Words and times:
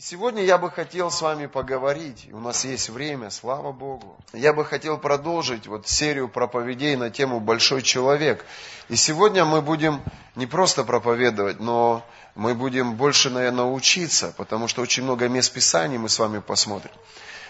И 0.00 0.02
сегодня 0.02 0.42
я 0.42 0.56
бы 0.56 0.70
хотел 0.70 1.10
с 1.10 1.20
вами 1.20 1.44
поговорить, 1.44 2.26
у 2.32 2.40
нас 2.40 2.64
есть 2.64 2.88
время, 2.88 3.28
слава 3.28 3.70
Богу. 3.70 4.16
Я 4.32 4.54
бы 4.54 4.64
хотел 4.64 4.96
продолжить 4.96 5.66
вот 5.66 5.88
серию 5.88 6.30
проповедей 6.30 6.96
на 6.96 7.10
тему 7.10 7.38
«Большой 7.38 7.82
человек». 7.82 8.46
И 8.88 8.96
сегодня 8.96 9.44
мы 9.44 9.60
будем 9.60 10.00
не 10.36 10.46
просто 10.46 10.84
проповедовать, 10.84 11.60
но 11.60 12.02
мы 12.34 12.54
будем 12.54 12.94
больше, 12.94 13.28
наверное, 13.28 13.66
учиться, 13.66 14.32
потому 14.38 14.68
что 14.68 14.80
очень 14.80 15.02
много 15.02 15.28
мест 15.28 15.52
Писаний 15.52 15.98
мы 15.98 16.08
с 16.08 16.18
вами 16.18 16.38
посмотрим. 16.38 16.94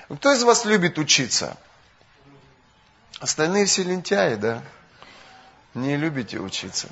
Кто 0.09 0.33
из 0.33 0.43
вас 0.43 0.65
любит 0.65 0.99
учиться? 0.99 1.57
Остальные 3.21 3.67
все 3.67 3.85
лентяи, 3.85 4.35
да? 4.35 4.61
Не 5.75 5.97
любите 5.97 6.41
учиться. 6.41 6.89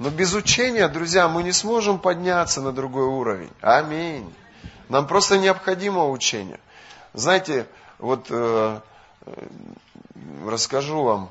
Но 0.00 0.08
без 0.08 0.32
учения, 0.32 0.88
друзья, 0.88 1.28
мы 1.28 1.42
не 1.42 1.52
сможем 1.52 1.98
подняться 1.98 2.62
на 2.62 2.72
другой 2.72 3.04
уровень. 3.04 3.50
Аминь. 3.60 4.32
Нам 4.88 5.06
просто 5.06 5.38
необходимо 5.38 6.08
учение. 6.08 6.58
Знаете, 7.12 7.66
вот 7.98 8.28
э, 8.30 8.80
э, 9.26 9.46
расскажу 10.46 11.02
вам. 11.02 11.28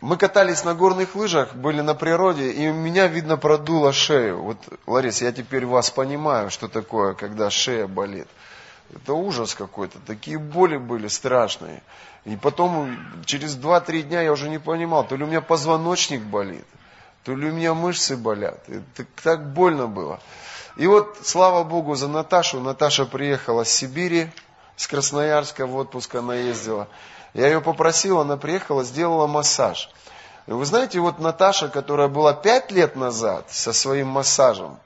Мы 0.00 0.16
катались 0.16 0.62
на 0.62 0.74
горных 0.74 1.16
лыжах, 1.16 1.56
были 1.56 1.80
на 1.80 1.96
природе, 1.96 2.52
и 2.52 2.68
у 2.68 2.72
меня, 2.72 3.08
видно, 3.08 3.36
продуло 3.36 3.92
шею. 3.92 4.42
Вот, 4.42 4.58
Ларис, 4.86 5.20
я 5.20 5.32
теперь 5.32 5.66
вас 5.66 5.90
понимаю, 5.90 6.50
что 6.50 6.68
такое, 6.68 7.14
когда 7.14 7.50
шея 7.50 7.88
болит. 7.88 8.28
Это 8.94 9.14
ужас 9.14 9.56
какой-то. 9.56 9.98
Такие 10.06 10.38
боли 10.38 10.76
были 10.76 11.08
страшные. 11.08 11.82
И 12.24 12.36
потом, 12.36 12.96
через 13.24 13.56
2-3 13.56 14.02
дня 14.02 14.22
я 14.22 14.30
уже 14.30 14.48
не 14.48 14.60
понимал, 14.60 15.04
то 15.04 15.16
ли 15.16 15.24
у 15.24 15.26
меня 15.26 15.40
позвоночник 15.40 16.22
болит, 16.22 16.64
то 17.26 17.34
ли 17.34 17.50
у 17.50 17.52
меня 17.52 17.74
мышцы 17.74 18.16
болят. 18.16 18.62
Это 18.68 19.04
так 19.24 19.52
больно 19.52 19.88
было. 19.88 20.20
И 20.76 20.86
вот, 20.86 21.18
слава 21.24 21.64
Богу, 21.64 21.96
за 21.96 22.06
Наташу. 22.06 22.60
Наташа 22.60 23.04
приехала 23.04 23.64
с 23.64 23.68
Сибири, 23.68 24.30
с 24.76 24.86
Красноярска 24.86 25.66
в 25.66 25.74
отпуск 25.74 26.14
она 26.14 26.36
ездила. 26.36 26.86
Я 27.34 27.48
ее 27.48 27.60
попросил, 27.60 28.20
она 28.20 28.36
приехала, 28.36 28.84
сделала 28.84 29.26
массаж. 29.26 29.90
Вы 30.46 30.64
знаете, 30.64 31.00
вот 31.00 31.18
Наташа, 31.18 31.68
которая 31.68 32.06
была 32.06 32.32
пять 32.32 32.70
лет 32.70 32.94
назад 32.94 33.46
со 33.50 33.72
своим 33.72 34.06
массажем, 34.06 34.78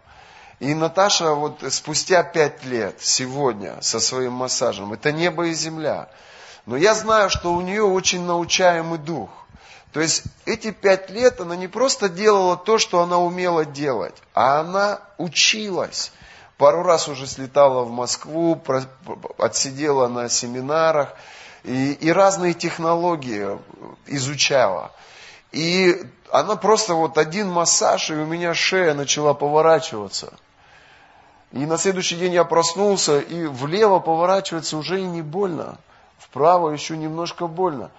и 0.60 0.72
Наташа 0.72 1.34
вот 1.34 1.62
спустя 1.68 2.22
пять 2.22 2.64
лет, 2.64 2.96
сегодня, 3.02 3.76
со 3.82 4.00
своим 4.00 4.32
массажем, 4.32 4.94
это 4.94 5.12
небо 5.12 5.46
и 5.46 5.52
земля. 5.52 6.08
Но 6.64 6.78
я 6.78 6.94
знаю, 6.94 7.28
что 7.28 7.52
у 7.52 7.60
нее 7.60 7.82
очень 7.82 8.24
научаемый 8.24 8.98
дух. 8.98 9.28
То 9.92 10.00
есть 10.00 10.24
эти 10.46 10.70
пять 10.70 11.10
лет 11.10 11.40
она 11.40 11.56
не 11.56 11.66
просто 11.66 12.08
делала 12.08 12.56
то, 12.56 12.78
что 12.78 13.00
она 13.00 13.18
умела 13.18 13.64
делать, 13.64 14.14
а 14.34 14.60
она 14.60 15.00
училась. 15.18 16.12
Пару 16.58 16.82
раз 16.82 17.08
уже 17.08 17.26
слетала 17.26 17.82
в 17.82 17.90
Москву, 17.90 18.62
отсидела 19.38 20.08
на 20.08 20.28
семинарах 20.28 21.14
и, 21.64 21.92
и 21.92 22.12
разные 22.12 22.54
технологии 22.54 23.58
изучала. 24.06 24.92
И 25.52 26.00
она 26.30 26.54
просто 26.56 26.94
вот 26.94 27.18
один 27.18 27.48
массаж, 27.48 28.10
и 28.10 28.14
у 28.14 28.26
меня 28.26 28.54
шея 28.54 28.94
начала 28.94 29.34
поворачиваться. 29.34 30.32
И 31.52 31.66
на 31.66 31.78
следующий 31.78 32.16
день 32.16 32.34
я 32.34 32.44
проснулся, 32.44 33.18
и 33.18 33.46
влево 33.46 33.98
поворачиваться 33.98 34.76
уже 34.76 35.00
и 35.00 35.04
не 35.04 35.22
больно. 35.22 35.78
Вправо 36.18 36.70
еще 36.70 36.96
немножко 36.96 37.48
больно. 37.48 37.90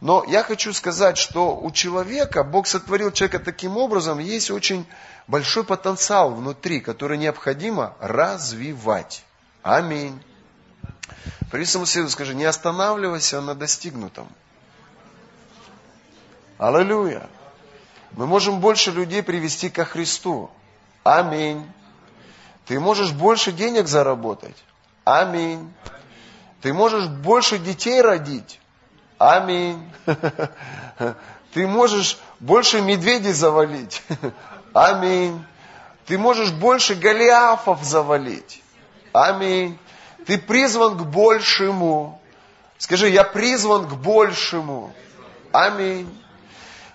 Но 0.00 0.24
я 0.26 0.42
хочу 0.42 0.72
сказать, 0.72 1.18
что 1.18 1.56
у 1.56 1.70
человека, 1.70 2.42
Бог 2.42 2.66
сотворил 2.66 3.12
человека 3.12 3.38
таким 3.38 3.76
образом, 3.76 4.18
есть 4.18 4.50
очень 4.50 4.86
большой 5.26 5.62
потенциал 5.62 6.34
внутри, 6.34 6.80
который 6.80 7.18
необходимо 7.18 7.94
развивать. 8.00 9.24
Аминь. 9.62 10.22
При 11.50 11.64
соседу 11.64 12.08
скажи, 12.08 12.34
не 12.34 12.44
останавливайся 12.44 13.40
на 13.42 13.54
достигнутом. 13.54 14.28
Аллилуйя. 16.56 17.28
Мы 18.12 18.26
можем 18.26 18.60
больше 18.60 18.90
людей 18.90 19.22
привести 19.22 19.68
ко 19.68 19.84
Христу. 19.84 20.50
Аминь. 21.04 21.70
Ты 22.66 22.80
можешь 22.80 23.12
больше 23.12 23.52
денег 23.52 23.86
заработать. 23.86 24.56
Аминь. 25.04 25.72
Ты 26.62 26.72
можешь 26.72 27.06
больше 27.06 27.58
детей 27.58 28.00
родить. 28.00 28.60
Аминь. 29.20 29.86
Ты 31.52 31.66
можешь 31.66 32.18
больше 32.38 32.80
медведей 32.80 33.32
завалить. 33.32 34.02
Аминь. 34.72 35.44
Ты 36.06 36.16
можешь 36.16 36.52
больше 36.52 36.94
голиафов 36.94 37.84
завалить. 37.84 38.62
Аминь. 39.12 39.78
Ты 40.26 40.38
призван 40.38 40.96
к 40.96 41.02
большему. 41.02 42.18
Скажи, 42.78 43.10
я 43.10 43.24
призван 43.24 43.86
к 43.88 43.92
большему. 43.92 44.94
Аминь. 45.52 46.08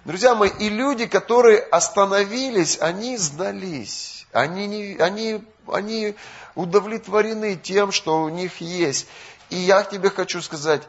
Друзья 0.03 0.33
мои, 0.33 0.49
и 0.49 0.69
люди, 0.69 1.05
которые 1.05 1.59
остановились, 1.59 2.79
они 2.81 3.17
сдались. 3.17 4.25
Они, 4.31 4.65
не, 4.65 4.97
они, 4.97 5.43
они 5.67 6.15
удовлетворены 6.55 7.55
тем, 7.55 7.91
что 7.91 8.23
у 8.23 8.29
них 8.29 8.61
есть. 8.61 9.05
И 9.51 9.57
я 9.57 9.83
тебе 9.83 10.09
хочу 10.09 10.41
сказать, 10.41 10.81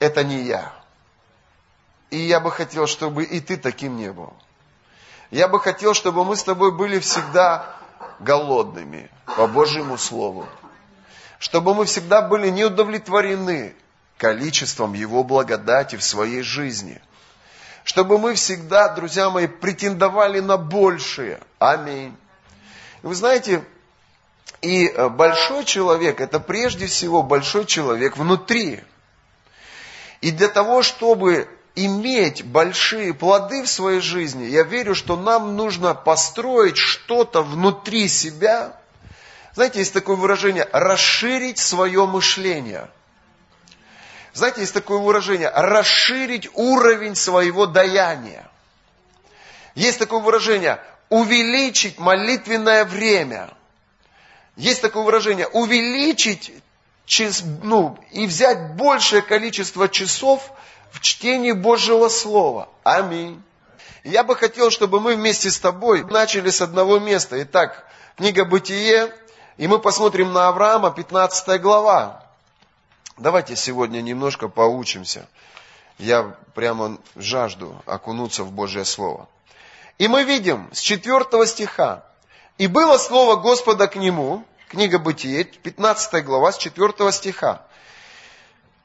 это 0.00 0.24
не 0.24 0.42
я. 0.42 0.72
И 2.10 2.18
я 2.18 2.40
бы 2.40 2.50
хотел, 2.50 2.88
чтобы 2.88 3.22
и 3.22 3.38
ты 3.40 3.56
таким 3.56 3.96
не 3.96 4.12
был. 4.12 4.32
Я 5.30 5.46
бы 5.46 5.60
хотел, 5.60 5.94
чтобы 5.94 6.24
мы 6.24 6.34
с 6.34 6.42
тобой 6.42 6.72
были 6.72 6.98
всегда 6.98 7.76
голодными 8.18 9.08
по 9.36 9.46
Божьему 9.46 9.96
Слову. 9.96 10.48
Чтобы 11.38 11.74
мы 11.74 11.84
всегда 11.84 12.20
были 12.20 12.50
неудовлетворены 12.50 13.74
количеством 14.18 14.94
Его 14.94 15.22
благодати 15.22 15.96
в 15.96 16.02
своей 16.02 16.42
жизни. 16.42 17.00
Чтобы 17.84 18.18
мы 18.18 18.34
всегда, 18.34 18.88
друзья 18.88 19.30
мои, 19.30 19.46
претендовали 19.46 20.40
на 20.40 20.56
большее. 20.56 21.40
Аминь. 21.58 22.14
Вы 23.02 23.14
знаете, 23.14 23.64
и 24.60 24.86
э, 24.88 25.08
большой 25.08 25.64
человек, 25.64 26.20
это 26.20 26.40
прежде 26.40 26.86
всего 26.86 27.22
большой 27.22 27.64
человек 27.64 28.16
внутри. 28.16 28.82
И 30.20 30.30
для 30.30 30.48
того, 30.48 30.82
чтобы 30.82 31.48
иметь 31.74 32.44
большие 32.44 33.14
плоды 33.14 33.62
в 33.62 33.68
своей 33.68 34.00
жизни, 34.00 34.44
я 34.44 34.64
верю, 34.64 34.94
что 34.94 35.16
нам 35.16 35.56
нужно 35.56 35.94
построить 35.94 36.76
что-то 36.76 37.42
внутри 37.42 38.08
себя. 38.08 38.76
Знаете, 39.54 39.78
есть 39.78 39.94
такое 39.94 40.16
выражение 40.16 40.68
расширить 40.72 41.58
свое 41.58 42.06
мышление. 42.06 42.88
Знаете, 44.32 44.60
есть 44.60 44.74
такое 44.74 44.98
выражение 44.98 45.50
расширить 45.50 46.48
уровень 46.54 47.16
своего 47.16 47.66
даяния. 47.66 48.48
Есть 49.74 49.98
такое 49.98 50.20
выражение 50.20 50.80
увеличить 51.08 51.98
молитвенное 51.98 52.84
время. 52.84 53.50
Есть 54.56 54.82
такое 54.82 55.02
выражение 55.02 55.48
увеличить 55.48 56.52
ну, 57.62 57.98
и 58.12 58.26
взять 58.26 58.74
большее 58.74 59.22
количество 59.22 59.88
часов 59.88 60.52
в 60.92 61.00
чтении 61.00 61.52
Божьего 61.52 62.08
Слова. 62.08 62.68
Аминь. 62.84 63.42
Я 64.04 64.22
бы 64.22 64.36
хотел, 64.36 64.70
чтобы 64.70 65.00
мы 65.00 65.16
вместе 65.16 65.50
с 65.50 65.58
тобой 65.58 66.04
начали 66.04 66.50
с 66.50 66.60
одного 66.60 66.98
места. 66.98 67.42
Итак, 67.42 67.84
книга 68.16 68.44
Бытие, 68.44 69.12
и 69.56 69.66
мы 69.66 69.78
посмотрим 69.78 70.32
на 70.32 70.48
Авраама, 70.48 70.90
15 70.90 71.60
глава. 71.60 72.24
Давайте 73.18 73.56
сегодня 73.56 74.00
немножко 74.00 74.48
поучимся. 74.48 75.28
Я 75.98 76.34
прямо 76.54 76.98
жажду 77.16 77.82
окунуться 77.84 78.44
в 78.44 78.52
Божье 78.52 78.84
Слово. 78.84 79.28
И 79.98 80.08
мы 80.08 80.24
видим 80.24 80.70
с 80.72 80.80
4 80.80 81.46
стиха. 81.46 82.04
«И 82.56 82.66
было 82.66 82.96
слово 82.98 83.36
Господа 83.36 83.86
к 83.86 83.96
нему, 83.96 84.44
Книга 84.70 85.00
Бытие, 85.00 85.42
15 85.42 86.24
глава, 86.24 86.52
с 86.52 86.58
4 86.58 87.10
стиха. 87.10 87.66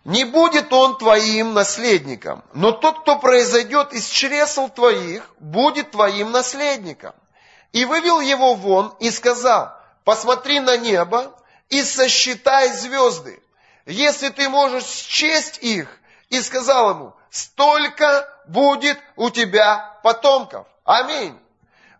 «Не 0.03 0.25
будет 0.25 0.73
он 0.73 0.97
твоим 0.97 1.53
наследником, 1.53 2.43
но 2.55 2.71
тот, 2.71 3.01
кто 3.01 3.19
произойдет 3.19 3.93
из 3.93 4.07
чресл 4.07 4.67
твоих, 4.67 5.29
будет 5.39 5.91
твоим 5.91 6.31
наследником». 6.31 7.13
И 7.71 7.85
вывел 7.85 8.19
его 8.19 8.55
вон 8.55 8.95
и 8.99 9.11
сказал, 9.11 9.77
посмотри 10.03 10.59
на 10.59 10.75
небо 10.75 11.39
и 11.69 11.83
сосчитай 11.83 12.69
звезды, 12.69 13.39
если 13.85 14.29
ты 14.29 14.49
можешь 14.49 14.85
счесть 14.85 15.59
их. 15.61 15.99
И 16.29 16.41
сказал 16.41 16.89
ему, 16.89 17.13
столько 17.29 18.27
будет 18.47 18.97
у 19.17 19.29
тебя 19.29 19.99
потомков. 20.01 20.65
Аминь. 20.83 21.37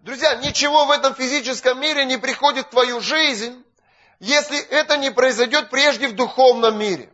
Друзья, 0.02 0.34
ничего 0.38 0.86
в 0.86 0.92
этом 0.92 1.14
физическом 1.14 1.80
мире 1.80 2.06
не 2.06 2.18
приходит 2.18 2.66
в 2.66 2.70
твою 2.72 3.00
жизнь, 3.00 3.62
если 4.20 4.58
это 4.58 4.98
не 4.98 5.12
произойдет 5.12 5.70
прежде 5.70 6.08
в 6.08 6.16
духовном 6.16 6.78
мире. 6.78 7.12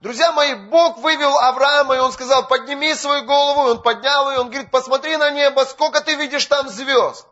Друзья 0.00 0.30
мои, 0.30 0.54
Бог 0.54 0.98
вывел 0.98 1.36
Авраама, 1.38 1.96
и 1.96 1.98
он 1.98 2.12
сказал, 2.12 2.46
подними 2.46 2.94
свою 2.94 3.24
голову, 3.24 3.66
и 3.66 3.70
он 3.72 3.82
поднял 3.82 4.30
ее, 4.30 4.38
он 4.38 4.48
говорит, 4.48 4.70
посмотри 4.70 5.16
на 5.16 5.30
небо, 5.30 5.64
сколько 5.64 6.00
ты 6.00 6.14
видишь 6.14 6.46
там 6.46 6.68
звезд. 6.68 7.26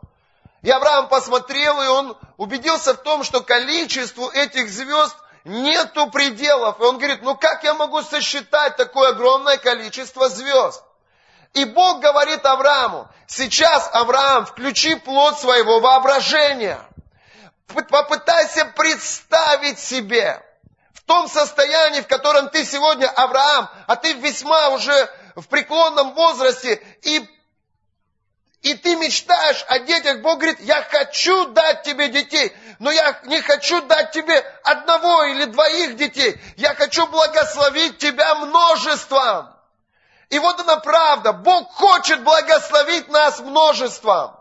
И 0.63 0.69
Авраам 0.69 1.07
посмотрел, 1.07 1.81
и 1.81 1.87
он 1.87 2.17
убедился 2.35 2.93
в 2.93 2.97
том, 2.97 3.23
что 3.23 3.41
количеству 3.41 4.27
этих 4.29 4.69
звезд 4.69 5.15
нету 5.45 6.09
пределов. 6.11 6.79
И 6.79 6.83
он 6.83 6.97
говорит, 6.97 7.21
ну 7.21 7.35
как 7.35 7.63
я 7.63 7.73
могу 7.73 8.01
сосчитать 8.01 8.75
такое 8.75 9.11
огромное 9.11 9.57
количество 9.57 10.27
звезд? 10.27 10.83
И 11.53 11.63
Бог 11.63 12.01
говорит 12.01 12.45
Аврааму, 12.45 13.07
сейчас, 13.27 13.89
Авраам, 13.93 14.45
включи 14.45 14.95
плод 14.95 15.39
своего 15.39 15.79
воображения. 15.79 16.79
Попытайся 17.67 18.65
представить 18.65 19.79
себе 19.79 20.41
в 20.93 21.01
том 21.01 21.27
состоянии, 21.27 22.01
в 22.01 22.07
котором 22.07 22.49
ты 22.49 22.65
сегодня, 22.65 23.07
Авраам, 23.09 23.69
а 23.87 23.95
ты 23.95 24.13
весьма 24.13 24.69
уже 24.69 25.09
в 25.35 25.47
преклонном 25.47 26.13
возрасте, 26.13 26.81
и 27.01 27.27
и 28.61 28.73
ты 28.73 28.95
мечтаешь 28.95 29.63
о 29.69 29.79
детях, 29.79 30.21
Бог 30.21 30.39
говорит, 30.39 30.59
я 30.61 30.81
хочу 30.81 31.45
дать 31.53 31.83
тебе 31.83 32.09
детей, 32.09 32.51
но 32.79 32.91
я 32.91 33.19
не 33.25 33.39
хочу 33.41 33.81
дать 33.83 34.11
тебе 34.11 34.39
одного 34.63 35.23
или 35.25 35.45
двоих 35.45 35.95
детей. 35.95 36.41
Я 36.57 36.73
хочу 36.73 37.05
благословить 37.07 37.97
тебя 37.99 38.35
множеством. 38.35 39.53
И 40.29 40.39
вот 40.39 40.59
она 40.59 40.77
правда, 40.77 41.33
Бог 41.33 41.71
хочет 41.75 42.23
благословить 42.23 43.07
нас 43.09 43.39
множеством. 43.39 44.35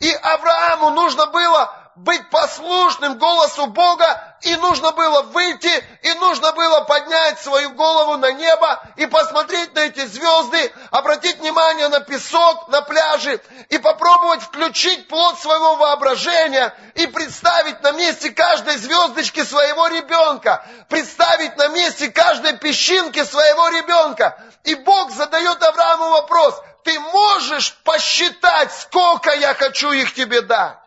И 0.00 0.12
Аврааму 0.12 0.90
нужно 0.90 1.26
было 1.26 1.83
быть 1.96 2.28
послушным 2.30 3.18
голосу 3.18 3.66
Бога, 3.66 4.36
и 4.42 4.56
нужно 4.56 4.92
было 4.92 5.22
выйти, 5.22 5.84
и 6.02 6.12
нужно 6.14 6.52
было 6.52 6.80
поднять 6.80 7.38
свою 7.40 7.70
голову 7.70 8.16
на 8.16 8.32
небо 8.32 8.82
и 8.96 9.06
посмотреть 9.06 9.74
на 9.74 9.80
эти 9.80 10.04
звезды, 10.06 10.72
обратить 10.90 11.38
внимание 11.38 11.88
на 11.88 12.00
песок 12.00 12.68
на 12.68 12.82
пляже 12.82 13.40
и 13.68 13.78
попробовать 13.78 14.42
включить 14.42 15.08
плод 15.08 15.38
своего 15.38 15.76
воображения 15.76 16.74
и 16.94 17.06
представить 17.06 17.80
на 17.82 17.92
месте 17.92 18.30
каждой 18.30 18.76
звездочки 18.76 19.44
своего 19.44 19.86
ребенка, 19.86 20.66
представить 20.88 21.56
на 21.56 21.68
месте 21.68 22.10
каждой 22.10 22.58
песчинки 22.58 23.22
своего 23.24 23.68
ребенка. 23.68 24.42
И 24.64 24.74
Бог 24.74 25.12
задает 25.12 25.62
Аврааму 25.62 26.10
вопрос, 26.10 26.60
ты 26.82 26.98
можешь 26.98 27.74
посчитать, 27.84 28.72
сколько 28.72 29.30
я 29.30 29.54
хочу 29.54 29.92
их 29.92 30.12
тебе 30.12 30.40
дать? 30.42 30.83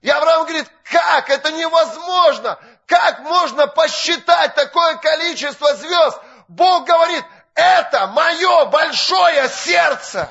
И 0.00 0.10
Авраам 0.10 0.44
говорит, 0.44 0.66
как? 0.84 1.28
Это 1.30 1.50
невозможно. 1.52 2.58
Как 2.86 3.20
можно 3.20 3.66
посчитать 3.66 4.54
такое 4.54 4.96
количество 4.96 5.74
звезд? 5.76 6.18
Бог 6.48 6.86
говорит, 6.86 7.24
это 7.54 8.06
мое 8.06 8.66
большое 8.66 9.48
сердце. 9.48 10.28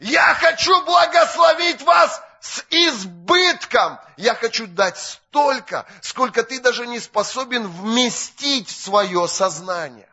Я 0.00 0.34
хочу 0.34 0.84
благословить 0.84 1.82
вас 1.82 2.22
с 2.40 2.64
избытком. 2.70 3.98
Я 4.16 4.34
хочу 4.34 4.66
дать 4.68 4.96
столько, 4.96 5.86
сколько 6.00 6.44
ты 6.44 6.60
даже 6.60 6.86
не 6.86 7.00
способен 7.00 7.66
вместить 7.66 8.68
в 8.68 8.84
свое 8.84 9.26
сознание. 9.26 10.08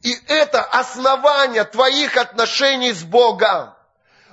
И 0.00 0.12
это 0.28 0.62
основание 0.62 1.64
твоих 1.64 2.16
отношений 2.16 2.92
с 2.92 3.02
Богом. 3.02 3.74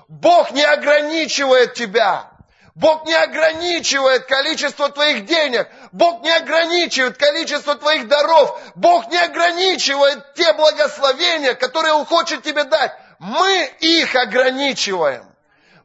Бог 0.07 0.51
не 0.51 0.63
ограничивает 0.63 1.73
тебя. 1.73 2.30
Бог 2.75 3.05
не 3.05 3.13
ограничивает 3.13 4.25
количество 4.25 4.89
твоих 4.89 5.25
денег. 5.25 5.67
Бог 5.91 6.21
не 6.21 6.31
ограничивает 6.31 7.17
количество 7.17 7.75
твоих 7.75 8.07
даров. 8.07 8.59
Бог 8.75 9.09
не 9.09 9.17
ограничивает 9.17 10.33
те 10.35 10.53
благословения, 10.53 11.53
которые 11.53 11.93
Он 11.93 12.05
хочет 12.05 12.43
тебе 12.43 12.63
дать. 12.63 12.93
Мы 13.19 13.71
их 13.81 14.15
ограничиваем. 14.15 15.25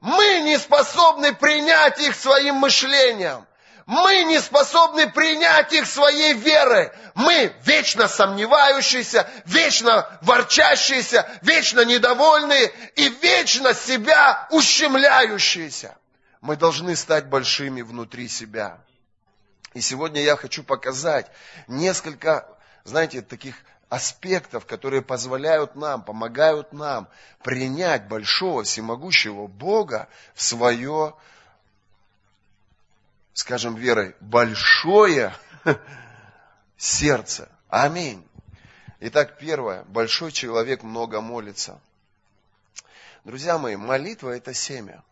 Мы 0.00 0.40
не 0.42 0.58
способны 0.58 1.34
принять 1.34 2.00
их 2.00 2.14
своим 2.14 2.56
мышлением. 2.56 3.46
Мы 3.86 4.24
не 4.24 4.40
способны 4.40 5.08
принять 5.08 5.72
их 5.72 5.86
своей 5.86 6.34
верой. 6.34 6.90
Мы 7.14 7.52
вечно 7.64 8.06
сомневающиеся, 8.08 9.28
вечно 9.44 10.08
ворчащиеся, 10.22 11.28
вечно 11.42 11.84
недовольные 11.84 12.72
и 12.94 13.08
вечно 13.08 13.74
себя 13.74 14.46
ущемляющиеся. 14.50 15.96
Мы 16.46 16.56
должны 16.56 16.94
стать 16.94 17.26
большими 17.26 17.82
внутри 17.82 18.28
себя. 18.28 18.78
И 19.74 19.80
сегодня 19.80 20.22
я 20.22 20.36
хочу 20.36 20.62
показать 20.62 21.28
несколько, 21.66 22.46
знаете, 22.84 23.20
таких 23.20 23.56
аспектов, 23.88 24.64
которые 24.64 25.02
позволяют 25.02 25.74
нам, 25.74 26.04
помогают 26.04 26.72
нам 26.72 27.08
принять 27.42 28.06
большого 28.06 28.62
всемогущего 28.62 29.48
Бога 29.48 30.08
в 30.34 30.42
свое, 30.42 31.16
скажем, 33.32 33.74
верой, 33.74 34.14
большое 34.20 35.34
сердце. 36.76 37.48
Аминь. 37.68 38.24
Итак, 39.00 39.36
первое. 39.40 39.82
Большой 39.88 40.30
человек 40.30 40.84
много 40.84 41.20
молится. 41.20 41.80
Друзья 43.24 43.58
мои, 43.58 43.74
молитва– 43.74 44.30
это 44.36 44.54
семя. 44.54 45.02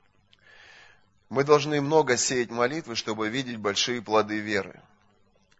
Мы 1.34 1.42
должны 1.42 1.80
много 1.80 2.16
сеять 2.16 2.52
молитвы, 2.52 2.94
чтобы 2.94 3.28
видеть 3.28 3.56
большие 3.56 4.00
плоды 4.00 4.38
веры. 4.38 4.80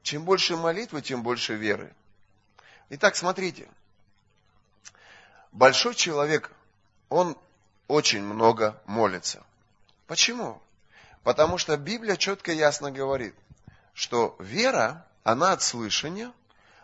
Чем 0.05 0.23
больше 0.23 0.57
молитвы, 0.57 1.03
тем 1.03 1.25
больше 1.25 1.55
веры. 1.55 1.93
Итак, 2.91 3.17
смотрите. 3.17 3.69
Большой 5.51 5.97
человек, 5.97 6.53
он 7.09 7.37
очень 7.89 8.23
много 8.23 8.81
молится. 8.87 9.43
Почему? 10.07 10.63
Потому 11.25 11.59
что 11.59 11.77
Библия 11.77 12.15
четко 12.15 12.53
и 12.53 12.57
ясно 12.57 12.93
говорит, 12.93 13.35
что 13.95 14.37
вера, 14.39 15.05
она 15.25 15.55
от 15.55 15.63
слышания, 15.63 16.31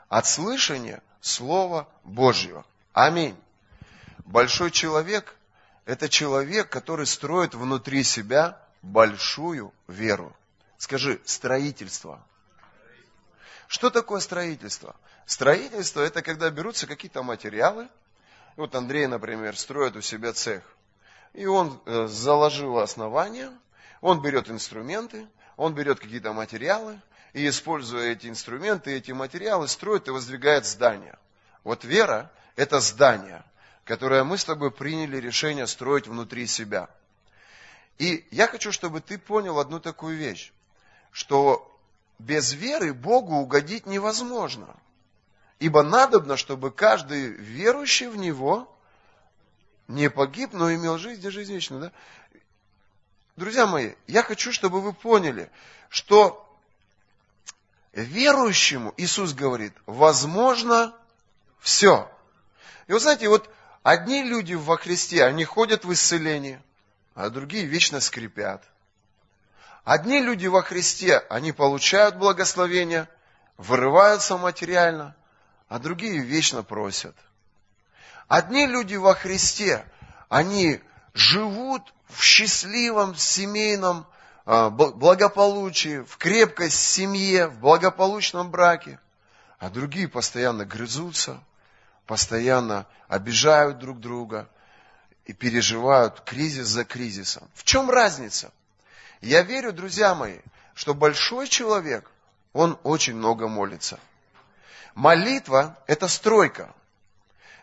от 0.08 0.26
слышания 0.26 1.00
Слова 1.20 1.86
Божьего. 2.02 2.66
Аминь. 2.92 3.40
Большой 4.24 4.72
человек– 4.72 5.36
это 5.84 6.08
человек, 6.08 6.70
который 6.70 7.06
строит 7.06 7.54
внутри 7.54 8.02
себя 8.02 8.60
большую 8.82 9.72
веру. 9.88 10.34
Скажи, 10.78 11.20
строительство. 11.24 12.24
Что 13.68 13.90
такое 13.90 14.20
строительство? 14.20 14.96
Строительство 15.26 16.00
это 16.00 16.22
когда 16.22 16.50
берутся 16.50 16.86
какие-то 16.86 17.22
материалы. 17.22 17.88
Вот 18.56 18.74
Андрей, 18.74 19.06
например, 19.06 19.56
строит 19.56 19.96
у 19.96 20.00
себя 20.00 20.32
цех. 20.32 20.64
И 21.32 21.46
он 21.46 21.80
э, 21.86 22.06
заложил 22.08 22.78
основание, 22.78 23.52
он 24.00 24.20
берет 24.20 24.50
инструменты, 24.50 25.28
он 25.56 25.74
берет 25.74 26.00
какие-то 26.00 26.32
материалы, 26.32 27.00
и 27.32 27.46
используя 27.46 28.10
эти 28.10 28.26
инструменты, 28.26 28.90
эти 28.90 29.12
материалы, 29.12 29.68
строит 29.68 30.08
и 30.08 30.10
воздвигает 30.10 30.66
здание. 30.66 31.16
Вот 31.62 31.84
вера– 31.84 32.32
это 32.56 32.80
здание, 32.80 33.44
которое 33.84 34.24
мы 34.24 34.36
с 34.36 34.44
тобой 34.44 34.72
приняли 34.72 35.18
решение 35.18 35.68
строить 35.68 36.08
внутри 36.08 36.46
себя– 36.46 36.88
и 38.00 38.26
я 38.30 38.46
хочу, 38.46 38.72
чтобы 38.72 39.02
ты 39.02 39.18
понял 39.18 39.58
одну 39.58 39.78
такую 39.78 40.16
вещь, 40.16 40.52
что 41.12 41.70
без 42.18 42.54
веры 42.54 42.94
Богу 42.94 43.34
угодить 43.34 43.84
невозможно. 43.84 44.74
Ибо 45.58 45.82
надобно, 45.82 46.38
чтобы 46.38 46.70
каждый 46.70 47.26
верующий 47.26 48.08
в 48.08 48.16
Него 48.16 48.74
не 49.86 50.08
погиб, 50.08 50.54
но 50.54 50.72
имел 50.72 50.96
жизнь 50.96 51.26
и 51.26 51.28
жизнь 51.28 51.52
вечную. 51.52 51.82
Да? 51.82 51.92
Друзья 53.36 53.66
мои, 53.66 53.92
я 54.06 54.22
хочу, 54.22 54.50
чтобы 54.50 54.80
вы 54.80 54.94
поняли, 54.94 55.50
что 55.90 56.48
верующему, 57.92 58.94
Иисус 58.96 59.34
говорит, 59.34 59.74
возможно 59.84 60.96
все. 61.58 62.10
И 62.86 62.94
вы 62.94 63.00
знаете, 63.00 63.28
вот 63.28 63.50
одни 63.82 64.22
люди 64.22 64.54
во 64.54 64.78
Христе, 64.78 65.22
они 65.22 65.44
ходят 65.44 65.84
в 65.84 65.92
исцеление– 65.92 66.62
а 67.14 67.30
другие 67.30 67.64
вечно 67.64 68.00
скрипят. 68.00 68.64
Одни 69.84 70.20
люди 70.20 70.46
во 70.46 70.62
Христе, 70.62 71.18
они 71.30 71.52
получают 71.52 72.16
благословение, 72.16 73.08
вырываются 73.56 74.36
материально, 74.36 75.16
а 75.68 75.78
другие 75.78 76.18
вечно 76.18 76.62
просят. 76.62 77.16
Одни 78.28 78.66
люди 78.66 78.94
во 78.94 79.14
Христе, 79.14 79.84
они 80.28 80.80
живут 81.14 81.82
в 82.08 82.22
счастливом 82.22 83.14
семейном 83.16 84.06
а, 84.44 84.70
благополучии, 84.70 86.02
в 86.02 86.16
крепкой 86.16 86.70
семье, 86.70 87.48
в 87.48 87.58
благополучном 87.58 88.50
браке, 88.50 89.00
а 89.58 89.70
другие 89.70 90.08
постоянно 90.08 90.64
грызутся, 90.64 91.42
постоянно 92.06 92.86
обижают 93.08 93.78
друг 93.78 93.98
друга– 93.98 94.48
и 95.24 95.32
переживают 95.32 96.22
кризис 96.22 96.66
за 96.66 96.84
кризисом. 96.84 97.48
В 97.54 97.64
чем 97.64 97.90
разница? 97.90 98.52
Я 99.20 99.42
верю, 99.42 99.72
друзья 99.72 100.14
мои, 100.14 100.38
что 100.74 100.94
большой 100.94 101.46
человек, 101.48 102.10
он 102.52 102.78
очень 102.82 103.14
много 103.14 103.48
молится. 103.48 104.00
Молитва– 104.94 105.78
это 105.86 106.08
стройка. 106.08 106.74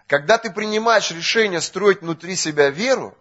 Когда 0.07 0.37
ты 0.37 0.49
принимаешь 0.49 1.11
решение 1.11 1.59
строить 1.59 2.01
внутри 2.01 2.35
себя 2.35 2.69
веру, 2.69 3.17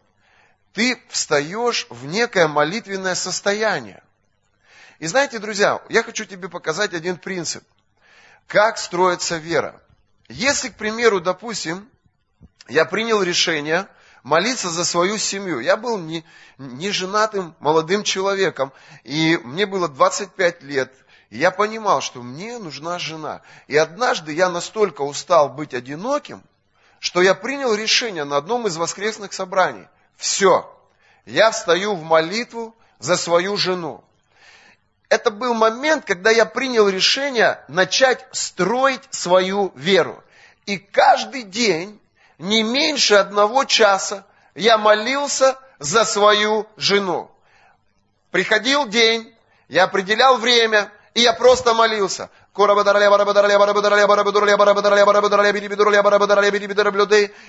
ты 0.72 1.02
встаешь 1.08 1.86
в 1.90 2.06
некое 2.06 2.46
молитвенное 2.46 3.14
состояние. 3.14 4.02
И 4.98 5.06
знаете, 5.06 5.38
друзья, 5.38 5.82
я 5.88 6.02
хочу 6.02 6.24
тебе 6.24 6.48
показать 6.48 6.94
один 6.94 7.16
принцип. 7.16 7.64
Как 8.46 8.78
строится 8.78 9.36
вера. 9.36 9.80
Если, 10.28 10.68
к 10.68 10.76
примеру, 10.76 11.20
допустим, 11.20 11.88
я 12.68 12.84
принял 12.84 13.22
решение 13.22 13.88
молиться 14.26 14.70
за 14.70 14.84
свою 14.84 15.18
семью. 15.18 15.60
Я 15.60 15.76
был 15.76 15.98
не, 15.98 16.24
не 16.58 16.90
женатым 16.90 17.54
молодым 17.60 18.02
человеком, 18.02 18.72
и 19.04 19.38
мне 19.44 19.66
было 19.66 19.88
25 19.88 20.64
лет, 20.64 20.92
и 21.30 21.38
я 21.38 21.52
понимал, 21.52 22.00
что 22.00 22.22
мне 22.22 22.58
нужна 22.58 22.98
жена. 22.98 23.42
И 23.68 23.76
однажды 23.76 24.32
я 24.32 24.48
настолько 24.48 25.02
устал 25.02 25.48
быть 25.48 25.74
одиноким, 25.74 26.42
что 26.98 27.22
я 27.22 27.34
принял 27.34 27.72
решение 27.72 28.24
на 28.24 28.38
одном 28.38 28.66
из 28.66 28.76
воскресных 28.76 29.32
собраний. 29.32 29.86
Все, 30.16 30.68
я 31.24 31.52
встаю 31.52 31.94
в 31.94 32.02
молитву 32.02 32.74
за 32.98 33.16
свою 33.16 33.56
жену. 33.56 34.02
Это 35.08 35.30
был 35.30 35.54
момент, 35.54 36.04
когда 36.04 36.32
я 36.32 36.46
принял 36.46 36.88
решение 36.88 37.60
начать 37.68 38.26
строить 38.32 39.02
свою 39.10 39.70
веру. 39.76 40.20
И 40.64 40.78
каждый 40.78 41.44
день, 41.44 42.00
не 42.38 42.62
меньше 42.62 43.14
одного 43.14 43.64
часа, 43.64 44.24
я 44.54 44.78
молился 44.78 45.58
за 45.78 46.04
свою 46.04 46.66
жену. 46.76 47.30
Приходил 48.30 48.86
день, 48.86 49.34
я 49.68 49.84
определял 49.84 50.38
время, 50.38 50.90
и 51.14 51.20
я 51.20 51.32
просто 51.32 51.74
молился. 51.74 52.30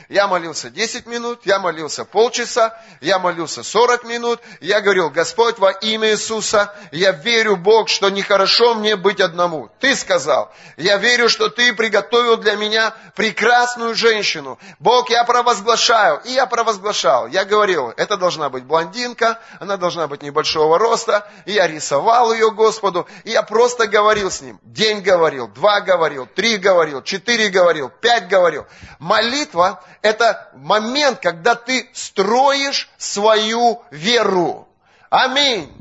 Я 0.09 0.27
молился 0.27 0.69
10 0.69 1.05
минут, 1.07 1.41
я 1.45 1.59
молился 1.59 2.05
полчаса, 2.05 2.79
я 3.01 3.19
молился 3.19 3.63
40 3.63 4.03
минут. 4.05 4.39
Я 4.61 4.81
говорил, 4.81 5.09
Господь, 5.09 5.59
во 5.59 5.71
имя 5.71 6.11
Иисуса, 6.11 6.73
я 6.91 7.11
верю, 7.11 7.55
Бог, 7.55 7.89
что 7.89 8.09
нехорошо 8.09 8.75
мне 8.75 8.95
быть 8.95 9.19
одному. 9.19 9.69
Ты 9.79 9.95
сказал, 9.95 10.51
я 10.77 10.97
верю, 10.97 11.29
что 11.29 11.49
Ты 11.49 11.73
приготовил 11.73 12.37
для 12.37 12.55
меня 12.55 12.93
прекрасную 13.15 13.95
женщину. 13.95 14.57
Бог, 14.79 15.09
я 15.09 15.23
провозглашаю. 15.23 16.21
И 16.25 16.31
я 16.31 16.45
провозглашал. 16.45 17.27
Я 17.27 17.45
говорил, 17.45 17.93
это 17.97 18.17
должна 18.17 18.49
быть 18.49 18.63
блондинка, 18.63 19.39
она 19.59 19.77
должна 19.77 20.07
быть 20.07 20.21
небольшого 20.21 20.77
роста. 20.77 21.29
И 21.45 21.53
я 21.53 21.67
рисовал 21.67 22.33
ее 22.33 22.51
Господу. 22.51 23.07
И 23.23 23.31
я 23.31 23.43
просто 23.43 23.87
говорил 23.87 24.29
с 24.31 24.41
ним. 24.41 24.59
День 24.63 24.96
день 24.97 25.03
говорил, 25.03 25.47
два 25.47 25.81
говорил, 25.81 26.25
три 26.25 26.57
говорил, 26.57 27.01
четыре 27.01 27.49
говорил, 27.49 27.89
пять 27.89 28.27
говорил. 28.27 28.65
Молитва– 28.99 29.83
это 30.01 30.49
момент, 30.55 31.19
когда 31.19 31.55
ты 31.55 31.89
строишь 31.93 32.89
свою 32.97 33.83
веру. 33.91 34.67
Аминь. 35.09 35.71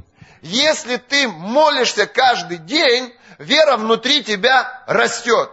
Если 0.43 0.97
ты 0.97 1.29
молишься 1.29 2.07
каждый 2.07 2.59
день, 2.59 3.13
вера 3.39 3.77
внутри 3.77 4.23
тебя 4.23 4.83
растет. 4.87 5.51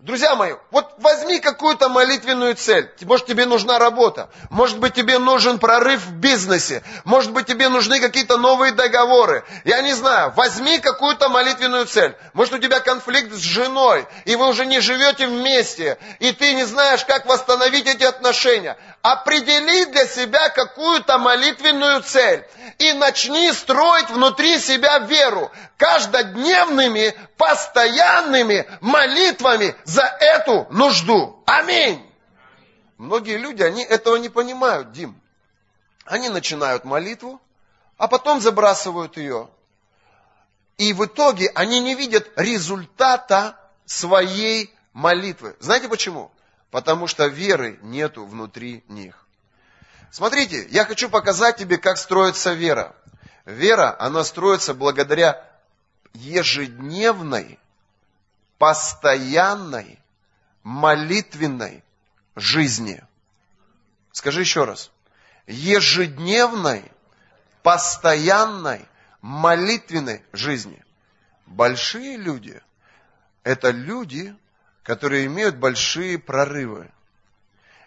Друзья 0.00 0.36
мои, 0.36 0.52
вот 0.72 0.92
возьми 0.98 1.40
какую-то 1.40 1.88
молитвенную 1.88 2.54
цель. 2.54 2.90
Может, 3.00 3.24
тебе 3.24 3.46
нужна 3.46 3.78
работа. 3.78 4.28
Может 4.50 4.78
быть, 4.78 4.92
тебе 4.92 5.18
нужен 5.18 5.58
прорыв 5.58 6.04
в 6.04 6.12
бизнесе. 6.12 6.82
Может 7.04 7.32
быть, 7.32 7.46
тебе 7.46 7.70
нужны 7.70 7.98
какие-то 7.98 8.36
новые 8.36 8.72
договоры. 8.72 9.42
Я 9.64 9.80
не 9.80 9.94
знаю. 9.94 10.34
Возьми 10.36 10.80
какую-то 10.80 11.30
молитвенную 11.30 11.86
цель. 11.86 12.14
Может, 12.34 12.54
у 12.54 12.58
тебя 12.58 12.80
конфликт 12.80 13.32
с 13.32 13.40
женой, 13.40 14.06
и 14.26 14.36
вы 14.36 14.48
уже 14.48 14.66
не 14.66 14.80
живете 14.80 15.28
вместе, 15.28 15.96
и 16.18 16.30
ты 16.32 16.52
не 16.52 16.64
знаешь, 16.64 17.02
как 17.06 17.24
восстановить 17.24 17.86
эти 17.86 18.04
отношения. 18.04 18.76
Определи 19.00 19.86
для 19.86 20.06
себя 20.06 20.50
какую-то 20.50 21.16
молитвенную 21.16 22.02
цель 22.02 22.44
и 22.78 22.92
начни 22.92 23.50
строить 23.52 24.10
внутри 24.10 24.58
себя 24.58 24.98
веру 24.98 25.50
каждодневными, 25.78 27.14
постоянными 27.36 28.66
молитвами 28.80 29.74
за 29.96 30.02
эту 30.20 30.66
нужду. 30.70 31.42
Аминь. 31.46 32.04
Многие 32.98 33.38
люди, 33.38 33.62
они 33.62 33.82
этого 33.82 34.16
не 34.16 34.28
понимают, 34.28 34.92
Дим. 34.92 35.18
Они 36.04 36.28
начинают 36.28 36.84
молитву, 36.84 37.40
а 37.96 38.06
потом 38.06 38.42
забрасывают 38.42 39.16
ее. 39.16 39.48
И 40.76 40.92
в 40.92 41.06
итоге 41.06 41.50
они 41.54 41.80
не 41.80 41.94
видят 41.94 42.30
результата 42.36 43.58
своей 43.86 44.70
молитвы. 44.92 45.56
Знаете 45.60 45.88
почему? 45.88 46.30
Потому 46.70 47.06
что 47.06 47.26
веры 47.26 47.78
нету 47.80 48.26
внутри 48.26 48.84
них. 48.88 49.26
Смотрите, 50.10 50.66
я 50.70 50.84
хочу 50.84 51.08
показать 51.08 51.56
тебе, 51.56 51.78
как 51.78 51.96
строится 51.96 52.52
вера. 52.52 52.94
Вера, 53.46 53.96
она 53.98 54.24
строится 54.24 54.74
благодаря 54.74 55.42
ежедневной, 56.12 57.58
постоянной, 58.58 59.98
молитвенной 60.62 61.84
жизни. 62.34 63.02
Скажи 64.12 64.40
еще 64.40 64.64
раз. 64.64 64.90
Ежедневной, 65.46 66.90
постоянной, 67.62 68.86
молитвенной 69.20 70.22
жизни. 70.32 70.82
Большие 71.46 72.16
люди– 72.16 72.60
это 73.44 73.70
люди, 73.70 74.34
которые 74.82 75.26
имеют 75.26 75.56
большие 75.56 76.18
прорывы. 76.18 76.90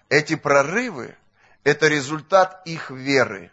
Эти 0.08 0.36
прорывы– 0.36 1.18
это 1.64 1.88
результат 1.88 2.62
их 2.66 2.92
веры. 2.92 3.52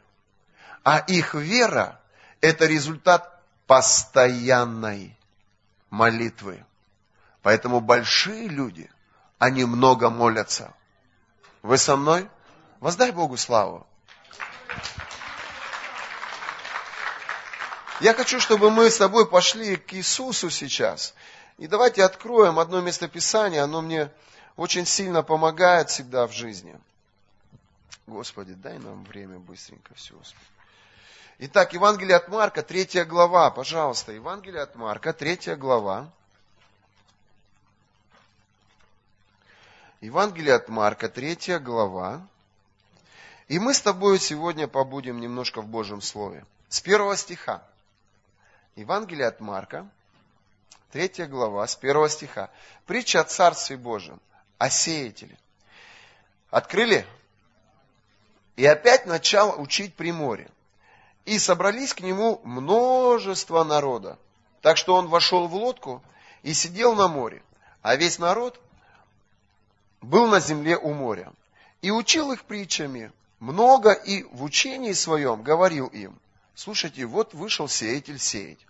А 0.84 0.98
их 0.98 1.34
вера– 1.34 2.00
это 2.40 2.66
результат 2.66 3.42
постоянной 3.66 5.16
молитвы. 5.90 6.64
Поэтому 7.46 7.80
большие 7.80 8.48
люди, 8.48 8.90
они 9.38 9.64
много 9.64 10.10
молятся. 10.10 10.74
Вы 11.62 11.78
со 11.78 11.94
мной? 11.94 12.28
Воздай 12.80 13.12
Богу 13.12 13.36
славу. 13.36 13.86
Я 18.00 18.14
хочу, 18.14 18.40
чтобы 18.40 18.72
мы 18.72 18.90
с 18.90 18.98
тобой 18.98 19.30
пошли 19.30 19.76
к 19.76 19.94
Иисусу 19.94 20.50
сейчас. 20.50 21.14
И 21.56 21.68
давайте 21.68 22.02
откроем 22.02 22.58
одно 22.58 22.80
местописание, 22.80 23.62
оно 23.62 23.80
мне 23.80 24.10
очень 24.56 24.84
сильно 24.84 25.22
помогает 25.22 25.88
всегда 25.88 26.26
в 26.26 26.32
жизни. 26.32 26.76
Господи, 28.08 28.54
дай 28.54 28.76
нам 28.80 29.04
время 29.04 29.38
быстренько 29.38 29.94
все 29.94 30.16
успеть. 30.16 30.42
Итак, 31.38 31.74
Евангелие 31.74 32.16
от 32.16 32.26
Марка, 32.26 32.64
третья 32.64 33.04
глава, 33.04 33.52
пожалуйста, 33.52 34.10
Евангелие 34.10 34.62
от 34.62 34.74
Марка, 34.74 35.12
третья 35.12 35.54
глава. 35.54 36.10
Евангелие 40.06 40.54
от 40.54 40.68
Марка, 40.68 41.08
третья 41.08 41.58
глава. 41.58 42.24
И 43.48 43.58
мы 43.58 43.74
с 43.74 43.80
тобой 43.80 44.20
сегодня 44.20 44.68
побудем 44.68 45.20
немножко 45.20 45.60
в 45.60 45.66
Божьем 45.66 46.00
Слове. 46.00 46.46
С 46.68 46.80
первого 46.80 47.16
стиха. 47.16 47.60
Евангелие 48.76 49.26
от 49.26 49.40
Марка, 49.40 49.84
третья 50.92 51.26
глава, 51.26 51.66
с 51.66 51.74
первого 51.74 52.08
стиха. 52.08 52.50
Притча 52.86 53.22
о 53.22 53.24
Царстве 53.24 53.76
Божьем, 53.76 54.20
о 54.58 54.70
сеятеле. 54.70 55.36
Открыли? 56.50 57.04
И 58.54 58.64
опять 58.64 59.06
начал 59.06 59.60
учить 59.60 59.96
при 59.96 60.12
море. 60.12 60.48
И 61.24 61.36
собрались 61.40 61.92
к 61.92 62.00
нему 62.00 62.40
множество 62.44 63.64
народа. 63.64 64.20
Так 64.62 64.76
что 64.76 64.94
он 64.94 65.08
вошел 65.08 65.48
в 65.48 65.54
лодку 65.56 66.00
и 66.44 66.54
сидел 66.54 66.94
на 66.94 67.08
море. 67.08 67.42
А 67.82 67.96
весь 67.96 68.20
народ 68.20 68.60
был 70.00 70.26
на 70.26 70.40
земле 70.40 70.76
у 70.76 70.92
моря. 70.92 71.32
И 71.82 71.90
учил 71.90 72.32
их 72.32 72.44
притчами 72.44 73.12
много 73.38 73.92
и 73.92 74.22
в 74.24 74.42
учении 74.42 74.92
своем 74.92 75.42
говорил 75.42 75.86
им. 75.88 76.18
Слушайте, 76.54 77.04
вот 77.04 77.34
вышел 77.34 77.68
сеятель 77.68 78.18
сеять. 78.18 78.66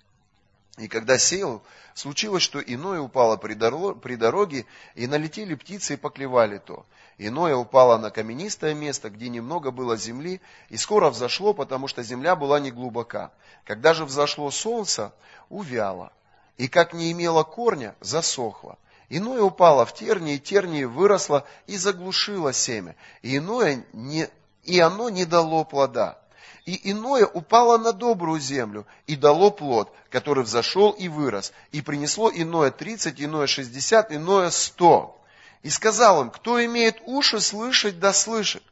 И 0.76 0.88
когда 0.88 1.16
сеял, 1.16 1.62
случилось, 1.94 2.42
что 2.42 2.60
иное 2.60 3.00
упало 3.00 3.36
при 3.36 3.54
дороге, 3.54 4.66
и 4.94 5.06
налетели 5.06 5.54
птицы 5.54 5.94
и 5.94 5.96
поклевали 5.96 6.58
то. 6.58 6.84
Иное 7.18 7.56
упало 7.56 7.96
на 7.96 8.10
каменистое 8.10 8.74
место, 8.74 9.08
где 9.08 9.30
немного 9.30 9.70
было 9.70 9.96
земли, 9.96 10.40
и 10.68 10.76
скоро 10.76 11.08
взошло, 11.08 11.54
потому 11.54 11.88
что 11.88 12.02
земля 12.02 12.36
была 12.36 12.60
не 12.60 12.70
глубока. 12.70 13.30
Когда 13.64 13.94
же 13.94 14.04
взошло 14.04 14.50
солнце, 14.50 15.12
увяло, 15.48 16.12
и 16.58 16.68
как 16.68 16.92
не 16.92 17.10
имело 17.12 17.42
корня, 17.42 17.94
засохло. 18.00 18.76
Иное 19.08 19.42
упало 19.42 19.86
в 19.86 19.94
тернии, 19.94 20.38
тернии 20.38 20.84
выросло 20.84 21.46
и 21.66 21.76
заглушило 21.76 22.52
семя, 22.52 22.96
и 23.22 23.36
иное 23.36 23.84
не, 23.92 24.28
и 24.64 24.80
оно 24.80 25.08
не 25.10 25.24
дало 25.24 25.64
плода. 25.64 26.18
И 26.64 26.90
иное 26.90 27.24
упало 27.26 27.78
на 27.78 27.92
добрую 27.92 28.40
землю 28.40 28.84
и 29.06 29.14
дало 29.14 29.52
плод, 29.52 29.92
который 30.10 30.42
взошел 30.42 30.90
и 30.90 31.06
вырос, 31.06 31.52
и 31.70 31.80
принесло 31.80 32.28
иное 32.34 32.72
тридцать, 32.72 33.22
иное 33.22 33.46
шестьдесят, 33.46 34.12
иное 34.12 34.50
сто. 34.50 35.22
И 35.62 35.70
сказал 35.70 36.22
им, 36.22 36.30
кто 36.30 36.64
имеет 36.64 37.00
уши 37.06 37.40
слышать, 37.40 38.00
да 38.00 38.12
слышит. 38.12 38.64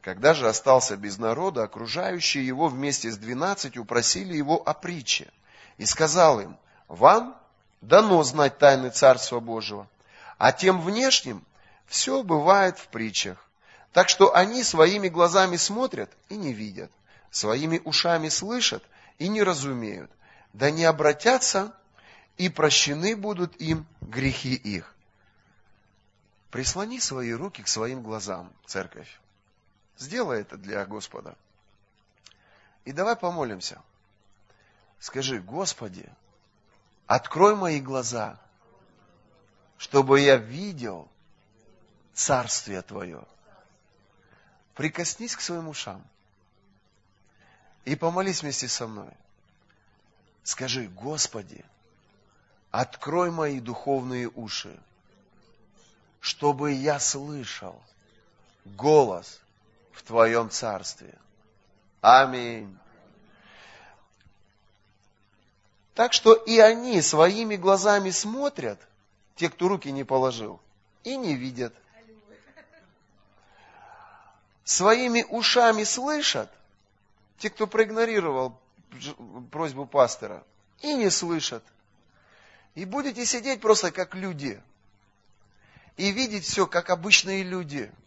Когда 0.00 0.32
же 0.32 0.48
остался 0.48 0.96
без 0.96 1.18
народа, 1.18 1.62
окружающие 1.62 2.46
его 2.46 2.68
вместе 2.68 3.10
с 3.10 3.18
двенадцатью 3.18 3.84
просили 3.84 4.34
его 4.34 4.62
о 4.66 4.72
притче. 4.72 5.30
И 5.76 5.84
сказал 5.84 6.40
им, 6.40 6.56
вам 6.88 7.38
дано 7.86 8.22
знать 8.22 8.58
тайны 8.58 8.90
Царства 8.90 9.40
Божьего, 9.40 9.86
а 10.38 10.52
тем 10.52 10.80
внешним 10.80 11.44
все 11.86 12.22
бывает 12.22 12.78
в 12.78 12.88
притчах. 12.88 13.38
Так 13.92 14.08
что 14.08 14.34
они 14.34 14.64
своими 14.64 15.08
глазами 15.08 15.56
смотрят 15.56 16.10
и 16.28 16.36
не 16.36 16.52
видят, 16.52 16.90
своими 17.30 17.80
ушами 17.84 18.28
слышат 18.28 18.82
и 19.18 19.28
не 19.28 19.42
разумеют, 19.42 20.10
да 20.52 20.70
не 20.70 20.84
обратятся, 20.84 21.72
и 22.36 22.48
прощены 22.48 23.14
будут 23.14 23.54
им 23.60 23.86
грехи 24.00 24.54
их. 24.54 24.92
Прислони 26.50 26.98
свои 26.98 27.32
руки 27.32 27.62
к 27.62 27.68
своим 27.68 28.02
глазам, 28.02 28.52
церковь. 28.66 29.20
Сделай 29.98 30.40
это 30.40 30.56
для 30.56 30.84
Господа. 30.84 31.36
И 32.84 32.92
давай 32.92 33.14
помолимся. 33.14 33.80
Скажи, 34.98 35.40
Господи, 35.40 36.08
открой 37.06 37.54
мои 37.54 37.80
глаза, 37.80 38.38
чтобы 39.78 40.20
я 40.20 40.36
видел 40.36 41.08
Царствие 42.14 42.82
Твое. 42.82 43.22
Прикоснись 44.74 45.36
к 45.36 45.40
своим 45.40 45.68
ушам 45.68 46.02
и 47.84 47.94
помолись 47.94 48.42
вместе 48.42 48.68
со 48.68 48.86
мной. 48.86 49.10
Скажи, 50.42 50.88
Господи, 50.88 51.64
открой 52.70 53.30
мои 53.30 53.60
духовные 53.60 54.28
уши, 54.28 54.76
чтобы 56.20 56.72
я 56.72 56.98
слышал 56.98 57.80
голос 58.64 59.40
в 59.92 60.02
Твоем 60.02 60.50
Царстве. 60.50 61.14
Аминь. 62.00 62.76
Так 65.94 66.12
что 66.12 66.34
и 66.34 66.58
они 66.58 67.00
своими 67.02 67.56
глазами 67.56 68.10
смотрят, 68.10 68.80
те, 69.36 69.48
кто 69.48 69.68
руки 69.68 69.90
не 69.90 70.04
положил, 70.04 70.60
и 71.04 71.16
не 71.16 71.34
видят. 71.34 71.74
Своими 74.64 75.24
ушами 75.28 75.84
слышат, 75.84 76.50
те, 77.38 77.50
кто 77.50 77.66
проигнорировал 77.66 78.58
просьбу 79.50 79.86
пастора, 79.86 80.44
и 80.80 80.94
не 80.94 81.10
слышат. 81.10 81.62
И 82.74 82.84
будете 82.84 83.24
сидеть 83.24 83.60
просто 83.60 83.92
как 83.92 84.14
люди. 84.14 84.60
И 85.96 86.10
видеть 86.10 86.44
все, 86.44 86.66
как 86.66 86.90
обычные 86.90 87.42
люди– 87.42 87.92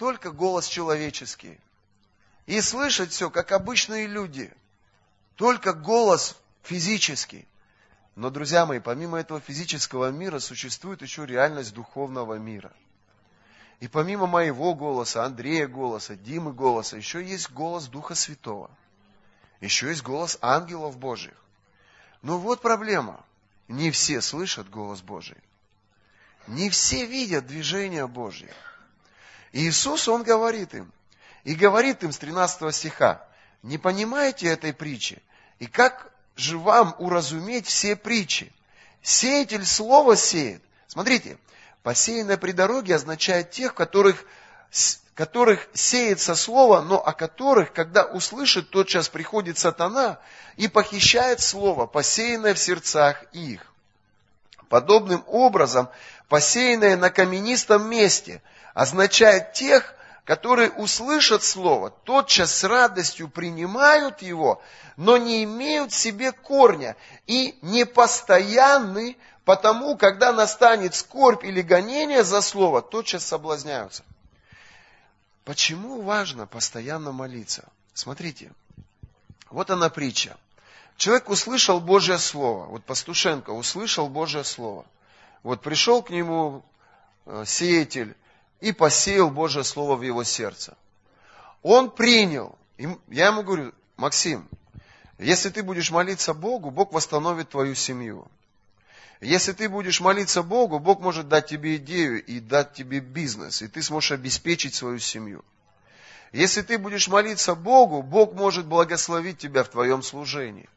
только 0.00 0.30
голос 0.30 0.66
человеческий. 0.66 1.60
И 2.46 2.62
слышать 2.62 3.10
все, 3.10 3.28
как 3.28 3.52
обычные 3.52 4.06
люди. 4.06 4.50
Только 5.36 5.74
голос 5.74 6.38
физический. 6.62 7.46
Но, 8.16 8.30
друзья 8.30 8.66
мои, 8.66 8.80
помимо 8.80 9.18
этого 9.18 9.40
физического 9.40 10.10
мира 10.10 10.38
существует 10.38 11.02
еще 11.02 11.26
реальность 11.26 11.72
духовного 11.72 12.34
мира. 12.34 12.72
И 13.80 13.88
помимо 13.88 14.26
моего 14.26 14.74
голоса, 14.74 15.24
Андрея 15.24 15.66
голоса, 15.66 16.14
Димы 16.14 16.52
голоса, 16.52 16.96
еще 16.96 17.24
есть 17.24 17.50
голос 17.50 17.86
Духа 17.86 18.14
Святого. 18.14 18.70
Еще 19.60 19.88
есть 19.88 20.02
голос 20.02 20.38
ангелов 20.42 20.98
Божьих. 20.98 21.34
Но 22.22 22.38
вот 22.38 22.60
проблема. 22.60 23.24
Не 23.68 23.90
все 23.90 24.20
слышат 24.20 24.68
голос 24.68 25.00
Божий. 25.00 25.36
Не 26.46 26.68
все 26.70 27.06
видят 27.06 27.46
движение 27.46 28.06
Божье. 28.06 28.52
Иисус, 29.52 30.08
Он 30.08 30.22
говорит 30.24 30.74
им, 30.74 30.92
и 31.44 31.54
говорит 31.54 32.02
им 32.02 32.12
с 32.12 32.18
13 32.18 32.74
стиха, 32.74 33.26
не 33.62 33.78
понимаете 33.78 34.48
этой 34.48 34.72
притчи? 34.72 35.22
И 35.58 35.66
как 35.66 36.12
же 36.40 36.58
вам 36.58 36.94
уразуметь 36.98 37.66
все 37.66 37.96
притчи? 37.96 38.52
Сеятель 39.02 39.64
слово 39.64 40.16
сеет. 40.16 40.62
Смотрите, 40.86 41.38
посеянное 41.82 42.36
при 42.36 42.52
дороге 42.52 42.96
означает 42.96 43.50
тех, 43.50 43.74
которых, 43.74 44.24
которых 45.14 45.68
сеется 45.72 46.34
слово, 46.34 46.80
но 46.80 47.04
о 47.04 47.12
которых, 47.12 47.72
когда 47.72 48.04
услышит, 48.04 48.70
тотчас 48.70 49.08
приходит 49.08 49.58
сатана 49.58 50.18
и 50.56 50.68
похищает 50.68 51.40
слово, 51.40 51.86
посеянное 51.86 52.54
в 52.54 52.58
сердцах 52.58 53.24
их. 53.32 53.66
Подобным 54.68 55.24
образом, 55.26 55.88
посеянное 56.28 56.96
на 56.96 57.10
каменистом 57.10 57.88
месте– 57.88 58.42
означает 58.74 59.52
тех, 59.52 59.94
которые 60.30 60.70
услышат 60.70 61.42
Слово, 61.42 61.90
тотчас 61.90 62.54
с 62.54 62.62
радостью 62.62 63.28
принимают 63.28 64.22
его, 64.22 64.62
но 64.96 65.16
не 65.16 65.42
имеют 65.42 65.90
в 65.90 65.96
себе 65.96 66.30
корня 66.30 66.94
и 67.26 67.58
не 67.62 67.84
постоянны, 67.84 69.16
потому, 69.44 69.96
когда 69.96 70.32
настанет 70.32 70.94
скорбь 70.94 71.42
или 71.42 71.62
гонение 71.62 72.22
за 72.22 72.42
Слово, 72.42 72.80
тотчас 72.80 73.26
соблазняются. 73.26 74.04
Почему 75.44 76.00
важно 76.00 76.46
постоянно 76.46 77.10
молиться? 77.10 77.64
Смотрите, 77.92 78.52
вот 79.50 79.68
она 79.70 79.90
притча. 79.90 80.36
Человек 80.96 81.28
услышал 81.28 81.80
Божье 81.80 82.18
Слово, 82.18 82.66
вот 82.66 82.84
Пастушенко 82.84 83.50
услышал 83.50 84.08
Божье 84.08 84.44
Слово. 84.44 84.86
Вот 85.42 85.60
пришел 85.60 86.04
к 86.04 86.10
нему 86.10 86.64
э, 87.26 87.42
сеятель, 87.44 88.14
и 88.60 88.72
посеял 88.72 89.30
Божье 89.30 89.64
Слово 89.64 89.96
в 89.96 90.02
его 90.02 90.24
сердце. 90.24 90.76
Он 91.62 91.90
принял. 91.90 92.58
Я 93.08 93.26
ему 93.28 93.42
говорю, 93.42 93.72
Максим, 93.96 94.48
если 95.18 95.50
ты 95.50 95.62
будешь 95.62 95.90
молиться 95.90 96.32
Богу, 96.32 96.70
Бог 96.70 96.92
восстановит 96.92 97.50
твою 97.50 97.74
семью. 97.74 98.26
Если 99.20 99.52
ты 99.52 99.68
будешь 99.68 100.00
молиться 100.00 100.42
Богу, 100.42 100.78
Бог 100.78 101.00
может 101.00 101.28
дать 101.28 101.46
тебе 101.46 101.76
идею 101.76 102.24
и 102.24 102.40
дать 102.40 102.72
тебе 102.72 103.00
бизнес, 103.00 103.60
и 103.60 103.68
ты 103.68 103.82
сможешь 103.82 104.12
обеспечить 104.12 104.74
свою 104.74 104.98
семью. 104.98 105.44
Если 106.32 106.62
ты 106.62 106.78
будешь 106.78 107.08
молиться 107.08 107.54
Богу, 107.54 108.02
Бог 108.02 108.32
может 108.32 108.64
благословить 108.64 109.36
тебя 109.36 109.62
в 109.62 109.68
твоем 109.68 110.02
служении. 110.02 110.68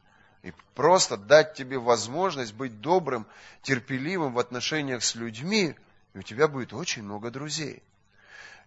И 0.41 0.51
просто 0.75 1.15
дать 1.15 1.53
тебе 1.53 1.77
возможность 1.77 2.53
быть 2.53 2.81
добрым, 2.81 3.25
терпеливым 3.61 4.33
в 4.33 4.39
отношениях 4.39 5.03
с 5.03 5.15
людьми, 5.15 5.75
и 6.13 6.19
у 6.19 6.21
тебя 6.21 6.47
будет 6.47 6.73
очень 6.73 7.03
много 7.03 7.31
друзей. 7.31 7.81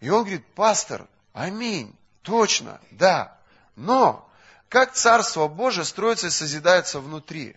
И 0.01 0.11
он 0.11 0.23
говорит, 0.23 0.47
пастор, 0.55 1.07
аминь, 1.33 1.95
точно, 2.23 2.81
да. 2.91 3.39
Но 3.77 4.29
как 4.69 4.93
Царство 4.93 5.49
Божие 5.49 5.85
строится 5.85 6.27
и 6.27 6.31
созидается 6.31 7.01
внутри? 7.01 7.57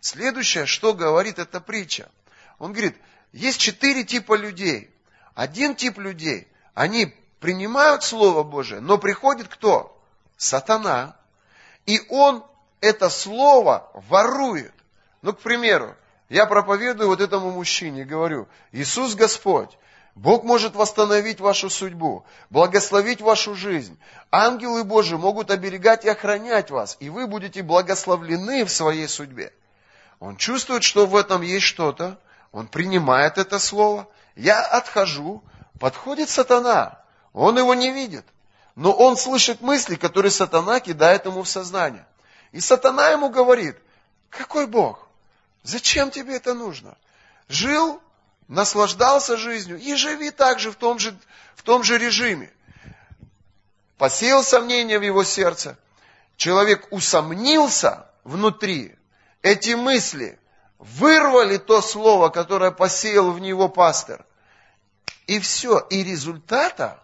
Следующее, 0.00 0.66
что 0.66 0.94
говорит 0.94 1.38
эта 1.38 1.60
притча. 1.60 2.10
Он 2.58 2.72
говорит, 2.72 2.96
есть 3.32 3.60
четыре 3.60 4.04
типа 4.04 4.34
людей. 4.34 4.90
Один 5.34 5.74
тип 5.74 5.98
людей, 5.98 6.48
они 6.74 7.14
принимают 7.38 8.02
Слово 8.02 8.42
Божие, 8.42 8.80
но 8.80 8.98
приходит 8.98 9.48
кто? 9.48 9.98
Сатана. 10.36 11.16
И 11.86 12.00
он 12.08 12.44
это 12.80 13.08
Слово 13.08 13.90
ворует. 13.94 14.74
Ну, 15.22 15.32
к 15.32 15.40
примеру, 15.40 15.96
я 16.30 16.46
проповедую 16.46 17.08
вот 17.08 17.20
этому 17.20 17.50
мужчине, 17.50 18.04
говорю, 18.04 18.46
Иисус 18.70 19.16
Господь, 19.16 19.76
Бог 20.14 20.44
может 20.44 20.76
восстановить 20.76 21.40
вашу 21.40 21.68
судьбу, 21.68 22.24
благословить 22.50 23.20
вашу 23.20 23.56
жизнь. 23.56 23.98
Ангелы 24.30 24.84
Божии 24.84 25.16
могут 25.16 25.50
оберегать 25.50 26.04
и 26.04 26.08
охранять 26.08 26.70
вас, 26.70 26.96
и 27.00 27.10
вы 27.10 27.26
будете 27.26 27.64
благословлены 27.64 28.64
в 28.64 28.70
своей 28.70 29.08
судьбе. 29.08 29.52
Он 30.20 30.36
чувствует, 30.36 30.84
что 30.84 31.04
в 31.06 31.16
этом 31.16 31.42
есть 31.42 31.66
что-то, 31.66 32.20
он 32.52 32.68
принимает 32.68 33.36
это 33.36 33.58
слово. 33.58 34.06
Я 34.36 34.64
отхожу, 34.64 35.42
подходит 35.80 36.30
сатана, 36.30 37.00
он 37.32 37.58
его 37.58 37.74
не 37.74 37.90
видит, 37.90 38.24
но 38.76 38.92
он 38.92 39.16
слышит 39.16 39.62
мысли, 39.62 39.96
которые 39.96 40.30
сатана 40.30 40.78
кидает 40.78 41.26
ему 41.26 41.42
в 41.42 41.48
сознание. 41.48 42.06
И 42.52 42.60
сатана 42.60 43.08
ему 43.08 43.30
говорит, 43.30 43.76
какой 44.28 44.68
Бог? 44.68 45.09
Зачем 45.62 46.10
тебе 46.10 46.36
это 46.36 46.54
нужно? 46.54 46.96
Жил, 47.48 48.00
наслаждался 48.48 49.36
жизнью 49.36 49.78
и 49.78 49.94
живи 49.94 50.30
также 50.30 50.70
в 50.70 50.76
том 50.76 50.98
же, 50.98 51.16
в 51.54 51.62
том 51.62 51.82
же 51.82 51.98
режиме. 51.98 52.52
Посеял 53.98 54.42
сомнения 54.42 54.98
в 54.98 55.02
его 55.02 55.24
сердце. 55.24 55.78
Человек 56.36 56.88
усомнился 56.90 58.06
внутри. 58.24 58.96
Эти 59.42 59.70
мысли 59.70 60.38
вырвали 60.78 61.58
то 61.58 61.82
слово, 61.82 62.30
которое 62.30 62.70
посеял 62.70 63.30
в 63.30 63.40
него 63.40 63.68
пастор. 63.68 64.24
И 65.26 65.38
все. 65.38 65.78
И 65.90 66.02
результата 66.02 66.98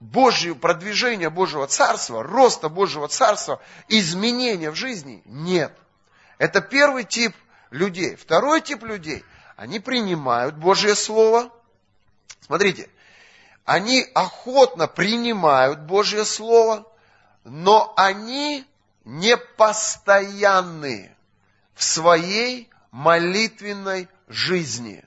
Божьего 0.00 0.54
продвижения 0.54 1.30
Божьего 1.30 1.66
Царства, 1.66 2.22
роста 2.22 2.68
Божьего 2.68 3.06
Царства, 3.06 3.60
изменения 3.88 4.70
в 4.70 4.74
жизни 4.74 5.22
нет. 5.26 5.76
Это 6.38 6.60
первый 6.60 7.04
тип 7.04 7.36
людей. 7.70 8.16
Второй 8.16 8.60
тип 8.60 8.82
людей, 8.84 9.24
они 9.56 9.80
принимают 9.80 10.56
Божье 10.56 10.94
Слово. 10.94 11.50
Смотрите, 12.40 12.88
они 13.64 14.06
охотно 14.14 14.86
принимают 14.88 15.80
Божье 15.80 16.24
Слово, 16.24 16.86
но 17.44 17.92
они 17.96 18.64
не 19.04 19.36
постоянны 19.36 21.14
в 21.74 21.84
своей 21.84 22.70
молитвенной 22.90 24.08
жизни. 24.28 25.04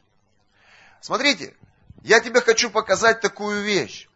Смотрите, 1.01 1.53
я 2.01 2.19
тебе 2.19 2.41
хочу 2.41 2.69
показать 2.69 3.21
такую 3.21 3.61
вещь. 3.61 4.07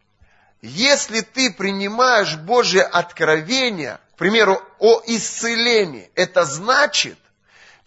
Если 0.60 1.20
ты 1.20 1.52
принимаешь 1.52 2.36
Божье 2.36 2.82
откровение, 2.82 4.00
к 4.14 4.18
примеру, 4.18 4.60
о 4.78 5.00
исцелении, 5.06 6.10
это 6.14 6.44
значит, 6.44 7.18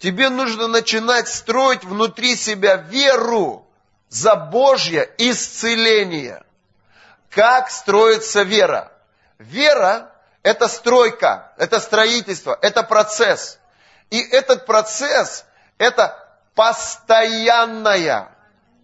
тебе 0.02 0.30
нужно 0.30 0.68
начинать 0.68 1.28
строить 1.28 1.84
внутри 1.84 2.36
себя 2.36 2.76
веру 2.76 3.66
за 4.10 4.36
Божье 4.36 5.10
исцеление. 5.18 6.44
Как 7.30 7.70
строится 7.70 8.42
вера? 8.42 8.92
Вера– 9.38 10.12
это 10.44 10.68
стройка, 10.68 11.54
это 11.58 11.80
строительство, 11.80 12.58
это 12.62 12.84
процесс. 12.84 13.60
И 14.10 14.20
этот 14.20 14.66
процесс– 14.66 15.46
это 15.78 16.18
постоянная, 16.56 18.36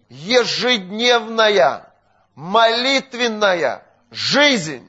ежедневная, 0.08 1.92
молитвенная 2.36 3.84
жизнь. 4.10 4.88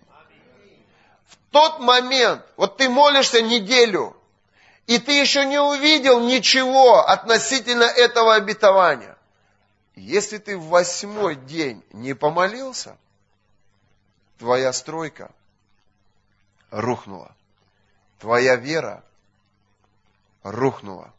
В 1.28 1.52
тот 1.52 1.80
момент, 1.80 2.46
вот 2.56 2.78
ты 2.78 2.88
молишься 2.88 3.42
неделю, 3.42 4.16
и 4.90 4.98
ты 4.98 5.12
еще 5.12 5.46
не 5.46 5.62
увидел 5.62 6.20
ничего 6.20 7.08
относительно 7.08 7.84
этого 7.84 8.34
обетования. 8.34 9.16
Если 9.96 10.40
ты 10.40 10.58
в 10.58 10.64
восьмой 10.64 11.36
день 11.36 11.84
не 11.94 12.16
помолился, 12.16 12.98
твоя 14.40 14.74
стройка 14.74 15.30
рухнула. 16.72 17.36
Твоя 18.18 18.56
вера 18.56 19.04
рухнула. 20.42 21.14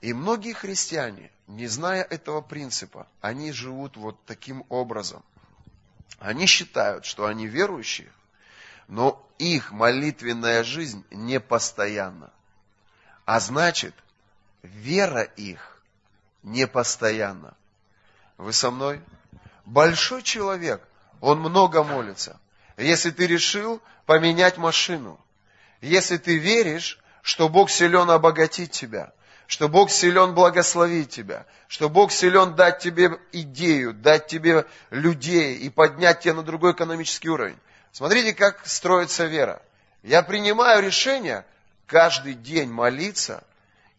И 0.00 0.12
многие 0.12 0.52
христиане, 0.52 1.32
не 1.48 1.66
зная 1.66 2.04
этого 2.04 2.40
принципа, 2.40 3.08
они 3.20 3.50
живут 3.50 3.96
вот 3.96 4.16
таким 4.26 4.64
образом. 4.68 5.24
Они 6.20 6.46
считают, 6.46 7.04
что 7.04 7.26
они 7.26 7.48
верующие, 7.48 8.12
но 8.86 9.20
их 9.38 9.72
молитвенная 9.72 10.62
жизнь 10.62 11.04
не 11.10 11.40
постоянна. 11.40 12.30
А 13.24 13.40
значит, 13.40 13.94
вера 14.62 15.22
их 15.22 15.80
не 16.42 16.66
постоянна. 16.66 17.54
Вы 18.36 18.52
со 18.52 18.70
мной? 18.70 19.00
Большой 19.64 20.22
человек, 20.22 20.82
он 21.20 21.38
много 21.40 21.84
молится. 21.84 22.40
Если 22.76 23.10
ты 23.10 23.26
решил 23.26 23.80
поменять 24.06 24.58
машину, 24.58 25.20
если 25.80 26.16
ты 26.16 26.38
веришь, 26.38 26.98
что 27.22 27.48
Бог 27.48 27.70
силен 27.70 28.10
обогатить 28.10 28.72
тебя, 28.72 29.12
что 29.46 29.68
Бог 29.68 29.90
силен 29.90 30.34
благословить 30.34 31.10
тебя, 31.10 31.46
что 31.68 31.88
Бог 31.88 32.10
силен 32.10 32.56
дать 32.56 32.80
тебе 32.80 33.20
идею, 33.32 33.92
дать 33.92 34.26
тебе 34.26 34.66
людей 34.90 35.56
и 35.56 35.70
поднять 35.70 36.20
тебя 36.20 36.34
на 36.34 36.42
другой 36.42 36.72
экономический 36.72 37.28
уровень. 37.28 37.58
Смотрите, 37.92 38.34
как 38.34 38.66
строится 38.66 39.26
вера. 39.26 39.62
Я 40.02 40.22
принимаю 40.22 40.82
решение 40.82 41.44
каждый 41.86 42.34
день 42.34 42.70
молиться, 42.70 43.44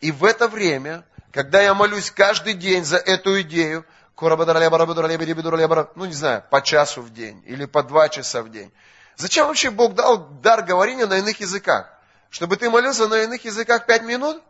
и 0.02 0.12
в 0.12 0.26
это 0.26 0.48
время, 0.48 1.06
когда 1.32 1.62
я 1.62 1.74
молюсь 1.74 2.12
каждый 2.12 2.54
день 2.54 2.84
за 2.84 2.98
эту 2.98 3.42
идею, 3.42 3.86
ну 4.20 6.06
не 6.06 6.14
знаю, 6.14 6.44
по 6.50 6.62
часу 6.62 7.02
в 7.02 7.14
день 7.14 7.42
или 7.46 7.66
по 7.66 7.84
два 7.84 8.10
часа 8.10 8.44
в 8.44 8.50
день. 8.50 8.72
Зачем 9.16 9.48
вообще 9.48 9.70
Бог 9.70 9.96
дал 9.96 10.18
дар 10.18 10.64
говорения 10.64 11.06
на 11.06 11.18
иных 11.20 11.40
языках? 11.40 11.90
Чтобы 12.30 12.58
ты 12.58 12.70
молился 12.70 13.08
на 13.08 13.24
иных 13.24 13.46
языках 13.46 13.86
пять 13.86 14.04
минут? 14.04 14.42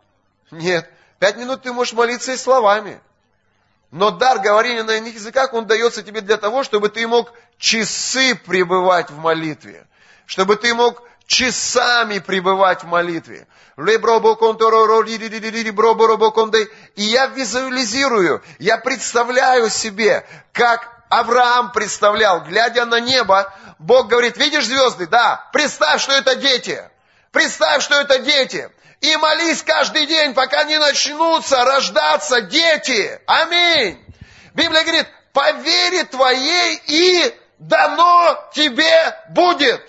Нет. 0.52 0.89
Пять 1.19 1.38
минут 1.38 1.63
ты 1.63 1.74
можешь 1.74 1.93
молиться 1.93 2.32
и 2.34 2.38
словами. 2.38 3.00
Но 3.91 4.10
дар 4.10 4.39
говорения 4.39 4.84
на 4.84 4.96
иных 4.98 5.13
языках, 5.15 5.54
он 5.54 5.67
дается 5.67 6.02
тебе 6.02 6.22
для 6.22 6.38
того, 6.38 6.63
чтобы 6.63 6.89
ты 6.89 7.08
мог 7.08 7.32
часы 7.58 8.36
пребывать 8.36 9.10
в 9.10 9.17
молитве. 9.17 9.86
Чтобы 10.26 10.56
ты 10.56 10.74
мог 10.74 11.04
часами 11.27 12.19
пребывать 12.19 12.83
в 12.83 12.88
молитве. 12.88 13.47
И 16.95 17.03
я 17.03 17.25
визуализирую, 17.27 18.43
я 18.59 18.77
представляю 18.77 19.69
себе, 19.69 20.25
как 20.51 20.93
Авраам 21.09 21.71
представлял, 21.71 22.41
глядя 22.41 22.86
на 22.86 22.99
небо, 22.99 23.53
Бог 23.79 24.07
говорит, 24.07 24.38
видишь 24.38 24.65
звезды? 24.65 25.07
Да. 25.07 25.47
Представь, 25.53 26.01
что 26.01 26.13
это 26.13 26.36
дети. 26.36 26.81
Представь, 27.31 27.83
что 27.83 27.99
это 27.99 28.19
дети. 28.19 28.69
И 29.01 29.15
молись 29.17 29.62
каждый 29.63 30.05
день, 30.05 30.33
пока 30.33 30.63
не 30.63 30.79
начнутся 30.79 31.63
рождаться 31.65 32.41
дети. 32.41 33.19
Аминь. 33.27 33.99
Библия 34.53 34.83
говорит, 34.83 35.07
по 35.33 35.51
вере 35.51 36.05
твоей 36.05 36.81
и 36.88 37.36
дано 37.59 38.49
тебе 38.53 39.15
будет. 39.29 39.81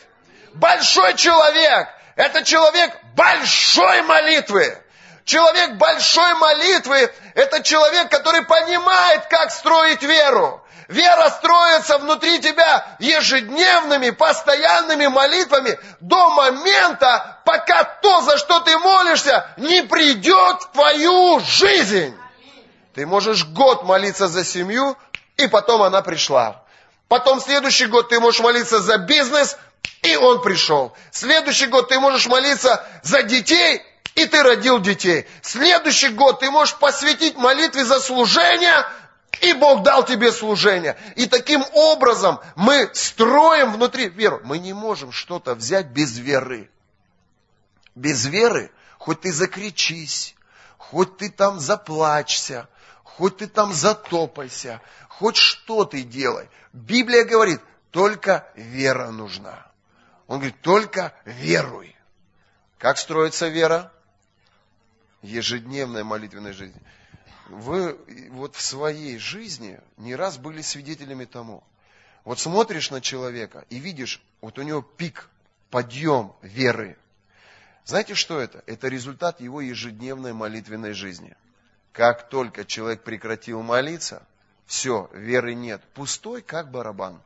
Большой 0.54 1.14
человек– 1.14 1.88
это 2.16 2.44
человек 2.44 2.96
большой 3.14 4.02
молитвы. 4.02 4.78
Человек 5.24 5.72
большой 5.72 6.34
молитвы– 6.34 7.12
это 7.34 7.62
человек, 7.62 8.08
который 8.08 8.42
понимает, 8.42 9.26
как 9.26 9.50
строить 9.50 10.02
веру. 10.02 10.64
Вера 10.86 11.30
строится 11.30 11.98
внутри 11.98 12.40
тебя 12.40 12.86
ежедневными, 13.00 14.10
постоянными 14.10 15.06
молитвами 15.08 15.78
до 16.00 16.30
момента, 16.30 17.40
пока 17.44 17.82
то, 17.84 18.20
за 18.20 18.38
что 18.38 18.60
ты 18.60 18.78
молишься, 18.78 19.48
не 19.56 19.82
придет 19.82 20.62
в 20.62 20.72
твою 20.72 21.40
жизнь. 21.40 22.16
Ты 22.94 23.06
можешь 23.06 23.44
год 23.44 23.82
молиться 23.84 24.28
за 24.28 24.44
семью, 24.44 24.96
и 25.36 25.48
потом 25.48 25.82
она 25.82 26.00
пришла. 26.02 26.62
Потом 27.08 27.40
следующий 27.40 27.86
год 27.86 28.08
ты 28.08 28.20
можешь 28.20 28.40
молиться 28.40 28.80
за 28.80 28.98
бизнес, 28.98 29.56
и 30.04 30.16
он 30.16 30.42
пришел. 30.42 30.94
Следующий 31.10 31.66
год 31.66 31.88
ты 31.88 31.98
можешь 31.98 32.26
молиться 32.26 32.86
за 33.02 33.22
детей, 33.22 33.82
и 34.14 34.26
ты 34.26 34.42
родил 34.42 34.78
детей. 34.80 35.26
Следующий 35.42 36.10
год 36.10 36.40
ты 36.40 36.50
можешь 36.50 36.76
посвятить 36.76 37.36
молитве 37.36 37.84
за 37.84 38.00
служение, 38.00 38.84
и 39.40 39.52
Бог 39.54 39.82
дал 39.82 40.04
тебе 40.04 40.30
служение. 40.30 40.96
И 41.16 41.26
таким 41.26 41.64
образом 41.72 42.38
мы 42.54 42.90
строим 42.92 43.72
внутри 43.72 44.08
веру. 44.08 44.40
Мы 44.44 44.58
не 44.58 44.72
можем 44.72 45.10
что-то 45.10 45.54
взять 45.54 45.86
без 45.86 46.18
веры. 46.18 46.70
Без 47.94 48.26
веры, 48.26 48.70
хоть 48.98 49.22
ты 49.22 49.32
закричись, 49.32 50.34
хоть 50.78 51.16
ты 51.16 51.30
там 51.30 51.60
заплачься, 51.60 52.68
хоть 53.02 53.38
ты 53.38 53.46
там 53.46 53.72
затопайся, 53.72 54.80
хоть 55.08 55.36
что 55.36 55.84
ты 55.84 56.02
делай. 56.02 56.48
Библия 56.72 57.24
говорит, 57.24 57.60
только 57.90 58.46
вера 58.54 59.10
нужна. 59.10 59.66
Он 60.26 60.38
говорит, 60.38 60.60
только 60.60 61.14
веруй. 61.24 61.94
Как 62.78 62.98
строится 62.98 63.48
вера? 63.48 63.92
Ежедневная 65.22 66.04
молитвенная 66.04 66.52
жизнь 66.52 66.80
вы 67.48 67.98
вот 68.30 68.56
в 68.56 68.60
своей 68.60 69.18
жизни 69.18 69.80
не 69.96 70.14
раз 70.14 70.38
были 70.38 70.62
свидетелями 70.62 71.24
тому. 71.24 71.62
Вот 72.24 72.38
смотришь 72.38 72.90
на 72.90 73.00
человека 73.00 73.64
и 73.68 73.78
видишь, 73.78 74.22
вот 74.40 74.58
у 74.58 74.62
него 74.62 74.82
пик, 74.82 75.28
подъем 75.70 76.32
веры. 76.42 76.96
Знаете, 77.84 78.14
что 78.14 78.40
это? 78.40 78.62
Это 78.66 78.88
результат 78.88 79.40
его 79.40 79.60
ежедневной 79.60 80.32
молитвенной 80.32 80.94
жизни. 80.94 81.36
Как 81.92 82.28
только 82.30 82.64
человек 82.64 83.02
прекратил 83.02 83.62
молиться, 83.62 84.26
все, 84.66 85.10
веры 85.12 85.54
нет. 85.54 85.82
Пустой, 85.92 86.40
как 86.40 86.70
барабан. 86.70 87.20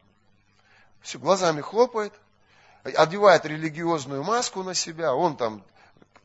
Все, 1.01 1.21
глазами 1.21 1.61
хлопает, 1.61 2.13
одевает 2.83 3.45
религиозную 3.45 4.23
маску 4.23 4.63
на 4.63 4.75
себя, 4.75 5.15
он 5.15 5.37
там 5.37 5.65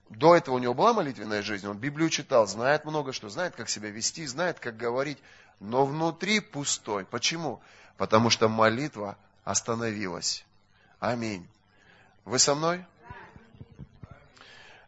до 0.10 0.36
этого 0.36 0.56
у 0.56 0.60
него 0.60 0.74
была 0.74 0.94
молитвенная 0.94 1.42
жизнь, 1.42 1.68
он 1.68 1.78
Библию 1.78 2.10
читал, 2.10 2.46
знает 2.48 2.86
много 2.86 3.14
что, 3.14 3.30
знает, 3.30 3.56
как 3.56 3.70
себя 3.70 3.90
вести, 3.90 4.26
знает, 4.26 4.60
как 4.60 4.78
говорить, 4.78 5.18
но 5.60 5.86
внутри 5.86 6.40
пустой. 6.40 7.06
Почему? 7.06 7.62
Потому 7.98 8.30
что 8.30 8.48
молитва 8.48 9.18
остановилась. 9.44 10.46
Аминь. 11.00 11.48
Вы 12.26 12.40
со 12.40 12.56
мной? 12.56 12.86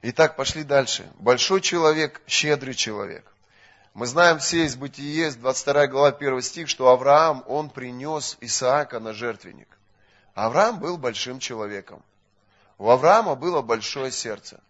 Итак, 0.01 0.35
пошли 0.35 0.63
дальше. 0.63 1.11
Большой 1.17 1.61
человек, 1.61 2.21
щедрый 2.27 2.75
человек. 2.75 3.25
Мы 3.93 4.05
знаем 4.05 4.39
все 4.39 4.65
из 4.65 4.75
Бытие, 4.75 5.31
22 5.31 5.87
глава, 5.87 6.09
1 6.09 6.41
стих, 6.41 6.69
что 6.69 6.89
Авраам, 6.89 7.43
он 7.47 7.69
принес 7.69 8.37
Исаака 8.41 8.99
на 8.99 9.13
жертвенник. 9.13 9.69
Авраам 10.35 10.79
был 10.79 10.97
большим 10.97 11.39
человеком. 11.39 12.03
У 12.77 12.89
Авраама 12.89 13.35
было 13.35 13.61
большое 13.61 14.11
сердце 14.11 14.61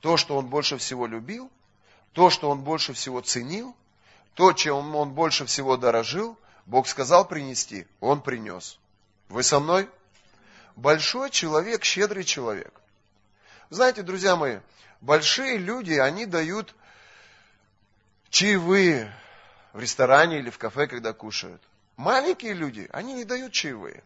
то, 0.00 0.16
что 0.16 0.36
он 0.36 0.46
больше 0.46 0.78
всего 0.78 1.06
любил, 1.06 1.50
то, 2.12 2.30
что 2.30 2.50
он 2.50 2.62
больше 2.62 2.94
всего 2.94 3.20
ценил, 3.20 3.76
то, 4.34 4.52
чем 4.54 4.96
он 4.96 5.12
больше 5.12 5.44
всего 5.44 5.76
дорожил, 5.76 6.38
Бог 6.64 6.88
сказал 6.88 7.28
принести, 7.28 7.86
он 8.00 8.22
принес. 8.22 8.78
Вы 9.28 9.42
со 9.42 9.60
мной? 9.60 9.88
Большой 10.74 11.30
человек, 11.30 11.84
щедрый 11.84 12.24
человек. 12.24 12.72
Знаете, 13.68 14.02
друзья 14.02 14.36
мои, 14.36 14.60
большие 15.02 15.58
люди, 15.58 15.92
они 15.92 16.24
дают 16.24 16.74
чаевые 18.30 19.14
в 19.74 19.80
ресторане 19.80 20.38
или 20.38 20.48
в 20.48 20.56
кафе, 20.56 20.86
когда 20.86 21.12
кушают. 21.12 21.62
Маленькие 21.96 22.54
люди, 22.54 22.88
они 22.92 23.12
не 23.12 23.24
дают 23.24 23.52
чаевые. 23.52 24.02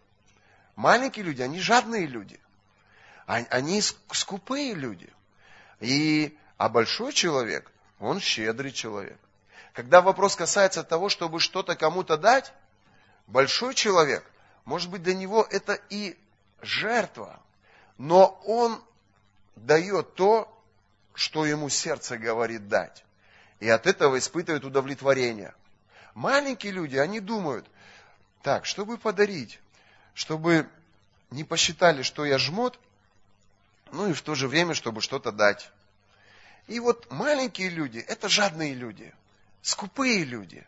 Маленькие 0.76 1.24
люди, 1.24 1.42
они 1.42 1.60
жадные 1.60 2.06
люди. 2.06 2.40
Они 3.26 3.80
скупые 3.80 4.74
люди. 4.74 5.10
И, 5.80 6.37
а 6.56 6.68
большой 6.68 7.12
человек, 7.12 7.70
он 7.98 8.20
щедрый 8.20 8.72
человек. 8.72 9.18
Когда 9.72 10.02
вопрос 10.02 10.37
касается 10.37 10.84
того, 10.84 11.08
чтобы 11.08 11.40
что-то 11.40 11.74
кому-то 11.74 12.16
дать, 12.16 12.52
большой 13.26 13.74
человек, 13.74 14.24
может 14.64 14.90
быть, 14.90 15.02
для 15.02 15.14
него 15.14 15.46
это 15.50 15.78
и 15.90 16.18
жертва, 16.60 17.40
но 17.98 18.40
он 18.44 18.82
дает 19.56 20.14
то, 20.14 20.50
что 21.14 21.46
ему 21.46 21.68
сердце 21.68 22.18
говорит 22.18 22.68
дать. 22.68 23.04
И 23.60 23.68
от 23.68 23.87
этого 23.87 24.18
испытывает 24.18 24.64
удовлетворение. 24.64 25.54
Маленькие 26.14 26.72
люди, 26.72 26.96
они 26.96 27.20
думают, 27.20 27.66
так, 28.42 28.66
чтобы 28.66 28.98
подарить, 28.98 29.60
чтобы 30.14 30.68
не 31.31 31.44
посчитали, 31.44 32.03
что 32.03 32.24
я 32.24 32.38
жмот, 32.38 32.79
ну 33.92 34.09
и 34.09 34.12
в 34.12 34.22
то 34.22 34.35
же 34.35 34.48
время, 34.48 34.74
чтобы 34.74 35.00
что-то 35.00 35.33
дать. 35.33 35.70
И 36.66 36.81
вот 36.81 37.11
маленькие 37.11 37.68
люди, 37.68 37.98
это 37.98 38.29
жадные 38.29 38.74
люди, 38.74 39.12
скупые 39.62 40.24
люди. 40.24 40.64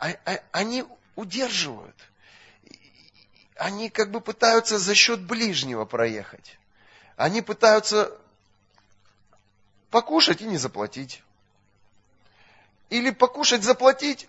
А, 0.00 0.10
а, 0.26 0.40
они 0.52 0.84
удерживают. 1.16 1.96
Они 3.56 3.90
как 3.90 4.10
бы 4.10 4.20
пытаются 4.20 4.78
за 4.78 4.94
счет 4.94 5.20
ближнего 5.20 5.84
проехать. 5.84 6.58
Они 7.16 7.42
пытаются 7.42 8.16
покушать 9.90 10.42
и 10.42 10.44
не 10.44 10.58
заплатить. 10.58 11.22
Или 12.90 13.10
покушать, 13.10 13.64
заплатить, 13.64 14.28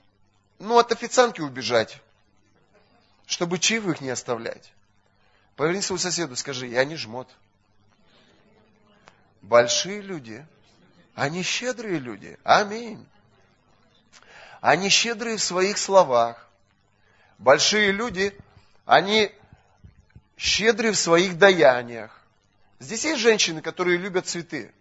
но 0.58 0.80
от 0.80 0.92
официантки 0.92 1.42
убежать, 1.42 2.02
чтобы 3.30 3.60
чаевых 3.60 4.02
не 4.02 4.10
оставлять. 4.10 4.74
Поверни 5.56 5.82
своему 5.82 6.00
соседу, 6.00 6.36
скажи, 6.36 6.66
я 6.66 6.84
не 6.84 6.96
жмот. 6.96 7.30
Большие 9.44 10.02
люди, 10.02 10.44
они 11.14 11.44
щедрые 11.44 12.00
люди. 12.00 12.40
Аминь. 12.44 13.06
Они 14.62 14.90
щедрые 14.90 15.38
в 15.38 15.44
своих 15.44 15.78
словах. 15.78 16.50
Большие 17.38 17.92
люди, 17.92 18.36
они 18.88 19.32
щедрые 20.36 20.92
в 20.94 20.98
своих 20.98 21.38
даяниях. 21.38 22.20
Здесь 22.80 23.06
есть 23.06 23.22
женщины, 23.22 23.62
которые 23.62 23.98
любят 23.98 24.26
цветы. 24.26 24.74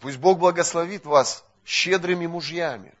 Пусть 0.00 0.16
Бог 0.16 0.38
благословит 0.38 1.04
вас 1.04 1.44
щедрыми 1.66 2.26
мужьями. 2.26 2.94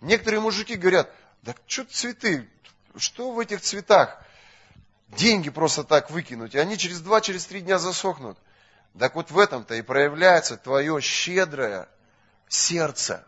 Некоторые 0.00 0.40
мужики 0.40 0.76
говорят, 0.76 1.12
да 1.42 1.54
что 1.66 1.84
цветы, 1.84 2.48
что 2.96 3.32
в 3.32 3.38
этих 3.38 3.60
цветах? 3.60 4.22
Деньги 5.08 5.50
просто 5.50 5.84
так 5.84 6.10
выкинуть, 6.10 6.54
и 6.54 6.58
они 6.58 6.78
через 6.78 7.00
два, 7.00 7.20
через 7.20 7.44
три 7.44 7.60
дня 7.60 7.78
засохнут. 7.78 8.38
Так 8.98 9.14
вот 9.14 9.30
в 9.30 9.38
этом-то 9.38 9.74
и 9.74 9.82
проявляется 9.82 10.56
твое 10.56 11.00
щедрое 11.00 11.88
сердце. 12.48 13.24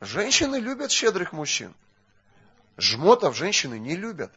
Женщины 0.00 0.56
любят 0.56 0.90
щедрых 0.90 1.32
мужчин. 1.32 1.74
Жмотов 2.76 3.36
женщины 3.36 3.78
не 3.78 3.96
любят. 3.96 4.32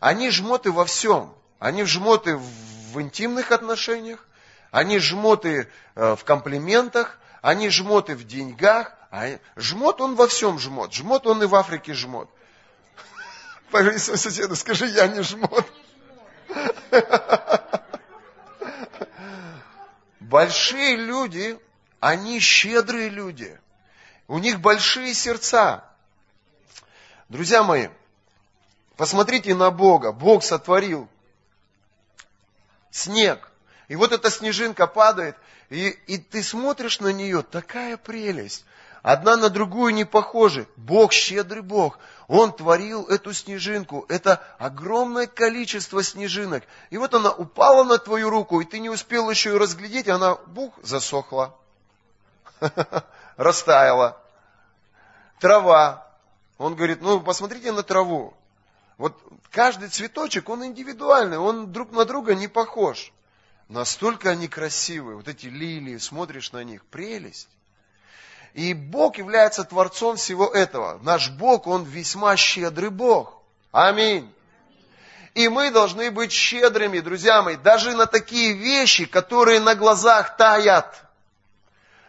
Они 0.00 0.30
жмоты 0.30 0.72
во 0.72 0.84
всем. 0.84 1.34
Они 1.58 1.84
жмоты 1.84 2.36
в 2.36 3.00
интимных 3.00 3.52
отношениях, 3.52 4.26
они 4.70 4.98
жмоты 4.98 5.68
э, 5.94 6.16
в 6.16 6.24
комплиментах, 6.24 7.18
они 7.40 7.70
жмоты 7.70 8.14
в 8.14 8.26
деньгах. 8.26 8.92
А 9.10 9.38
жмот, 9.56 10.00
он 10.00 10.14
во 10.14 10.26
всем 10.26 10.58
жмот. 10.58 10.92
Жмот, 10.92 11.26
он 11.26 11.42
и 11.42 11.46
в 11.46 11.54
Африке 11.54 11.94
жмот. 11.94 12.28
Поверни 13.70 13.98
своему 13.98 14.18
соседу, 14.18 14.56
скажи, 14.56 14.86
я 14.86 15.08
не 15.08 15.22
жмот. 15.22 15.66
Большие 20.20 20.96
люди, 20.96 21.58
они 22.00 22.40
щедрые 22.40 23.08
люди. 23.08 23.58
У 24.28 24.38
них 24.38 24.60
большие 24.60 25.14
сердца. 25.14 25.84
Друзья 27.28 27.62
мои, 27.62 27.88
посмотрите 28.96 29.54
на 29.54 29.70
Бога. 29.70 30.12
Бог 30.12 30.42
сотворил 30.44 31.08
снег. 32.90 33.50
И 33.88 33.96
вот 33.96 34.12
эта 34.12 34.30
снежинка 34.30 34.86
падает, 34.86 35.36
и, 35.70 35.88
и 36.06 36.18
ты 36.18 36.42
смотришь 36.42 37.00
на 37.00 37.12
нее, 37.12 37.42
такая 37.42 37.96
прелесть. 37.96 38.64
Одна 39.06 39.36
на 39.36 39.50
другую 39.50 39.94
не 39.94 40.04
похожи. 40.04 40.66
Бог, 40.74 41.12
щедрый 41.12 41.62
Бог, 41.62 42.00
Он 42.26 42.52
творил 42.52 43.04
эту 43.04 43.32
снежинку. 43.32 44.04
Это 44.08 44.44
огромное 44.58 45.28
количество 45.28 46.02
снежинок. 46.02 46.64
И 46.90 46.98
вот 46.98 47.14
она 47.14 47.30
упала 47.30 47.84
на 47.84 47.98
твою 47.98 48.30
руку, 48.30 48.60
и 48.60 48.64
ты 48.64 48.80
не 48.80 48.90
успел 48.90 49.30
еще 49.30 49.50
ее 49.50 49.58
разглядеть, 49.58 50.08
она, 50.08 50.34
бух, 50.34 50.74
засохла. 50.82 51.54
Растаяла. 53.36 54.20
Трава. 55.38 56.04
Он 56.58 56.74
говорит, 56.74 57.00
ну 57.00 57.20
посмотрите 57.20 57.70
на 57.70 57.84
траву. 57.84 58.34
Вот 58.98 59.16
каждый 59.52 59.88
цветочек, 59.88 60.48
он 60.48 60.64
индивидуальный, 60.64 61.38
он 61.38 61.70
друг 61.70 61.92
на 61.92 62.06
друга 62.06 62.34
не 62.34 62.48
похож. 62.48 63.12
Настолько 63.68 64.30
они 64.30 64.48
красивые, 64.48 65.14
вот 65.14 65.28
эти 65.28 65.46
лилии, 65.46 65.96
смотришь 65.98 66.50
на 66.50 66.64
них, 66.64 66.84
прелесть. 66.86 67.55
И 68.56 68.72
Бог 68.72 69.18
является 69.18 69.64
Творцом 69.64 70.16
всего 70.16 70.46
этого. 70.46 70.98
Наш 71.02 71.28
Бог, 71.28 71.66
Он 71.66 71.84
весьма 71.84 72.38
щедрый 72.38 72.88
Бог. 72.88 73.34
Аминь. 73.70 74.32
И 75.34 75.50
мы 75.50 75.70
должны 75.70 76.10
быть 76.10 76.32
щедрыми, 76.32 77.00
друзья 77.00 77.42
мои, 77.42 77.56
даже 77.56 77.92
на 77.92 78.06
такие 78.06 78.54
вещи, 78.54 79.04
которые 79.04 79.60
на 79.60 79.74
глазах 79.74 80.38
таят. 80.38 81.02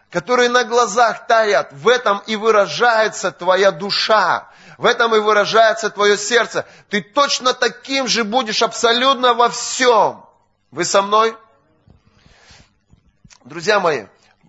Которые 0.10 0.48
на 0.48 0.64
глазах 0.64 1.28
таят. 1.28 1.74
В 1.74 1.90
этом 1.90 2.20
и 2.28 2.38
выражается 2.38 3.34
твоя 3.34 3.72
душа. 3.72 4.48
В 4.78 4.86
этом 4.86 5.14
и 5.16 5.20
выражается 5.20 5.90
твое 5.90 6.18
сердце. 6.18 6.66
Ты 6.88 7.02
точно 7.02 7.54
таким 7.54 8.08
же 8.08 8.24
будешь 8.24 8.64
абсолютно 8.64 9.34
во 9.34 9.50
всем. 9.50 10.26
Вы 10.72 10.86
со 10.86 11.02
мной? 11.02 11.36
Друзья 13.44 13.82
мои, 13.82 14.06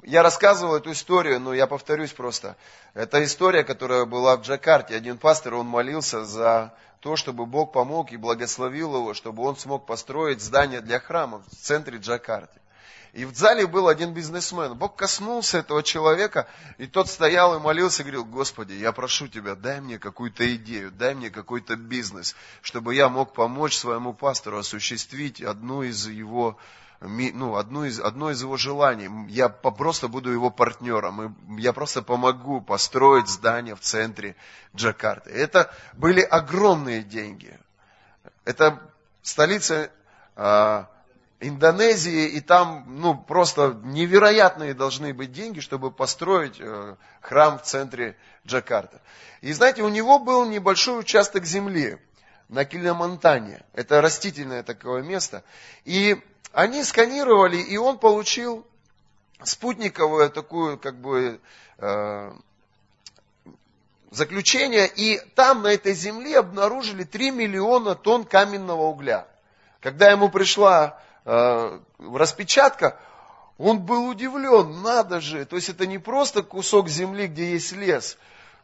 я 0.09 0.23
рассказывал 0.23 0.77
эту 0.77 0.93
историю, 0.93 1.39
но 1.39 1.53
я 1.53 1.67
повторюсь 1.67 2.13
просто. 2.13 2.57
Это 2.95 3.23
история, 3.23 3.63
которая 3.63 4.07
была 4.07 4.37
в 4.39 4.41
Джакарте. 4.41 4.97
Один 4.97 5.19
пастор, 5.19 5.55
он 5.55 5.67
молился 5.67 6.25
за 6.25 6.75
то, 7.01 7.17
чтобы 7.17 7.45
Бог 7.45 7.73
помог 7.73 8.11
и 8.11 8.17
благословил 8.17 8.97
его, 8.97 9.13
чтобы 9.13 9.43
он 9.43 9.57
смог 9.57 9.85
построить 9.85 10.41
здание 10.41 10.81
для 10.81 10.99
храма 10.99 11.43
в 11.51 11.55
центре 11.55 11.99
Джакарты. 11.99 12.59
И 13.13 13.27
в 13.27 13.35
зале 13.35 13.67
был 13.67 13.87
один 13.87 14.15
бизнесмен. 14.15 14.75
Бог 14.75 14.97
коснулся 14.97 15.59
этого 15.59 15.83
человека, 15.83 16.47
и 16.79 16.87
тот 16.87 17.09
стоял 17.09 17.55
и 17.57 17.61
молился, 17.61 18.03
и 18.03 18.05
говорил, 18.05 18.25
Господи, 18.25 18.73
я 18.73 18.93
прошу 18.93 19.29
Тебя, 19.29 19.55
дай 19.57 19.81
мне 19.83 19.99
какую-то 19.99 20.55
идею, 20.57 20.91
дай 20.91 21.15
мне 21.15 21.29
какой-то 21.29 21.77
бизнес, 21.77 22.35
чтобы 22.63 22.95
я 22.95 23.11
мог 23.11 23.35
помочь 23.35 23.77
своему 23.77 24.15
пастору 24.15 24.59
осуществить 24.59 25.43
одну 25.43 25.83
из 25.83 26.07
его 26.07 26.57
ну, 27.01 27.57
одно, 27.57 27.85
из, 27.85 28.01
одно 28.01 28.31
из 28.31 28.43
его 28.43 28.57
желаний. 28.57 29.09
Я 29.29 29.49
просто 29.49 30.09
буду 30.09 30.31
его 30.31 30.51
партнером. 30.51 31.37
Я 31.57 31.73
просто 31.73 32.03
помогу 32.03 32.61
построить 32.61 33.29
здание 33.29 33.77
в 33.77 33.81
центре 33.81 34.35
Джакарты. 34.75 35.31
Это 35.31 35.73
были 35.95 36.21
огромные 36.21 37.03
деньги. 37.03 37.57
Это 38.45 38.81
столица 39.23 39.91
а, 40.35 40.89
Индонезии, 41.41 42.31
и 42.31 42.41
там 42.41 42.85
ну, 42.89 43.17
просто 43.17 43.79
невероятные 43.85 44.75
должны 44.75 45.15
быть 45.15 45.31
деньги, 45.31 45.61
чтобы 45.61 45.93
построить 45.93 46.57
э, 46.59 46.97
храм 47.21 47.61
в 47.61 47.63
центре 47.63 48.17
Джакарты. 48.45 48.99
И 49.41 49.53
знаете, 49.53 49.83
у 49.83 49.89
него 49.89 50.19
был 50.19 50.47
небольшой 50.47 50.99
участок 50.99 51.45
земли 51.45 51.99
на 52.49 52.65
Килимантане. 52.65 53.63
Это 53.73 54.01
растительное 54.01 54.65
такое 54.65 55.03
место. 55.03 55.45
И 55.85 56.21
они 56.53 56.85
сканировали, 56.85 57.59
и 57.59 57.77
он 57.77 57.99
получил 57.99 58.67
спутниковую 59.43 60.31
такую 60.31 60.79
как 60.79 60.97
бы 60.97 61.41
э, 61.79 62.33
заключение, 64.11 64.89
и 64.89 65.21
там 65.35 65.63
на 65.63 65.69
этой 65.69 65.95
земле 65.95 66.39
обнаружили 66.39 67.05
3 67.05 67.31
миллиона 67.31 67.95
тонн 67.95 68.25
каменного 68.25 68.83
угля. 68.83 69.27
Когда 69.81 70.11
ему 70.11 70.29
пришла 70.29 71.01
Э, 71.31 71.79
распечатка, 71.99 72.99
он 73.59 73.81
был 73.81 74.09
удивлен, 74.09 74.81
надо 74.81 75.21
же, 75.21 75.45
то 75.45 75.57
есть 75.57 75.69
это 75.69 75.87
не 75.87 75.99
просто 75.99 76.43
кусок 76.43 76.89
земли, 76.89 77.27
где 77.27 77.53
есть 77.53 77.73
лес, 77.73 78.17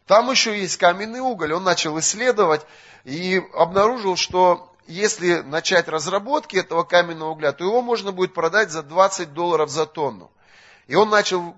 Там 0.07 0.31
еще 0.31 0.59
есть 0.59 0.79
каменный 0.79 1.21
уголь. 1.21 1.53
Он 1.53 1.63
начал 1.63 1.99
исследовать 1.99 2.63
и 3.05 3.43
обнаружил, 3.53 4.17
что 4.17 4.74
если 4.87 5.41
начать 5.41 5.89
разработки 5.89 6.57
этого 6.57 6.85
каменного 6.85 7.31
угля, 7.31 7.53
то 7.53 7.65
его 7.65 7.83
можно 7.83 8.13
будет 8.13 8.35
продать 8.35 8.71
за 8.71 8.83
20 8.83 9.33
долларов 9.33 9.71
за 9.71 9.87
тонну. 9.87 10.31
И 10.87 10.95
он 10.95 11.09
начал 11.11 11.55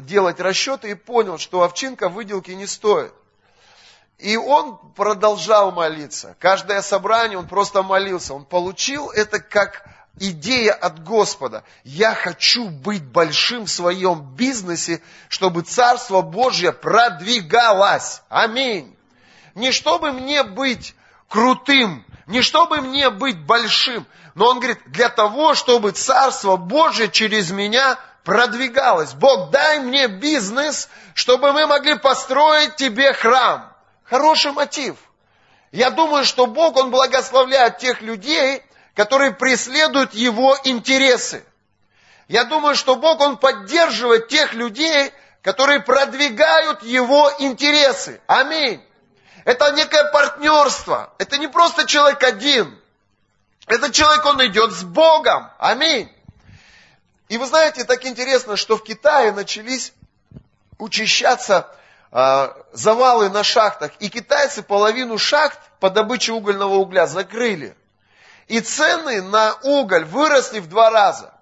делать 0.00 0.40
расчеты 0.40 0.90
и 0.90 0.94
понял, 0.94 1.38
что 1.38 1.62
овчинка 1.62 2.08
выделки 2.08 2.50
не 2.50 2.66
стоит. 2.66 3.12
И 4.18 4.36
он 4.36 4.76
продолжал 4.96 5.70
молиться. 5.70 6.36
Каждое 6.40 6.82
собрание 6.82 7.38
он 7.38 7.46
просто 7.46 7.84
молился. 7.84 8.34
Он 8.34 8.44
получил 8.44 9.10
это 9.10 9.38
как 9.38 9.84
идея 10.18 10.72
от 10.72 11.04
Господа. 11.04 11.62
Я 11.84 12.14
хочу 12.14 12.68
быть 12.68 13.04
большим 13.04 13.66
в 13.66 13.70
своем 13.70 14.22
бизнесе, 14.34 15.00
чтобы 15.28 15.62
Царство 15.62 16.22
Божье 16.22 16.72
продвигалось. 16.72 18.22
Аминь. 18.28 18.96
Не 19.54 19.70
чтобы 19.70 20.10
мне 20.10 20.42
быть 20.42 20.96
крутым, 21.28 22.04
не 22.28 22.42
чтобы 22.42 22.82
мне 22.82 23.10
быть 23.10 23.44
большим, 23.44 24.06
но 24.34 24.50
он 24.50 24.58
говорит, 24.58 24.78
для 24.86 25.08
того, 25.08 25.54
чтобы 25.54 25.92
Царство 25.92 26.56
Божье 26.56 27.10
через 27.10 27.50
меня 27.50 27.98
продвигалось. 28.22 29.14
Бог, 29.14 29.50
дай 29.50 29.80
мне 29.80 30.06
бизнес, 30.06 30.90
чтобы 31.14 31.52
мы 31.52 31.66
могли 31.66 31.98
построить 31.98 32.76
тебе 32.76 33.14
храм. 33.14 33.72
Хороший 34.04 34.52
мотив. 34.52 34.96
Я 35.72 35.90
думаю, 35.90 36.24
что 36.24 36.46
Бог, 36.46 36.76
Он 36.76 36.90
благословляет 36.90 37.78
тех 37.78 38.02
людей, 38.02 38.62
которые 38.94 39.32
преследуют 39.32 40.12
Его 40.12 40.56
интересы. 40.64 41.44
Я 42.28 42.44
думаю, 42.44 42.76
что 42.76 42.96
Бог, 42.96 43.20
Он 43.20 43.38
поддерживает 43.38 44.28
тех 44.28 44.52
людей, 44.52 45.12
которые 45.42 45.80
продвигают 45.80 46.82
Его 46.82 47.32
интересы. 47.38 48.20
Аминь. 48.26 48.82
Это 49.48 49.72
некое 49.72 50.04
партнерство. 50.10 51.10
Это 51.16 51.38
не 51.38 51.48
просто 51.48 51.86
человек 51.86 52.22
один. 52.22 52.78
Этот 53.66 53.94
человек, 53.94 54.26
он 54.26 54.44
идет 54.44 54.72
с 54.72 54.82
Богом. 54.82 55.48
Аминь. 55.58 56.12
И 57.30 57.38
вы 57.38 57.46
знаете, 57.46 57.84
так 57.84 58.04
интересно, 58.04 58.56
что 58.56 58.76
в 58.76 58.84
Китае 58.84 59.32
начались 59.32 59.94
учащаться 60.76 61.66
э, 62.12 62.48
завалы 62.74 63.30
на 63.30 63.42
шахтах. 63.42 63.92
И 64.00 64.10
китайцы 64.10 64.62
половину 64.62 65.16
шахт 65.16 65.58
по 65.80 65.88
добыче 65.88 66.32
угольного 66.32 66.74
угля 66.74 67.06
закрыли. 67.06 67.74
И 68.48 68.60
цены 68.60 69.22
на 69.22 69.54
уголь 69.62 70.04
выросли 70.04 70.60
в 70.60 70.68
два 70.68 70.90
раза. 70.90 71.32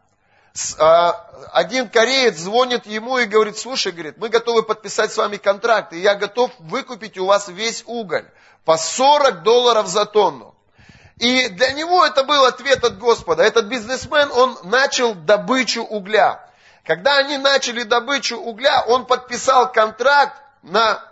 Э, 0.78 1.12
один 1.52 1.88
кореец 1.88 2.38
звонит 2.38 2.86
ему 2.86 3.18
и 3.18 3.26
говорит, 3.26 3.58
слушай, 3.58 3.92
говорит, 3.92 4.16
мы 4.18 4.28
готовы 4.28 4.62
подписать 4.62 5.12
с 5.12 5.16
вами 5.16 5.36
контракт, 5.36 5.92
и 5.92 5.98
я 5.98 6.14
готов 6.14 6.50
выкупить 6.58 7.18
у 7.18 7.26
вас 7.26 7.48
весь 7.48 7.82
уголь 7.86 8.26
по 8.64 8.76
40 8.76 9.42
долларов 9.42 9.86
за 9.86 10.06
тонну. 10.06 10.54
И 11.18 11.48
для 11.48 11.72
него 11.72 12.04
это 12.04 12.24
был 12.24 12.44
ответ 12.44 12.84
от 12.84 12.98
Господа. 12.98 13.42
Этот 13.42 13.66
бизнесмен, 13.66 14.30
он 14.32 14.58
начал 14.64 15.14
добычу 15.14 15.82
угля. 15.82 16.46
Когда 16.84 17.16
они 17.18 17.38
начали 17.38 17.82
добычу 17.82 18.36
угля, 18.36 18.84
он 18.86 19.06
подписал 19.06 19.72
контракт 19.72 20.40
на, 20.62 21.02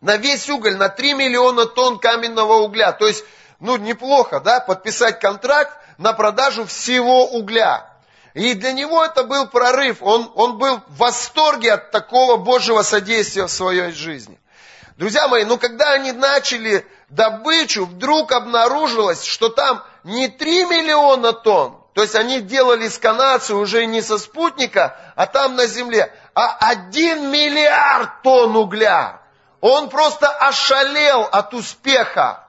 на 0.00 0.16
весь 0.16 0.48
уголь, 0.48 0.76
на 0.76 0.88
3 0.88 1.14
миллиона 1.14 1.66
тонн 1.66 1.98
каменного 1.98 2.54
угля. 2.54 2.92
То 2.92 3.06
есть, 3.06 3.24
ну, 3.58 3.76
неплохо, 3.76 4.40
да, 4.40 4.60
подписать 4.60 5.18
контракт 5.18 5.76
на 5.98 6.12
продажу 6.12 6.64
всего 6.64 7.26
угля. 7.26 7.87
И 8.38 8.54
для 8.54 8.70
него 8.70 9.04
это 9.04 9.24
был 9.24 9.48
прорыв. 9.48 9.96
Он, 10.00 10.30
он 10.36 10.58
был 10.58 10.80
в 10.86 10.98
восторге 10.98 11.72
от 11.72 11.90
такого 11.90 12.36
Божьего 12.36 12.82
содействия 12.82 13.46
в 13.46 13.50
своей 13.50 13.90
жизни. 13.90 14.38
Друзья 14.96 15.26
мои, 15.26 15.44
ну 15.44 15.58
когда 15.58 15.90
они 15.90 16.12
начали 16.12 16.86
добычу, 17.08 17.84
вдруг 17.84 18.30
обнаружилось, 18.30 19.24
что 19.24 19.48
там 19.48 19.82
не 20.04 20.28
3 20.28 20.66
миллиона 20.66 21.32
тонн, 21.32 21.78
то 21.94 22.02
есть 22.02 22.14
они 22.14 22.40
делали 22.40 22.86
сканацию 22.86 23.58
уже 23.58 23.86
не 23.86 24.02
со 24.02 24.18
спутника, 24.18 24.96
а 25.16 25.26
там 25.26 25.56
на 25.56 25.66
земле, 25.66 26.14
а 26.32 26.58
1 26.60 27.32
миллиард 27.32 28.22
тонн 28.22 28.54
угля. 28.54 29.20
Он 29.60 29.88
просто 29.88 30.28
ошалел 30.28 31.22
от 31.22 31.54
успеха. 31.54 32.46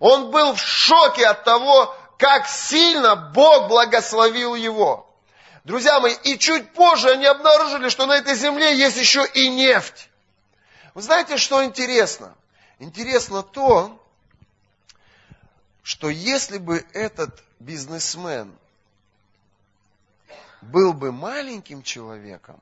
Он 0.00 0.32
был 0.32 0.54
в 0.54 0.60
шоке 0.60 1.28
от 1.28 1.44
того, 1.44 1.94
как 2.18 2.48
сильно 2.48 3.14
Бог 3.14 3.68
благословил 3.68 4.56
его. 4.56 5.07
Друзья 5.68 6.00
мои, 6.00 6.14
и 6.24 6.38
чуть 6.38 6.72
позже 6.72 7.10
они 7.10 7.26
обнаружили, 7.26 7.90
что 7.90 8.06
на 8.06 8.16
этой 8.16 8.34
земле 8.34 8.74
есть 8.74 8.96
еще 8.96 9.26
и 9.34 9.50
нефть. 9.50 10.08
Вы 10.94 11.02
знаете, 11.02 11.36
что 11.36 11.62
интересно? 11.62 12.34
Интересно 12.78 13.42
то, 13.42 14.02
что 15.82 16.08
если 16.08 16.56
бы 16.56 16.86
этот 16.94 17.44
бизнесмен 17.58 18.50
был 20.62 20.94
бы 20.94 21.12
маленьким 21.12 21.82
человеком, 21.82 22.58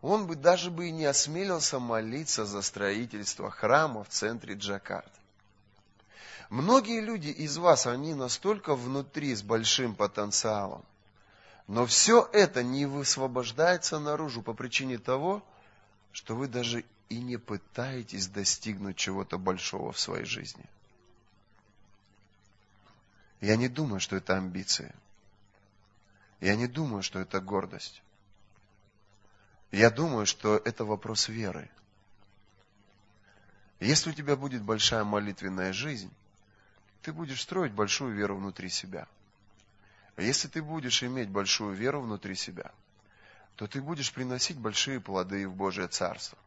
он 0.00 0.28
бы 0.28 0.36
даже 0.36 0.70
бы 0.70 0.86
и 0.86 0.92
не 0.92 1.06
осмелился 1.06 1.80
молиться 1.80 2.46
за 2.46 2.62
строительство 2.62 3.50
храма 3.50 4.04
в 4.04 4.10
центре 4.10 4.54
Джакарты. 4.54 5.10
Многие 6.50 7.00
люди 7.00 7.30
из 7.30 7.56
вас, 7.56 7.88
они 7.88 8.14
настолько 8.14 8.76
внутри 8.76 9.34
с 9.34 9.42
большим 9.42 9.96
потенциалом, 9.96 10.84
но 11.66 11.84
все 11.86 12.28
это 12.32 12.62
не 12.62 12.86
высвобождается 12.86 13.98
наружу 13.98 14.42
по 14.42 14.54
причине 14.54 14.98
того, 14.98 15.42
что 16.12 16.36
вы 16.36 16.46
даже 16.46 16.84
и 17.08 17.18
не 17.18 17.36
пытаетесь 17.36 18.28
достигнуть 18.28 18.96
чего-то 18.96 19.38
большого 19.38 19.92
в 19.92 19.98
своей 19.98 20.24
жизни. 20.24 20.64
Я 23.40 23.56
не 23.56 23.68
думаю, 23.68 24.00
что 24.00 24.16
это 24.16 24.36
амбиции. 24.36 24.94
Я 26.40 26.56
не 26.56 26.66
думаю, 26.66 27.02
что 27.02 27.18
это 27.18 27.40
гордость. 27.40 28.02
Я 29.72 29.90
думаю, 29.90 30.26
что 30.26 30.56
это 30.64 30.84
вопрос 30.84 31.28
веры. 31.28 31.68
Если 33.80 34.10
у 34.10 34.12
тебя 34.12 34.36
будет 34.36 34.62
большая 34.62 35.04
молитвенная 35.04 35.72
жизнь, 35.72 36.10
ты 37.02 37.12
будешь 37.12 37.42
строить 37.42 37.72
большую 37.72 38.14
веру 38.14 38.36
внутри 38.36 38.68
себя. 38.68 39.06
Если 40.16 40.48
ты 40.48 40.62
будешь 40.62 41.02
иметь 41.02 41.28
большую 41.28 41.74
веру 41.74 42.00
внутри 42.00 42.34
себя, 42.34 42.72
то 43.56 43.66
ты 43.66 43.80
будешь 43.80 44.12
приносить 44.12 44.58
большие 44.58 45.00
плоды 45.00 45.46
в 45.48 45.54
Божие 45.54 45.88
Царство 45.88 46.38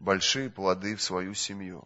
большие 0.00 0.50
плоды 0.50 0.96
в 0.96 1.02
свою 1.02 1.34
семью. 1.34 1.84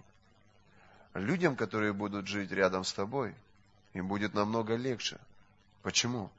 Людям, 1.13 1.57
которые 1.57 1.93
будут 1.93 2.27
жить 2.27 2.51
рядом 2.51 2.85
с 2.85 2.93
тобой, 2.93 3.35
им 3.93 4.09
будет 4.09 4.35
намного 4.35 4.77
легче. 4.77 5.19
Почему? 5.83 6.31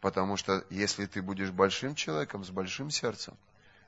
Потому 0.00 0.36
что 0.36 0.64
если 0.70 1.06
ты 1.06 1.22
будешь 1.22 1.50
большим 1.50 1.94
человеком 1.94 2.44
с 2.44 2.50
большим 2.50 2.90
сердцем, 2.90 3.36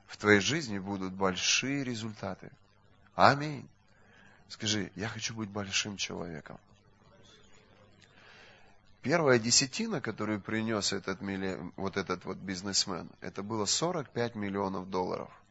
в 0.05 0.17
твоей 0.17 0.39
жизни 0.39 0.79
будут 0.79 1.13
большие 1.13 1.83
результаты. 1.83 2.51
Аминь. 3.15 3.67
Скажи, 4.47 4.91
я 4.95 5.09
хочу 5.09 5.33
быть 5.33 5.49
большим 5.49 5.97
человеком. 5.97 6.59
Первая 9.07 9.39
десятина, 9.39 10.01
которую 10.01 10.41
принес 10.41 10.91
этот, 10.91 11.19
вот 11.77 11.95
этот 11.95 12.25
вот 12.25 12.37
бизнесмен, 12.37 13.09
это 13.21 13.41
было 13.41 13.65
45 13.65 14.35
миллионов 14.35 14.89
долларов– 14.89 15.29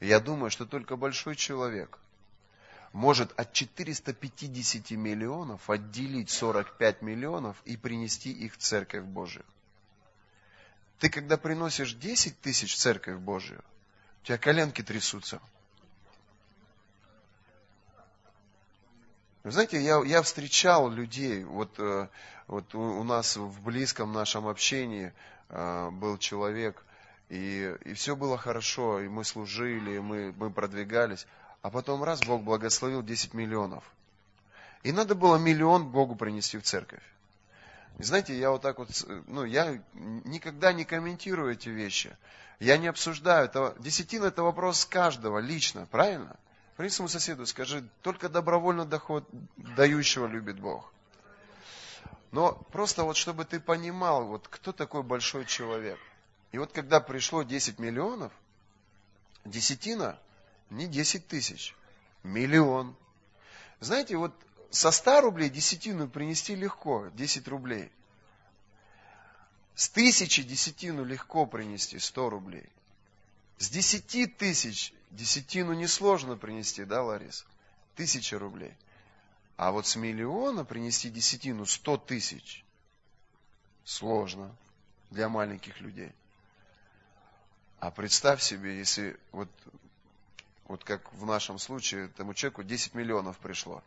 я 0.00 0.20
думаю, 0.20 0.50
что 0.50 0.66
только 0.66 0.96
большой 0.96 1.36
человек 1.36 1.98
может 2.92 3.32
от 3.38 3.52
450 3.52 4.90
миллионов 4.92 5.68
отделить 5.70 6.30
45 6.30 7.02
миллионов 7.02 7.56
и 7.64 7.76
принести 7.76 8.30
их 8.30 8.54
в 8.54 8.58
Церковь 8.58 9.04
Божию. 9.04 9.44
Ты 10.98 11.10
когда 11.10 11.36
приносишь 11.36 11.94
10 11.94 12.40
тысяч 12.40 12.74
в 12.74 12.78
Церковь 12.78 13.18
Божию, 13.18 13.62
у 14.22 14.26
тебя 14.26 14.38
коленки 14.38 14.82
трясутся. 14.82 15.40
Вы 19.46 19.52
знаете, 19.52 19.80
я, 19.80 20.02
я 20.04 20.22
встречал 20.22 20.90
людей, 20.90 21.44
вот, 21.44 21.78
э, 21.78 22.08
вот 22.48 22.74
у, 22.74 22.80
у 22.80 23.04
нас 23.04 23.36
в 23.36 23.62
близком 23.62 24.12
нашем 24.12 24.48
общении 24.48 25.12
э, 25.50 25.90
был 25.92 26.18
человек, 26.18 26.82
и, 27.28 27.72
и 27.84 27.94
все 27.94 28.16
было 28.16 28.36
хорошо, 28.38 28.98
и 28.98 29.06
мы 29.06 29.24
служили, 29.24 29.92
и 29.92 29.98
мы, 30.00 30.34
мы 30.36 30.50
продвигались. 30.50 31.28
А 31.62 31.70
потом 31.70 32.02
раз 32.02 32.22
Бог 32.22 32.42
благословил 32.42 33.04
10 33.04 33.34
миллионов. 33.34 33.84
И 34.82 34.90
надо 34.90 35.14
было 35.14 35.36
миллион 35.36 35.86
Богу 35.92 36.16
принести 36.16 36.58
в 36.58 36.64
церковь. 36.64 37.04
Знаете, 38.00 38.36
я 38.36 38.50
вот 38.50 38.62
так 38.62 38.78
вот, 38.78 38.88
ну, 39.28 39.44
я 39.44 39.80
никогда 40.24 40.72
не 40.72 40.84
комментирую 40.84 41.52
эти 41.52 41.68
вещи. 41.68 42.16
Я 42.58 42.78
не 42.78 42.88
обсуждаю. 42.88 43.44
Это, 43.44 43.76
десятина 43.78 44.24
это 44.24 44.42
вопрос 44.42 44.84
каждого 44.84 45.38
лично, 45.38 45.86
правильно? 45.88 46.34
Принеси 46.76 46.96
своему 46.96 47.08
соседу, 47.08 47.46
скажи, 47.46 47.88
только 48.02 48.28
добровольно 48.28 48.84
доход 48.84 49.24
дающего 49.56 50.26
любит 50.26 50.60
Бог. 50.60 50.92
Но 52.32 52.52
просто 52.72 53.04
вот, 53.04 53.16
чтобы 53.16 53.44
ты 53.44 53.60
понимал, 53.60 54.26
вот 54.26 54.46
кто 54.48 54.72
такой 54.72 55.02
большой 55.02 55.44
человек– 55.44 55.98
и 56.56 56.58
вот 56.58 56.72
когда 56.72 57.00
пришло 57.00 57.42
10 57.42 57.78
миллионов, 57.78 58.32
десятина, 59.44 60.18
Не 60.70 60.86
10 60.86 61.28
тысяч, 61.28 61.76
миллион. 62.22 62.96
Знаете, 63.78 64.16
вот 64.16 64.34
со 64.70 64.90
100 64.90 65.20
рублей 65.20 65.50
десятину 65.50 66.08
принести 66.08 66.54
легко, 66.54 67.08
10 67.14 67.46
рублей. 67.48 67.92
С 69.74 69.90
тысячи 69.90 70.42
десятину 70.42 71.04
легко 71.04 71.44
принести, 71.44 71.98
100 71.98 72.30
рублей. 72.30 72.68
С 73.58 73.68
десяти 73.68 74.26
тысяч 74.26 74.94
десятину 75.10 75.72
несложно 75.72 76.36
принести, 76.36 76.84
да, 76.84 77.02
Ларис? 77.02 77.46
Тысяча 77.94 78.38
рублей. 78.38 78.74
А 79.56 79.72
вот 79.72 79.86
с 79.86 79.96
миллиона 79.96 80.64
принести 80.64 81.08
десятину 81.08 81.64
100 81.64 81.96
тысяч 81.98 82.64
сложно 83.84 84.54
для 85.10 85.28
маленьких 85.28 85.80
людей. 85.80 86.12
А 87.78 87.90
представь 87.90 88.42
себе, 88.42 88.76
если 88.76 89.18
вот, 89.32 89.48
вот 90.66 90.84
как 90.84 91.12
в 91.14 91.24
нашем 91.24 91.58
случае, 91.58 92.06
этому 92.06 92.34
человеку 92.34 92.62
10 92.62 92.94
миллионов 92.94 93.38
пришло. 93.38 93.82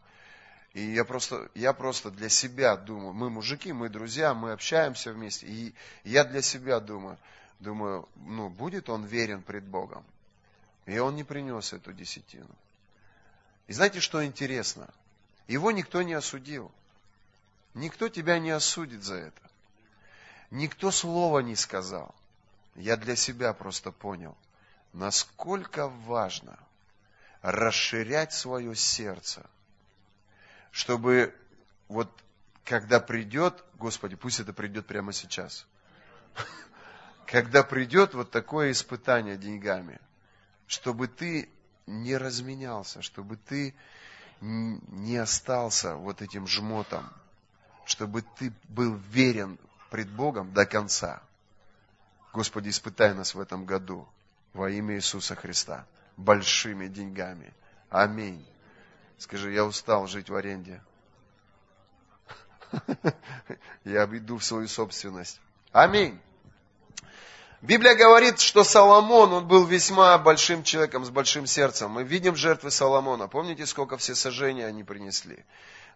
И 0.73 0.81
я 0.81 1.03
просто, 1.03 1.49
я 1.55 1.73
просто 1.73 2.11
для 2.11 2.29
себя 2.29 2.77
думаю, 2.77 3.13
мы 3.13 3.29
мужики, 3.29 3.73
мы 3.73 3.89
друзья, 3.89 4.33
мы 4.33 4.51
общаемся 4.51 5.11
вместе. 5.11 5.47
И 5.47 5.73
я 6.03 6.23
для 6.23 6.41
себя 6.41 6.79
думаю, 6.79 7.17
думаю, 7.59 8.07
ну, 8.15 8.49
будет 8.49 8.89
он 8.89 9.05
верен 9.05 9.41
пред 9.41 9.65
Богом. 9.65 10.05
И 10.89 10.97
он 10.97 11.15
не 11.15 11.23
принес 11.23 11.71
эту 11.71 11.93
десятину. 11.93 12.49
И 13.67 13.73
знаете, 13.73 13.99
что 13.99 14.25
интересно? 14.25 14.89
Его 15.47 15.71
никто 15.71 16.01
не 16.01 16.13
осудил. 16.15 16.71
Никто 17.75 18.09
тебя 18.09 18.39
не 18.39 18.49
осудит 18.49 19.03
за 19.03 19.15
это. 19.15 19.41
Никто 20.49 20.89
слова 20.89 21.39
не 21.39 21.55
сказал. 21.55 22.15
Я 22.73 22.97
для 22.97 23.15
себя 23.15 23.53
просто 23.53 23.91
понял, 23.91 24.35
насколько 24.93 25.89
важно 25.89 26.57
расширять 27.43 28.33
свое 28.33 28.75
сердце, 28.75 29.45
чтобы 30.71 31.35
вот 31.87 32.09
когда 32.65 32.99
придет, 32.99 33.63
Господи, 33.75 34.15
пусть 34.15 34.39
это 34.39 34.53
придет 34.53 34.87
прямо 34.87 35.13
сейчас, 35.13 35.67
когда 37.27 37.61
придет 37.61 38.15
вот 38.15 38.31
такое 38.31 38.71
испытание 38.71 39.37
деньгами, 39.37 39.99
чтобы 40.69 41.07
ты 41.07 41.49
не 41.87 42.15
разменялся, 42.15 43.01
чтобы 43.01 43.37
ты 43.37 43.73
не 44.39 45.17
остался 45.17 45.95
вот 45.95 46.21
этим 46.21 46.45
жмотом, 46.45 47.11
чтобы 47.85 48.21
ты 48.21 48.53
был 48.69 48.93
верен 49.09 49.57
пред 49.89 50.09
Богом 50.11 50.53
до 50.53 50.67
конца. 50.67 51.23
Господи, 52.33 52.69
испытай 52.69 53.15
нас 53.15 53.33
в 53.33 53.39
этом 53.39 53.65
году 53.65 54.07
во 54.53 54.69
имя 54.69 54.95
Иисуса 54.95 55.35
Христа 55.35 55.87
большими 56.17 56.87
деньгами. 56.87 57.51
Аминь. 57.89 58.45
Скажи, 59.17 59.51
я 59.51 59.65
устал 59.65 60.05
жить 60.05 60.29
в 60.29 60.35
аренде. 60.35 60.81
Я 63.83 64.05
иду 64.05 64.37
в 64.37 64.43
свою 64.43 64.67
собственность. 64.67 65.41
Аминь. 65.71 66.21
Библия 67.61 67.93
говорит, 67.93 68.39
что 68.39 68.63
Соломон, 68.63 69.33
он 69.33 69.47
был 69.47 69.65
весьма 69.65 70.17
большим 70.17 70.63
человеком, 70.63 71.03
с 71.03 71.09
большим 71.09 71.45
сердцем. 71.45 71.91
Мы 71.91 72.03
видим 72.03 72.37
жертвы 72.37 72.71
Соломона. 72.71 73.27
Помните, 73.27 73.65
сколько 73.65 73.97
все 73.97 74.15
сожжения 74.15 74.65
они 74.65 74.85
принесли? 74.85 75.43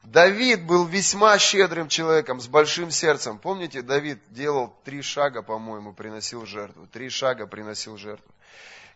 Давид 0.03 0.65
был 0.65 0.83
весьма 0.83 1.37
щедрым 1.39 1.87
человеком, 1.87 2.41
с 2.41 2.47
большим 2.47 2.91
сердцем. 2.91 3.39
Помните, 3.39 3.81
Давид 3.81 4.19
делал 4.27 4.75
три 4.83 5.01
шага, 5.01 5.41
по-моему, 5.41 5.93
приносил 5.93 6.45
жертву. 6.45 6.85
Три 6.87 7.09
шага 7.09 7.47
приносил 7.47 7.95
жертву. 7.95 8.29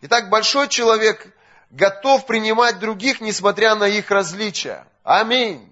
Итак, 0.02 0.28
большой 0.28 0.68
человек 0.68 1.26
готов 1.70 2.26
принимать 2.26 2.78
других, 2.78 3.22
несмотря 3.22 3.76
на 3.76 3.88
их 3.88 4.10
различия. 4.10 4.86
Аминь. 5.04 5.66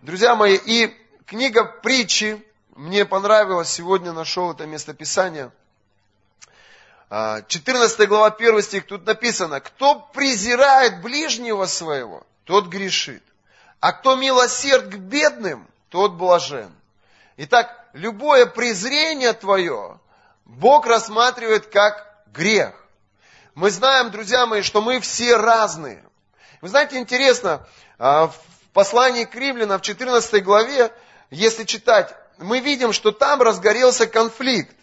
Друзья 0.00 0.34
мои, 0.34 0.56
и 0.56 0.90
книга 1.26 1.64
притчи, 1.64 2.42
мне 2.74 3.04
понравилось, 3.04 3.68
сегодня 3.68 4.14
нашел 4.14 4.52
это 4.52 4.64
местописание– 4.64 5.52
14 7.10 8.00
а, 8.00 8.06
глава 8.06 8.26
1 8.28 8.62
стих, 8.62 8.86
тут 8.86 9.06
написано, 9.06 9.60
кто 9.60 10.00
презирает 10.12 11.02
ближнего 11.02 11.66
своего, 11.66 12.26
тот 12.44 12.66
грешит. 12.66 13.22
А 13.80 13.92
кто 13.92 14.16
милосерд 14.16 14.86
к 14.86 14.96
бедным, 14.96 15.66
тот 15.90 16.12
блажен. 16.14 16.72
Итак, 17.36 17.88
любое 17.92 18.46
презрение 18.46 19.32
твое 19.32 20.00
Бог 20.44 20.86
рассматривает 20.86 21.66
как 21.66 22.24
грех. 22.32 22.74
Мы 23.54 23.70
знаем, 23.70 24.10
друзья 24.10 24.46
мои, 24.46 24.62
что 24.62 24.80
мы 24.80 25.00
все 25.00 25.36
разные. 25.36 26.02
Вы 26.60 26.68
знаете, 26.68 26.98
интересно, 26.98 27.66
а, 27.98 28.28
в 28.28 28.36
послании 28.72 29.24
к 29.24 29.34
римлянам 29.34 29.78
в 29.78 29.82
14 29.82 30.42
главе, 30.42 30.90
если 31.30 31.64
читать, 31.64 32.14
мы 32.38 32.60
видим, 32.60 32.92
что 32.92 33.12
там 33.12 33.42
разгорелся 33.42 34.06
конфликт. 34.06 34.74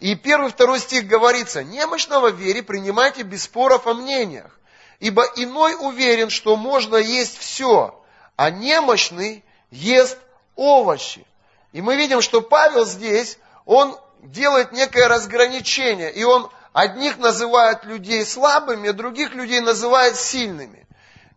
И 0.00 0.14
первый, 0.14 0.50
второй 0.50 0.78
стих 0.78 1.06
говорится, 1.06 1.64
немощного 1.64 2.30
в 2.30 2.36
вере 2.36 2.62
принимайте 2.62 3.22
без 3.22 3.44
споров 3.44 3.86
о 3.86 3.94
мнениях, 3.94 4.58
ибо 5.00 5.24
иной 5.36 5.74
уверен, 5.78 6.30
что 6.30 6.56
можно 6.56 6.96
есть 6.96 7.38
все, 7.38 8.00
а 8.36 8.50
немощный 8.50 9.44
ест 9.70 10.18
овощи. 10.54 11.26
И 11.72 11.82
мы 11.82 11.96
видим, 11.96 12.22
что 12.22 12.40
Павел 12.40 12.86
здесь, 12.86 13.38
он 13.64 13.98
делает 14.22 14.72
некое 14.72 15.08
разграничение, 15.08 16.12
и 16.12 16.22
он 16.22 16.48
одних 16.72 17.18
называет 17.18 17.84
людей 17.84 18.24
слабыми, 18.24 18.90
а 18.90 18.92
других 18.92 19.34
людей 19.34 19.60
называет 19.60 20.16
сильными. 20.16 20.86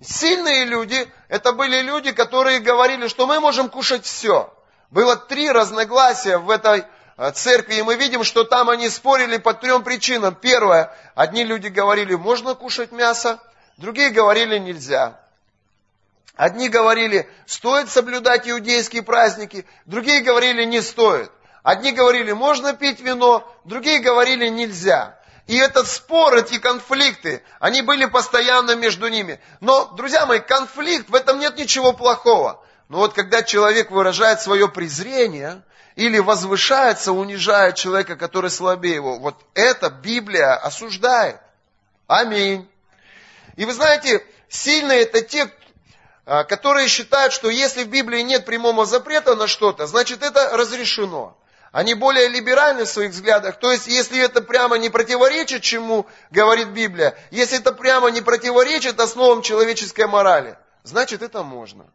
Сильные 0.02 0.66
люди, 0.66 1.12
это 1.30 1.52
были 1.52 1.82
люди, 1.82 2.12
которые 2.12 2.60
говорили, 2.60 3.08
что 3.08 3.26
мы 3.26 3.40
можем 3.40 3.70
кушать 3.70 4.06
все. 4.06 4.54
Было 4.92 5.16
три 5.16 5.52
разногласия 5.52 6.38
в 6.38 6.50
этой 6.50 6.86
церкви, 7.34 7.76
и 7.76 7.82
мы 7.82 7.96
видим, 7.96 8.24
что 8.24 8.44
там 8.44 8.70
они 8.70 8.90
спорили 8.90 9.38
по 9.38 9.54
трем 9.54 9.84
причинам. 9.84 10.36
Первое, 10.36 10.96
одни 11.16 11.44
люди 11.44 11.68
говорили, 11.68 12.16
можно 12.16 12.56
кушать 12.56 12.92
мясо, 12.92 13.40
другие 13.78 14.10
говорили, 14.10 14.58
нельзя. 14.58 15.20
Одни 16.36 16.70
говорили, 16.70 17.30
стоит 17.46 17.90
соблюдать 17.90 18.50
иудейские 18.50 19.04
праздники, 19.04 19.66
другие 19.86 20.22
говорили, 20.22 20.64
не 20.64 20.82
стоит. 20.82 21.32
Одни 21.64 21.92
говорили, 21.92 22.32
можно 22.32 22.74
пить 22.74 23.02
вино, 23.02 23.48
другие 23.66 24.00
говорили, 24.00 24.48
нельзя. 24.48 25.20
И 25.48 25.58
этот 25.58 25.88
спор, 25.88 26.36
эти 26.36 26.58
конфликты, 26.58 27.44
они 27.60 27.82
были 27.82 28.06
постоянно 28.06 28.76
между 28.76 29.10
ними. 29.10 29.40
Но, 29.60 29.86
друзья 29.96 30.26
мои, 30.26 30.40
конфликт, 30.40 31.10
в 31.10 31.16
этом 31.16 31.40
нет 31.40 31.58
ничего 31.58 31.94
плохого. 31.94 32.64
Но 32.90 33.00
вот 33.00 33.14
когда 33.14 33.44
человек 33.44 33.92
выражает 33.92 34.42
свое 34.42 34.68
презрение, 34.68 35.62
или 35.96 36.20
возвышается, 36.20 37.12
унижает 37.12 37.76
человека, 37.76 38.16
который 38.16 38.50
слабее 38.50 38.96
его. 38.96 39.20
Вот 39.20 39.36
это 39.54 39.90
Библия 39.90 40.56
осуждает. 40.56 41.40
Аминь. 42.08 42.68
И 43.56 43.66
вы 43.66 43.74
знаете, 43.74 44.24
сильные 44.50 45.02
это 45.02 45.22
те, 45.22 45.52
а, 46.26 46.44
которые 46.44 46.88
считают, 46.88 47.34
что 47.34 47.50
если 47.50 47.84
в 47.84 47.90
Библии 47.90 48.22
нет 48.22 48.46
прямого 48.46 48.86
запрета 48.86 49.36
на 49.36 49.48
что-то, 49.48 49.88
значит 49.88 50.24
это 50.24 50.56
разрешено. 50.56 51.38
Они 51.72 51.94
более 51.94 52.28
либеральны 52.28 52.84
в 52.84 52.90
своих 52.90 53.12
взглядах. 53.12 53.58
То 53.58 53.72
есть, 53.72 53.88
если 53.88 54.20
это 54.20 54.42
прямо 54.42 54.78
не 54.78 54.90
противоречит 54.90 55.62
чему 55.62 56.06
говорит 56.30 56.70
Библия, 56.70 57.18
если 57.32 57.60
это 57.60 57.72
прямо 57.72 58.12
не 58.12 58.22
противоречит 58.22 59.00
основам 59.00 59.42
человеческой 59.42 60.08
морали, 60.08 60.58
значит 60.84 61.22
это 61.22 61.44
можно. 61.44 61.86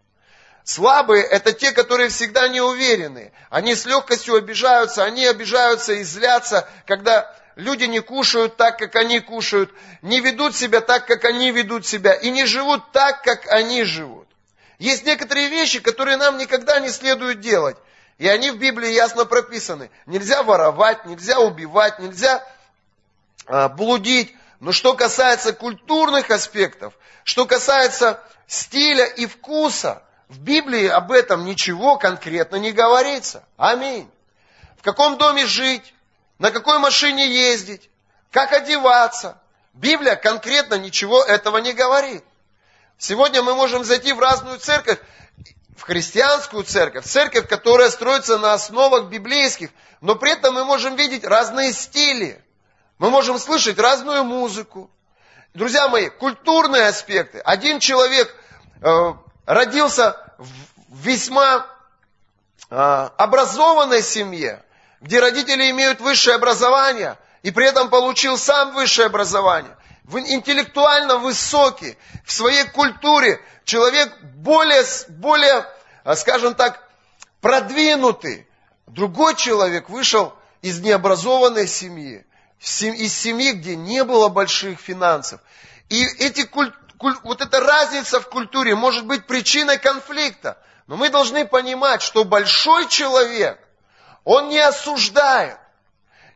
Слабые– 0.66 1.22
это 1.30 1.52
те, 1.52 1.70
которые 1.70 2.08
всегда 2.08 2.48
не 2.48 2.60
уверены. 2.60 3.30
Они 3.50 3.76
с 3.76 3.86
легкостью 3.86 4.34
обижаются, 4.34 5.04
они 5.04 5.24
обижаются 5.24 5.92
и 5.92 6.02
злятся, 6.02 6.68
когда 6.88 7.32
люди 7.54 7.84
не 7.84 8.00
кушают 8.00 8.56
так, 8.56 8.76
как 8.76 8.96
они 8.96 9.20
кушают, 9.20 9.72
не 10.02 10.18
ведут 10.18 10.56
себя 10.56 10.80
так, 10.80 11.06
как 11.06 11.24
они 11.24 11.52
ведут 11.52 11.86
себя, 11.86 12.14
и 12.14 12.30
не 12.30 12.46
живут 12.46 12.90
так, 12.90 13.22
как 13.22 13.46
они 13.46 13.84
живут. 13.84 14.26
Есть 14.80 15.06
некоторые 15.06 15.50
вещи, 15.50 15.78
которые 15.78 16.16
нам 16.16 16.36
никогда 16.36 16.80
не 16.80 16.90
следует 16.90 17.38
делать. 17.38 17.76
И 18.18 18.26
они 18.26 18.50
в 18.50 18.58
Библии 18.58 18.90
ясно 18.90 19.24
прописаны. 19.24 19.88
Нельзя 20.04 20.42
воровать, 20.42 21.06
нельзя 21.06 21.38
убивать, 21.38 22.00
нельзя 22.00 22.44
а, 23.46 23.68
блудить. 23.68 24.34
Но 24.58 24.72
что 24.72 24.94
касается 24.94 25.52
культурных 25.52 26.28
аспектов, 26.32 26.92
что 27.22 27.46
касается 27.46 28.20
стиля 28.48 29.04
и 29.04 29.26
вкуса, 29.26 30.02
в 30.28 30.40
Библии 30.40 30.86
об 30.88 31.12
этом 31.12 31.44
ничего 31.44 31.96
конкретно 31.96 32.56
не 32.56 32.72
говорится. 32.72 33.44
Аминь. 33.56 34.10
В 34.78 34.82
каком 34.82 35.18
доме 35.18 35.46
жить, 35.46 35.94
на 36.38 36.50
какой 36.50 36.78
машине 36.78 37.28
ездить, 37.28 37.88
как 38.30 38.52
одеваться. 38.52 39.40
Библия 39.72 40.16
конкретно 40.16 40.74
ничего 40.74 41.22
этого 41.22 41.58
не 41.58 41.72
говорит. 41.72 42.24
Сегодня 42.98 43.42
мы 43.42 43.54
можем 43.54 43.84
зайти 43.84 44.12
в 44.12 44.20
разную 44.20 44.58
церковь, 44.58 44.98
в 45.76 45.82
христианскую 45.82 46.64
церковь, 46.64 47.04
церковь, 47.04 47.46
которая 47.46 47.90
строится 47.90 48.38
на 48.38 48.54
основах 48.54 49.06
библейских, 49.06 49.70
но 50.00 50.16
при 50.16 50.32
этом 50.32 50.54
мы 50.54 50.64
можем 50.64 50.96
видеть 50.96 51.24
разные 51.24 51.72
стили. 51.72 52.42
Мы 52.98 53.10
можем 53.10 53.38
слышать 53.38 53.78
разную 53.78 54.24
музыку. 54.24 54.90
друзья 55.52 55.88
мои, 55.88 56.08
культурные 56.08 56.86
аспекты. 56.86 57.38
Один 57.40 57.78
человек 57.78 58.34
э, 58.80 59.12
родился 59.46 60.16
в 60.38 61.06
весьма 61.06 61.66
э, 62.68 63.08
образованной 63.16 64.02
семье, 64.02 64.62
где 65.00 65.20
родители 65.20 65.70
имеют 65.70 66.00
высшее 66.00 66.36
образование, 66.36 67.16
и 67.42 67.50
при 67.52 67.66
этом 67.66 67.88
получил 67.88 68.36
сам 68.36 68.74
высшее 68.74 69.06
образование. 69.06 69.76
Интеллектуально 70.12 71.16
высокий, 71.16 71.96
в 72.24 72.32
своей 72.32 72.64
культуре 72.64 73.40
человек 73.64 74.12
более, 74.22 74.84
более, 75.08 75.64
э, 76.04 76.14
скажем 76.16 76.54
так, 76.54 76.82
продвинутый. 77.40 78.46
Другой 78.86 79.34
человек 79.36 79.88
вышел 79.88 80.34
из 80.62 80.80
необразованной 80.80 81.68
семьи, 81.68 82.24
из 82.60 83.14
семьи, 83.14 83.52
где 83.52 83.76
не 83.76 84.04
было 84.04 84.28
больших 84.28 84.80
финансов. 84.80 85.40
И 85.88 86.04
эти 86.18 86.42
вот 87.00 87.40
эта 87.40 87.60
разница 87.60 88.20
в 88.20 88.28
культуре 88.28 88.74
может 88.74 89.06
быть 89.06 89.26
причиной 89.26 89.78
конфликта. 89.78 90.58
Но 90.86 90.96
мы 90.96 91.08
должны 91.10 91.44
понимать, 91.46 92.02
что 92.02 92.24
большой 92.24 92.88
человек, 92.88 93.58
он 94.24 94.48
не 94.48 94.58
осуждает, 94.58 95.58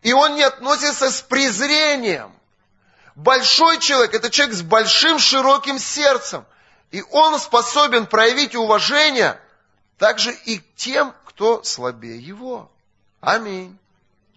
и 0.02 0.12
он 0.12 0.34
не 0.34 0.42
относится 0.42 1.10
с 1.10 1.22
презрением. 1.22 2.34
Большой 3.14 3.78
человек– 3.78 4.14
это 4.14 4.30
человек 4.30 4.56
с 4.56 4.62
большим 4.62 5.18
широким 5.18 5.78
сердцем. 5.78 6.44
И 6.90 7.02
он 7.10 7.38
способен 7.38 8.06
проявить 8.06 8.54
уважение 8.54 9.38
также 9.98 10.32
и 10.32 10.58
к 10.58 10.74
тем, 10.74 11.14
кто 11.24 11.62
слабее 11.62 12.18
его. 12.18 12.70
Аминь. 13.20 13.78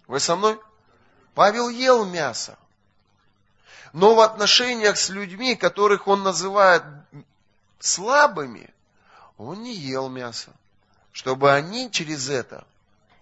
Вы 0.06 0.20
со 0.20 0.36
мной? 0.36 0.60
Павел 1.34 1.68
ел 1.68 2.04
мясо. 2.04 2.56
Но 3.94 4.16
в 4.16 4.20
отношениях 4.20 4.98
с 4.98 5.08
людьми, 5.08 5.54
которых 5.54 6.08
он 6.08 6.24
называет 6.24 6.82
слабыми, 7.78 8.74
он 9.38 9.62
не 9.62 9.72
ел 9.72 10.08
мясо. 10.08 10.50
Чтобы 11.12 11.52
они 11.52 11.92
через 11.92 12.28
это 12.28 12.66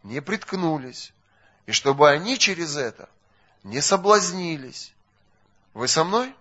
не 0.03 0.23
приткнулись. 0.23 1.13
И 1.67 1.73
чтобы 1.73 2.09
они 2.09 2.39
через 2.39 2.77
это 2.77 3.11
не 3.65 3.83
соблазнились. 3.83 4.95
Вы 5.75 5.89
со 5.89 6.05
мной? 6.05 6.35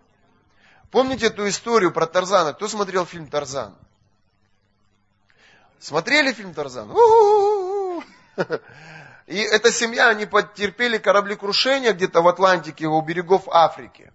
Помните 0.92 1.26
эту 1.26 1.50
историю 1.50 1.92
про 1.92 2.06
Тарзана? 2.06 2.54
Кто 2.54 2.70
смотрел 2.70 3.06
фильм 3.06 3.28
Тарзан? 3.28 3.76
Смотрели 5.78 6.32
фильм 6.32 6.54
Тарзан? 6.54 6.90
И 9.28 9.38
эта 9.40 9.74
семья, 9.74 10.08
они 10.08 10.26
потерпели 10.26 10.98
кораблекрушение 11.00 11.92
где-то 11.92 12.22
в 12.22 12.30
Атлантике, 12.30 12.88
у 12.88 13.02
берегов 13.02 13.50
Африки. 13.50 14.10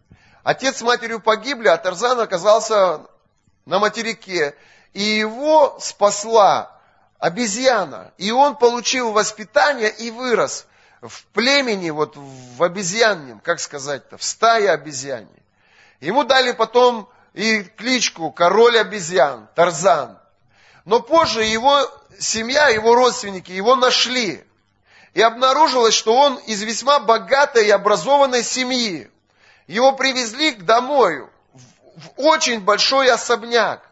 Отец 0.46 0.76
с 0.76 0.82
матерью 0.82 1.18
погибли, 1.18 1.66
а 1.66 1.76
Тарзан 1.76 2.20
оказался 2.20 3.00
на 3.64 3.80
материке. 3.80 4.54
И 4.92 5.02
его 5.02 5.76
спасла 5.80 6.70
обезьяна. 7.18 8.12
И 8.16 8.30
он 8.30 8.54
получил 8.54 9.10
воспитание 9.10 9.90
и 9.90 10.12
вырос 10.12 10.66
в 11.02 11.24
племени, 11.32 11.90
вот 11.90 12.16
в 12.16 12.62
обезьяннем, 12.62 13.40
как 13.40 13.58
сказать-то, 13.58 14.18
в 14.18 14.22
стае 14.22 14.70
обезьяне. 14.70 15.26
Ему 15.98 16.22
дали 16.22 16.52
потом 16.52 17.08
и 17.34 17.64
кличку 17.64 18.30
король 18.30 18.78
обезьян, 18.78 19.48
Тарзан. 19.56 20.16
Но 20.84 21.00
позже 21.00 21.42
его 21.42 21.90
семья, 22.20 22.68
его 22.68 22.94
родственники 22.94 23.50
его 23.50 23.74
нашли. 23.74 24.44
И 25.12 25.20
обнаружилось, 25.20 25.94
что 25.94 26.14
он 26.14 26.36
из 26.36 26.62
весьма 26.62 27.00
богатой 27.00 27.66
и 27.66 27.70
образованной 27.70 28.44
семьи. 28.44 29.10
Его 29.66 29.92
привезли 29.92 30.52
к 30.52 30.64
домой, 30.64 31.28
в 31.96 32.10
очень 32.16 32.60
большой 32.60 33.10
особняк. 33.10 33.82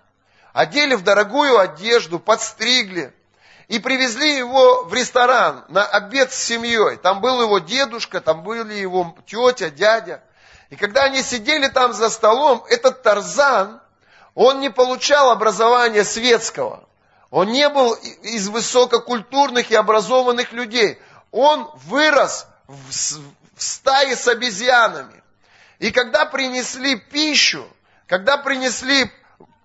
Одели 0.53 0.95
в 0.95 1.03
дорогую 1.03 1.59
одежду, 1.59 2.19
подстригли. 2.19 3.13
И 3.69 3.79
привезли 3.79 4.37
его 4.37 4.85
в 4.85 4.93
ресторан 4.93 5.65
на 5.69 5.87
обед 5.87 6.33
с 6.33 6.37
семьей. 6.37 6.97
Там 6.97 7.21
был 7.21 7.41
его 7.41 7.59
дедушка, 7.59 8.21
там 8.21 8.43
были 8.43 8.75
его 8.75 9.17
тетя, 9.27 9.71
дядя. 9.71 10.23
И 10.69 10.77
когда 10.77 11.05
они 11.05 11.23
сидели 11.23 11.69
там 11.69 11.95
за 11.95 12.11
столом, 12.11 12.63
этот 12.69 13.03
Тарзан, 13.03 13.81
он 14.35 14.61
не 14.61 14.69
получал 14.69 15.31
образования 15.31 16.05
светского. 16.05 16.85
Он 17.31 17.51
не 17.51 17.69
был 17.69 17.95
из 17.95 18.49
высококультурных 18.49 19.71
и 19.71 19.75
образованных 19.75 20.53
людей 20.53 21.01
он 21.35 21.69
вырос 21.87 22.47
в, 22.69 22.93
стае 23.57 24.15
с 24.15 24.29
обезьянами. 24.29 25.24
И 25.85 25.91
когда 25.91 26.25
принесли 26.25 26.97
пищу, 26.97 27.69
когда 28.07 28.39
принесли 28.39 29.11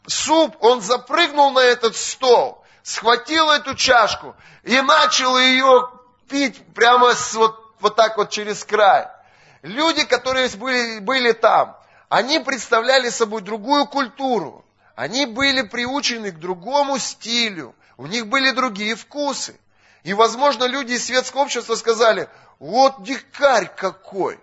суп, 0.06 0.54
он 0.60 0.82
запрыгнул 0.82 1.52
на 1.52 1.60
этот 1.60 1.96
стол, 1.96 2.62
схватил 2.84 3.50
эту 3.50 3.74
чашку 3.74 4.36
и 4.64 4.82
начал 4.82 5.40
ее 5.40 5.90
пить 6.28 6.62
прямо 6.76 7.14
с, 7.14 7.36
вот, 7.36 7.74
вот 7.80 7.96
так 7.96 8.18
вот 8.18 8.32
через 8.32 8.66
край. 8.66 9.08
Люди, 9.62 10.04
которые 10.04 10.50
были, 10.58 11.00
были 11.00 11.32
там, 11.32 11.78
они 12.10 12.40
представляли 12.40 13.08
собой 13.08 13.42
другую 13.42 13.86
культуру. 13.86 14.66
Они 14.98 15.26
были 15.26 15.62
приучены 15.62 16.34
к 16.34 16.40
другому 16.40 16.98
стилю. 16.98 17.74
У 17.96 18.08
них 18.08 18.28
были 18.28 18.52
другие 18.52 18.96
вкусы. 18.96 19.58
И, 20.04 20.14
возможно, 20.14 20.66
люди 20.66 20.92
из 20.92 21.06
светского 21.06 21.44
общества 21.44 21.76
сказали, 21.76 22.28
вот 22.60 23.04
дикарь 23.04 23.72
какой. 23.74 24.38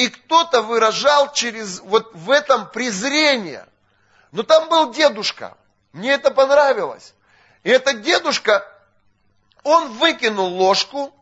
И 0.00 0.08
кто-то 0.08 0.62
выражал 0.62 1.30
через 1.34 1.80
вот 1.80 2.10
в 2.14 2.30
этом 2.30 2.70
презрение. 2.70 3.66
Но 4.32 4.42
там 4.42 4.70
был 4.70 4.92
дедушка. 4.92 5.58
Мне 5.92 6.12
это 6.12 6.30
понравилось. 6.30 7.12
И 7.64 7.68
этот 7.68 8.00
дедушка, 8.00 8.66
он 9.62 9.92
выкинул 9.98 10.54
ложку, 10.54 11.12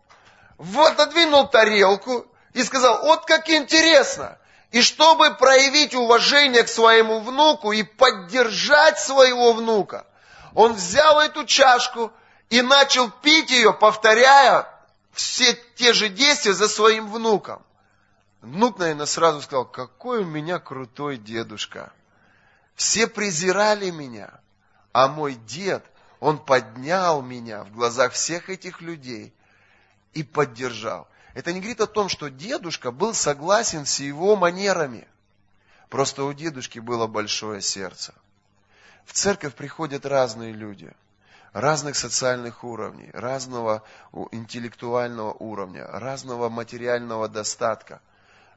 отодвинул 0.77 1.49
тарелку 1.49 2.25
и 2.53 2.63
сказал, 2.63 3.03
вот 3.03 3.25
как 3.25 3.51
интересно. 3.51 4.39
И 4.71 4.81
чтобы 4.81 5.35
проявить 5.35 5.97
уважение 5.97 6.63
к 6.63 6.69
своему 6.69 7.19
внуку 7.19 7.73
и 7.73 7.83
поддержать 7.83 9.01
своего 9.01 9.55
внука, 9.55 10.07
он 10.55 10.75
взял 10.75 11.19
эту 11.19 11.45
чашку, 11.47 12.13
и 12.49 12.63
начал 12.63 13.11
пить 13.11 13.51
ее, 13.51 13.73
повторяя 13.73 14.69
все 15.13 15.59
те 15.75 15.93
же 15.93 16.09
действия 16.09 16.53
за 16.53 16.69
своим 16.69 17.11
внуком. 17.11 17.61
Внук, 18.41 18.79
наверное, 18.79 19.07
сразу 19.07 19.43
сказал, 19.43 19.65
какой 19.65 20.23
у 20.23 20.27
меня 20.27 20.59
крутой 20.59 21.19
дедушка. 21.19 21.93
Все 22.75 23.07
презирали 23.07 23.91
меня, 23.91 24.41
а 24.93 25.09
мой 25.09 25.35
дед, 25.35 25.85
он 26.21 26.39
поднял 26.39 27.23
меня 27.23 27.65
в 27.65 27.73
глазах 27.73 28.13
всех 28.13 28.49
этих 28.51 28.81
людей 28.81 29.35
и 30.15 30.23
поддержал. 30.23 31.09
Это 31.35 31.53
не 31.53 31.61
говорит 31.61 31.81
о 31.81 31.87
том, 31.87 32.09
что 32.09 32.29
дедушка 32.29 32.91
был 32.93 33.15
согласен 33.15 33.85
с 33.85 34.01
его 34.01 34.37
манерами. 34.37 35.09
Просто 35.89 36.25
у 36.25 36.33
дедушки 36.33 36.79
было 36.79 37.07
большое 37.07 37.61
сердце. 37.61 38.15
В 39.05 39.13
церковь 39.13 39.55
приходят 39.55 40.07
разные 40.07 40.53
люди– 40.53 40.93
разных 41.53 41.97
социальных 41.97 42.65
уровней, 42.65 43.11
разного 43.13 43.83
интеллектуального 44.33 45.33
уровня, 45.33 45.87
разного 45.87 46.49
материального 46.49 47.29
достатка. 47.29 48.01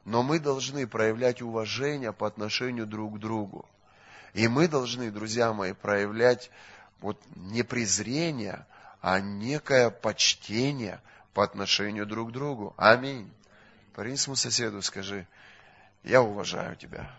Но 0.04 0.22
мы 0.22 0.40
должны 0.40 0.86
проявлять 0.86 1.42
уважение 1.42 2.12
по 2.12 2.26
отношению 2.26 2.86
друг 2.86 3.16
к 3.16 3.18
другу. 3.18 3.68
И 4.34 4.48
мы 4.48 4.66
должны, 4.66 5.10
друзья 5.10 5.52
мои, 5.52 5.72
проявлять 5.72 6.50
вот 7.00 7.20
не 7.36 7.62
презрение, 7.62 8.66
а 9.00 9.20
некое 9.20 9.90
почтение 9.90 11.00
по 11.34 11.44
отношению 11.44 12.06
друг 12.06 12.30
к 12.30 12.32
другу. 12.32 12.74
Аминь. 12.76 13.30
Парень 13.94 14.16
своему 14.16 14.36
соседу 14.36 14.80
скажи, 14.82 15.26
я 16.02 16.22
уважаю 16.22 16.76
тебя. 16.76 17.10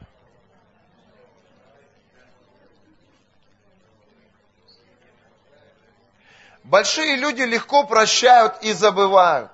Большие 6.64 7.18
люди 7.18 7.42
легко 7.42 7.86
прощают 7.86 8.64
и 8.64 8.72
забывают. 8.72 9.52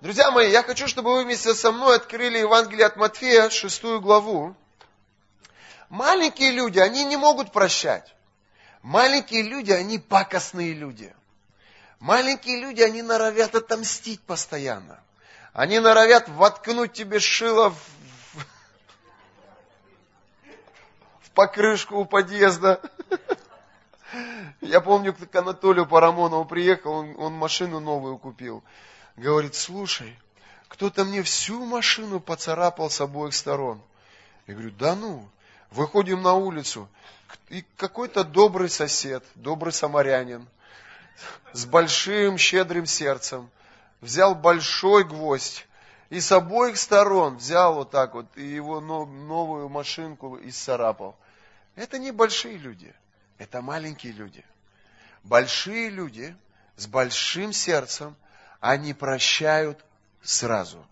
Друзья 0.00 0.30
мои, 0.30 0.52
я 0.52 0.62
хочу, 0.62 0.86
чтобы 0.86 1.12
вы 1.12 1.24
вместе 1.24 1.52
со 1.54 1.72
мной 1.72 1.96
открыли 1.96 2.38
Евангелие 2.38 2.86
от 2.86 2.96
Матфея, 2.96 3.50
шестую 3.50 4.00
главу. 4.00 4.54
Маленькие 5.88 6.52
люди, 6.52 6.78
они 6.78 7.04
не 7.04 7.16
могут 7.16 7.50
прощать. 7.50 8.14
Маленькие 8.82 9.42
люди, 9.42 9.72
они 9.72 9.98
пакостные 9.98 10.72
люди. 10.72 11.12
Маленькие 11.98 12.60
люди, 12.60 12.80
они 12.80 13.02
норовят 13.02 13.56
отомстить 13.56 14.20
постоянно. 14.20 15.00
Они 15.52 15.80
норовят 15.80 16.28
воткнуть 16.28 16.92
тебе 16.92 17.18
шило 17.18 17.70
в, 17.70 17.76
в 21.22 21.30
покрышку 21.32 21.96
у 21.96 22.04
подъезда. 22.04 22.80
Я 24.60 24.80
помню, 24.80 25.12
к 25.12 25.34
Анатолию 25.34 25.86
Парамонову 25.86 26.44
приехал, 26.44 26.92
он, 26.92 27.16
он 27.18 27.32
машину 27.32 27.80
новую 27.80 28.16
купил. 28.16 28.62
Говорит, 29.18 29.56
слушай, 29.56 30.16
кто-то 30.68 31.04
мне 31.04 31.24
всю 31.24 31.64
машину 31.64 32.20
поцарапал 32.20 32.88
с 32.88 33.00
обоих 33.00 33.34
сторон. 33.34 33.82
Я 34.46 34.54
говорю, 34.54 34.70
да 34.70 34.94
ну. 34.94 35.28
Выходим 35.70 36.22
на 36.22 36.32
улицу, 36.32 36.88
и 37.50 37.62
какой-то 37.76 38.24
добрый 38.24 38.70
сосед, 38.70 39.22
добрый 39.34 39.70
самарянин, 39.70 40.48
с 41.52 41.66
большим 41.66 42.38
щедрым 42.38 42.86
сердцем, 42.86 43.50
взял 44.00 44.34
большой 44.34 45.04
гвоздь 45.04 45.66
и 46.08 46.20
с 46.20 46.32
обоих 46.32 46.78
сторон 46.78 47.36
взял 47.36 47.74
вот 47.74 47.90
так 47.90 48.14
вот 48.14 48.24
и 48.36 48.46
его 48.46 48.80
новую 48.80 49.68
машинку 49.68 50.38
исцарапал. 50.42 51.16
Это 51.74 51.98
не 51.98 52.12
большие 52.12 52.56
люди, 52.56 52.94
это 53.36 53.60
маленькие 53.60 54.14
люди. 54.14 54.42
Большие 55.22 55.90
люди 55.90 56.34
с 56.76 56.86
большим 56.86 57.52
сердцем, 57.52 58.16
они 58.60 58.94
прощают 58.94 59.84
сразу. 60.22 60.84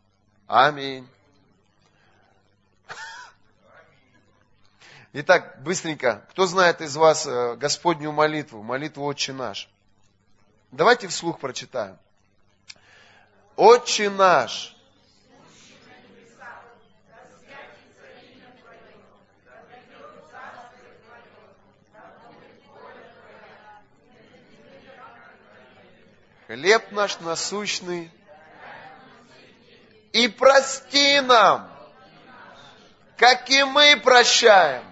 Аминь. 0.47 1.09
Итак, 5.13 5.63
быстренько, 5.63 6.25
кто 6.31 6.47
знает 6.47 6.81
из 6.81 6.97
вас 6.97 7.27
э, 7.27 7.57
Господнюю 7.57 8.13
молитву, 8.13 8.63
молитву 8.63 9.05
«Отче 9.05 9.33
наш»? 9.33 9.69
Давайте 10.71 11.09
вслух 11.09 11.41
прочитаем. 11.41 11.99
«Отче 13.57 14.11
наш, 14.11 14.76
хлеб 26.47 26.93
наш 26.93 27.19
насущный, 27.21 28.11
и 30.13 30.29
прости 30.29 31.21
нам, 31.21 31.71
как 33.17 33.51
и 33.51 33.65
мы 33.65 34.01
прощаем. 34.03 34.85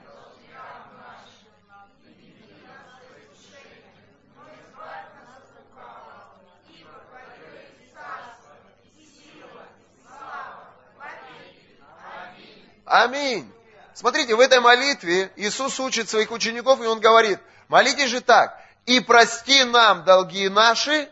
Аминь. 12.86 13.50
Смотрите, 13.94 14.34
в 14.34 14.40
этой 14.40 14.60
молитве 14.60 15.32
Иисус 15.36 15.80
учит 15.80 16.08
своих 16.08 16.30
учеников, 16.30 16.80
и 16.80 16.86
Он 16.86 17.00
говорит, 17.00 17.40
молитесь 17.68 18.10
же 18.10 18.20
так, 18.20 18.60
и 18.86 19.00
прости 19.00 19.64
нам 19.64 20.04
долги 20.04 20.48
наши, 20.48 21.08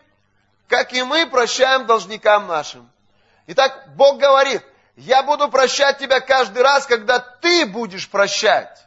как 0.72 0.94
и 0.94 1.02
мы 1.02 1.26
прощаем 1.26 1.84
должникам 1.84 2.46
нашим. 2.46 2.90
Итак, 3.46 3.94
Бог 3.94 4.18
говорит, 4.18 4.62
я 4.96 5.22
буду 5.22 5.50
прощать 5.50 5.98
тебя 5.98 6.18
каждый 6.18 6.62
раз, 6.62 6.86
когда 6.86 7.18
ты 7.18 7.66
будешь 7.66 8.08
прощать. 8.08 8.82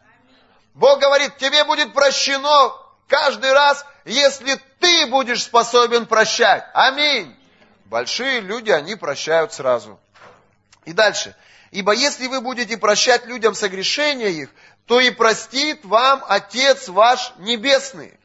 Бог 0.73 0.99
говорит, 0.99 1.37
тебе 1.37 1.63
будет 1.63 1.93
прощено 1.93 2.73
каждый 3.07 3.53
раз, 3.53 3.85
если 4.03 4.59
ты 4.79 5.05
будешь 5.05 5.43
способен 5.43 6.07
прощать. 6.07 6.65
Аминь. 6.73 7.37
Большие 7.85 8.39
люди, 8.39 8.71
они 8.71 8.95
прощают 8.95 9.53
сразу. 9.53 9.99
И 10.85 10.91
дальше. 10.91 11.35
Ибо 11.69 11.93
если 11.93 12.25
вы 12.25 12.41
будете 12.41 12.77
прощать 12.77 13.27
людям 13.27 13.53
согрешения 13.53 14.29
их, 14.29 14.49
то 14.87 14.99
и 14.99 15.11
простит 15.11 15.85
вам 15.85 16.25
Отец 16.27 16.87
ваш 16.87 17.31
Небесный. 17.37 18.17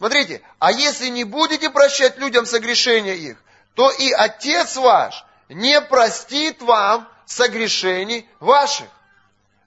Смотрите, 0.00 0.40
а 0.58 0.72
если 0.72 1.08
не 1.08 1.24
будете 1.24 1.68
прощать 1.68 2.16
людям 2.16 2.46
согрешения 2.46 3.12
их, 3.12 3.36
то 3.74 3.90
и 3.90 4.10
Отец 4.12 4.76
ваш 4.76 5.26
не 5.50 5.78
простит 5.82 6.62
вам 6.62 7.06
согрешений 7.26 8.26
ваших. 8.40 8.86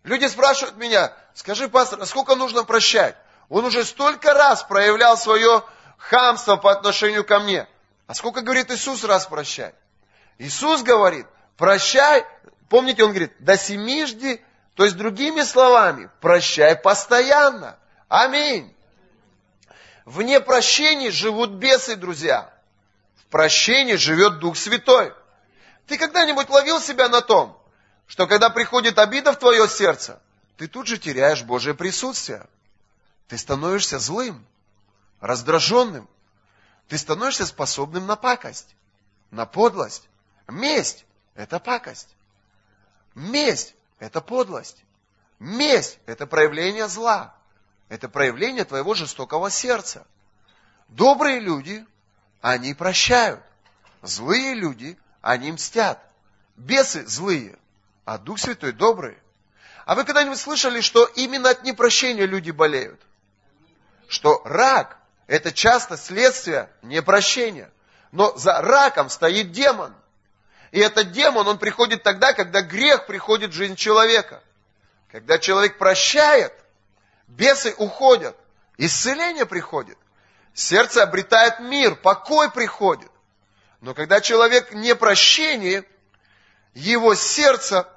Люди 0.04 0.26
спрашивают 0.26 0.76
меня, 0.78 1.14
скажи, 1.36 1.70
пастор, 1.70 2.02
а 2.02 2.08
сколько 2.08 2.34
нужно 2.34 2.64
прощать? 2.64 3.16
Он 3.48 3.64
уже 3.66 3.86
столько 3.86 4.34
раз 4.34 4.64
проявлял 4.64 5.18
свое 5.18 5.64
хамство 6.00 6.56
по 6.56 6.72
отношению 6.72 7.24
ко 7.24 7.40
мне. 7.40 7.68
А 8.08 8.16
сколько, 8.16 8.42
говорит 8.42 8.72
Иисус, 8.72 9.04
раз 9.04 9.28
прощать? 9.28 9.76
Иисус 10.40 10.82
говорит, 10.82 11.28
прощай, 11.58 12.26
помните, 12.70 13.04
он 13.04 13.12
говорит, 13.12 13.34
до 13.38 13.56
семижды, 13.56 14.44
то 14.74 14.84
есть 14.84 14.98
другими 14.98 15.44
словами, 15.44 16.10
прощай 16.22 16.76
постоянно. 16.76 17.78
Аминь. 18.10 18.74
В 20.06 20.22
непрощении 20.22 21.10
живут 21.10 21.52
бесы, 21.52 21.96
друзья. 21.96 22.54
В 23.16 23.26
прощении 23.28 23.96
живет 23.96 24.40
Дух 24.40 24.58
Святой. 24.58 25.14
Ты 25.88 25.98
когда-нибудь 25.98 26.50
ловил 26.50 26.80
себя 26.80 27.10
на 27.10 27.22
том, 27.22 27.58
что 28.08 28.28
когда 28.28 28.50
приходит 28.50 29.00
обида 29.00 29.34
в 29.34 29.40
твое 29.40 29.68
сердце, 29.68 30.22
ты 30.58 30.68
тут 30.68 30.88
же 30.88 30.98
теряешь 30.98 31.44
Божье 31.44 31.74
присутствие. 31.74 32.46
Ты 33.28 33.38
становишься 33.38 33.98
злым, 33.98 34.46
раздраженным. 35.20 36.08
Ты 36.90 36.98
становишься 36.98 37.46
способным 37.46 38.06
на 38.06 38.16
пакость, 38.16 38.76
на 39.32 39.46
подлость. 39.46 40.08
Месть– 40.48 41.06
это 41.36 41.60
пакость. 41.60 42.10
Месть– 43.16 43.74
это 44.00 44.20
подлость. 44.20 44.84
Месть– 45.40 45.98
это 46.06 46.28
проявление 46.28 46.90
зла. 46.90 47.36
Это 47.90 48.10
проявление 48.10 48.66
твоего 48.66 48.94
жестокого 48.94 49.50
сердца. 49.50 50.06
Добрые 50.90 51.40
люди, 51.40 51.86
они 52.42 52.74
прощают. 52.74 53.42
Злые 54.02 54.54
люди, 54.54 54.98
они 55.22 55.52
мстят. 55.52 56.00
Бесы 56.56 57.06
злые, 57.08 57.58
а 58.06 58.18
Дух 58.18 58.40
Святой 58.40 58.74
добрый. 58.74 59.18
А 59.86 59.96
вы 59.96 60.06
когда-нибудь 60.06 60.40
слышали, 60.40 60.82
что 60.82 61.06
именно 61.06 61.50
от 61.50 61.64
непрощения 61.64 62.26
люди 62.26 62.52
болеют? 62.52 63.02
Что 64.08 64.42
рак– 64.46 64.98
это 65.28 65.52
часто 65.52 65.98
следствие 65.98 66.70
непрощения. 66.82 67.72
Но 68.12 68.38
за 68.38 68.62
раком 68.62 69.10
стоит 69.10 69.52
демон. 69.52 69.94
И 70.72 70.80
этот 70.80 71.12
демон, 71.12 71.48
он 71.48 71.58
приходит 71.58 72.04
тогда, 72.04 72.34
когда 72.34 72.62
грех 72.62 73.08
приходит 73.08 73.52
в 73.52 73.56
жизнь 73.56 73.76
человека. 73.76 74.42
Когда 75.12 75.38
человек 75.38 75.78
прощает, 75.78 76.54
Бесы 77.28 77.74
уходят, 77.78 78.36
исцеление 78.78 79.46
приходит, 79.46 79.98
сердце 80.54 81.04
обретает 81.04 81.60
мир, 81.60 81.96
покой 81.96 82.52
приходит. 82.52 83.12
Но 83.82 83.94
когда 83.94 84.22
человек 84.22 84.74
не 84.74 84.96
прощение, 84.96 85.84
его 86.74 87.16
сердце, 87.16 87.88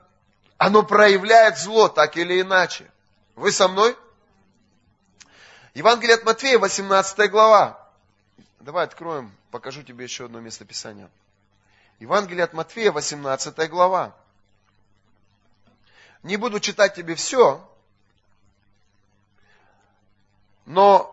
оно 0.58 0.82
проявляет 0.82 1.58
зло 1.58 1.88
так 1.88 2.16
или 2.16 2.40
иначе. 2.40 2.90
Вы 3.34 3.52
со 3.52 3.68
мной? 3.68 3.96
Евангелие 5.74 6.16
от 6.16 6.24
Матфея, 6.24 6.58
18 6.58 7.30
глава. 7.30 7.78
Давай 8.60 8.84
откроем, 8.84 9.32
покажу 9.50 9.82
тебе 9.82 10.04
еще 10.04 10.24
одно 10.24 10.40
местописание. 10.40 11.10
Евангелие 12.00 12.44
от 12.44 12.52
Матфея, 12.52 12.92
18 12.92 13.70
глава. 13.70 14.14
Не 16.22 16.36
буду 16.36 16.60
читать 16.60 16.94
тебе 16.94 17.14
все, 17.14 17.62
но 20.66 21.12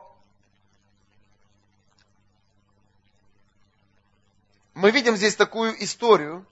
мы 4.74 4.92
видим 4.92 5.16
здесь 5.16 5.36
такую 5.36 5.82
историю, 5.84 6.46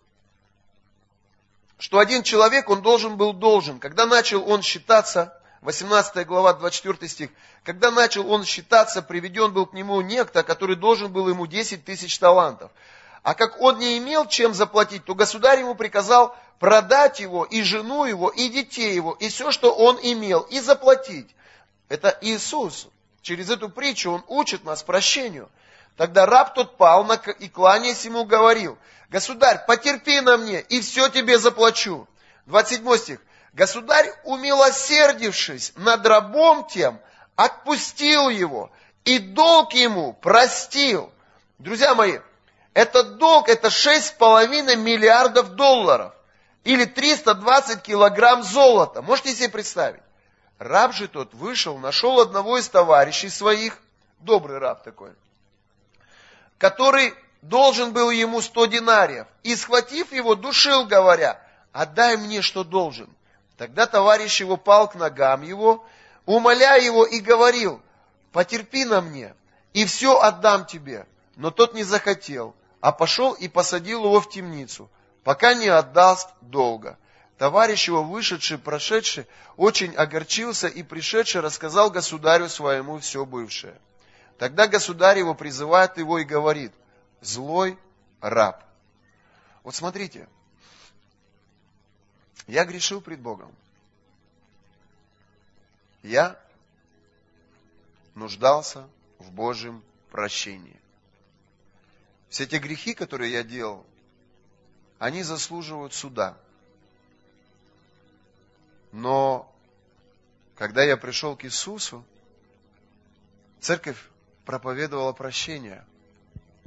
что 1.80 1.98
один 1.98 2.22
человек, 2.22 2.70
он 2.70 2.84
должен 2.84 3.18
был 3.18 3.34
должен. 3.34 3.80
Когда 3.80 4.06
начал 4.06 4.48
он 4.48 4.62
считаться, 4.62 5.36
18 5.62 6.26
глава, 6.28 6.54
24 6.54 7.10
стих, 7.10 7.30
когда 7.64 7.90
начал 7.90 8.32
он 8.32 8.46
считаться, 8.46 9.02
приведен 9.02 9.52
был 9.52 9.66
к 9.66 9.74
нему 9.74 10.00
некто, 10.02 10.44
который 10.44 10.76
должен 10.76 11.12
был 11.12 11.28
ему 11.28 11.48
10 11.48 11.84
тысяч 11.84 12.20
талантов. 12.20 12.72
А 13.24 13.34
как 13.34 13.60
он 13.60 13.80
не 13.80 13.98
имел 13.98 14.28
чем 14.28 14.54
заплатить, 14.54 15.06
то 15.06 15.16
государь 15.16 15.60
ему 15.60 15.74
приказал 15.74 16.36
продать 16.60 17.20
его, 17.20 17.46
и 17.46 17.64
жену 17.64 18.06
его, 18.06 18.30
и 18.30 18.50
детей 18.50 18.94
его, 18.94 19.14
и 19.14 19.30
все, 19.30 19.52
что 19.52 19.74
он 19.74 20.00
имел, 20.02 20.42
и 20.42 20.60
заплатить. 20.60 21.28
Это 21.92 22.18
Иисус. 22.22 22.88
Через 23.22 23.50
эту 23.50 23.68
притчу 23.68 24.12
он 24.12 24.24
учит 24.30 24.64
нас 24.64 24.82
прощению. 24.82 25.50
Тогда 25.98 26.26
раб 26.26 26.54
тот 26.54 26.78
пал 26.78 27.06
и, 27.40 27.50
кланяясь 27.50 28.06
ему, 28.06 28.24
говорил, 28.24 28.78
«Государь, 29.10 29.66
потерпи 29.68 30.22
на 30.22 30.38
мне, 30.38 30.62
и 30.62 30.80
все 30.80 31.10
тебе 31.10 31.38
заплачу». 31.38 32.08
27 32.46 32.98
стих. 32.98 33.20
Государь, 33.52 34.10
умилосердившись 34.24 35.74
над 35.76 36.06
рабом 36.06 36.66
тем, 36.66 36.98
отпустил 37.36 38.30
его, 38.30 38.72
и 39.04 39.20
долг 39.20 39.74
ему 39.74 40.14
простил. 40.14 41.12
Друзья 41.60 41.94
мои, 41.94 42.20
этот 42.74 43.18
долг 43.18 43.50
это 43.50 43.68
6,5 43.68 44.78
миллиардов 44.78 45.56
долларов, 45.56 46.14
или 46.64 46.86
320 46.86 47.82
килограмм 47.82 48.44
золота. 48.44 49.02
Можете 49.02 49.36
себе 49.36 49.50
представить? 49.50 50.02
Раб 50.62 50.94
же 50.94 51.08
тот 51.08 51.34
вышел, 51.34 51.80
нашел 51.80 52.20
одного 52.20 52.60
из 52.60 52.70
товарищей 52.70 53.30
своих, 53.30 53.80
добрый 54.20 54.60
раб 54.60 54.84
такой, 54.84 55.10
который 56.60 57.16
должен 57.42 57.94
был 57.94 58.12
ему 58.12 58.42
сто 58.42 58.68
динариев, 58.68 59.26
и, 59.42 59.56
схватив 59.56 60.12
его, 60.12 60.36
душил, 60.36 60.86
говоря, 60.86 61.42
отдай 61.72 62.16
мне, 62.16 62.44
что 62.44 62.64
должен. 62.64 63.10
Тогда 63.58 63.88
товарищ 63.88 64.40
его 64.40 64.56
пал 64.56 64.88
к 64.88 64.94
ногам 64.94 65.42
его, 65.42 65.84
умоляя 66.28 66.80
его 66.80 67.06
и 67.06 67.22
говорил, 67.22 67.82
потерпи 68.32 68.86
на 68.86 69.02
мне, 69.02 69.34
и 69.74 69.84
все 69.86 70.20
отдам 70.20 70.68
тебе. 70.68 71.08
Но 71.38 71.50
тот 71.50 71.74
не 71.74 71.84
захотел, 71.84 72.56
а 72.82 72.92
пошел 72.92 73.34
и 73.34 73.48
посадил 73.48 74.06
его 74.06 74.22
в 74.22 74.30
темницу, 74.30 74.92
пока 75.24 75.56
не 75.56 75.70
отдаст 75.70 76.30
долго. 76.40 77.00
Товарищ 77.42 77.88
его, 77.88 78.04
вышедший, 78.04 78.60
прошедший, 78.60 79.26
очень 79.58 79.96
огорчился 79.96 80.68
и 80.68 80.84
пришедший 80.84 81.42
рассказал 81.42 81.90
государю 81.90 82.48
своему 82.48 83.00
все 83.00 83.26
бывшее. 83.26 83.82
Тогда 84.38 84.68
государь 84.68 85.18
его 85.18 85.34
призывает 85.34 85.98
его 85.98 86.20
и 86.20 86.24
говорит, 86.24 86.72
злой 87.20 87.80
раб. 88.20 88.64
Вот 89.64 89.74
смотрите, 89.74 90.30
я 92.46 92.64
грешил 92.64 93.02
пред 93.02 93.20
Богом. 93.20 93.52
Я 96.04 96.40
нуждался 98.14 98.88
в 99.18 99.32
Божьем 99.32 99.82
прощении. 100.12 100.80
Все 102.30 102.46
те 102.46 102.60
грехи, 102.60 102.94
которые 102.94 103.32
я 103.32 103.42
делал, 103.42 103.84
они 105.00 105.24
заслуживают 105.24 105.96
суда. 105.96 106.38
Но 108.92 109.52
когда 110.56 110.84
я 110.84 110.98
пришел 110.98 111.36
к 111.36 111.46
Иисусу, 111.46 112.06
церковь 113.60 113.98
проповедовала 114.46 115.14
прощение. 115.14 115.86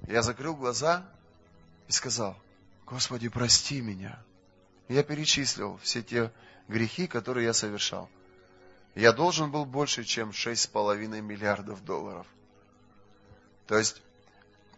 Я 0.07 0.23
закрыл 0.23 0.55
глаза 0.55 1.07
и 1.89 1.93
сказал, 1.93 2.37
Господи, 2.87 3.29
прости 3.29 3.81
меня. 3.81 4.19
Я 4.89 5.03
перечислил 5.03 5.79
все 5.83 6.03
те 6.03 6.33
грехи, 6.69 7.07
которые 7.07 7.47
я 7.47 7.53
совершал. 7.53 8.09
Я 8.95 9.13
должен 9.13 9.51
был 9.51 9.65
больше, 9.65 10.05
чем 10.05 10.31
6,5 10.31 11.21
миллиардов 11.21 11.85
долларов. 11.85 12.27
То 13.67 13.77
есть 13.77 14.03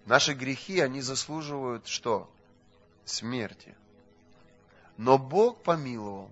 наши 0.07 0.33
грехи, 0.33 0.81
они 0.81 1.01
заслуживают 1.01 1.87
что? 1.87 2.31
Смерти. 3.05 3.75
Но 4.97 5.19
Бог 5.19 5.63
помиловал. 5.63 6.31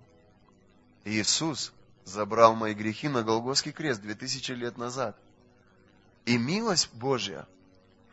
Иисус 1.04 1.72
забрал 2.04 2.54
мои 2.54 2.74
грехи 2.74 3.08
на 3.08 3.22
Голгофский 3.22 3.72
крест 3.72 4.00
2000 4.00 4.52
лет 4.52 4.76
назад. 4.78 5.16
И 6.24 6.38
милость 6.38 6.92
Божья, 6.94 7.46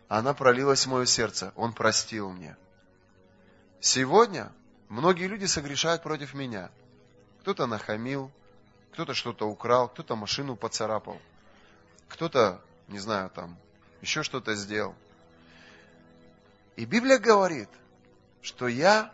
она 0.08 0.34
пролилась 0.34 0.86
в 0.86 0.90
мое 0.90 1.06
сердце. 1.06 1.54
Он 1.56 1.74
простил 1.74 2.30
мне. 2.30 2.58
Сегодня 3.80 4.52
многие 4.90 5.28
люди 5.28 5.46
согрешают 5.46 6.04
против 6.04 6.34
меня. 6.34 6.70
Кто-то 7.42 7.66
нахамил, 7.66 8.32
кто-то 8.92 9.14
что-то 9.14 9.48
украл, 9.48 9.88
кто-то 9.88 10.16
машину 10.16 10.56
поцарапал, 10.56 11.20
кто-то, 12.10 12.62
не 12.88 13.00
знаю, 13.00 13.30
там, 13.30 13.58
еще 14.02 14.22
что-то 14.22 14.54
сделал. 14.56 14.94
И 16.76 16.86
Библия 16.86 17.18
говорит, 17.18 17.70
что 18.42 18.68
я 18.68 19.14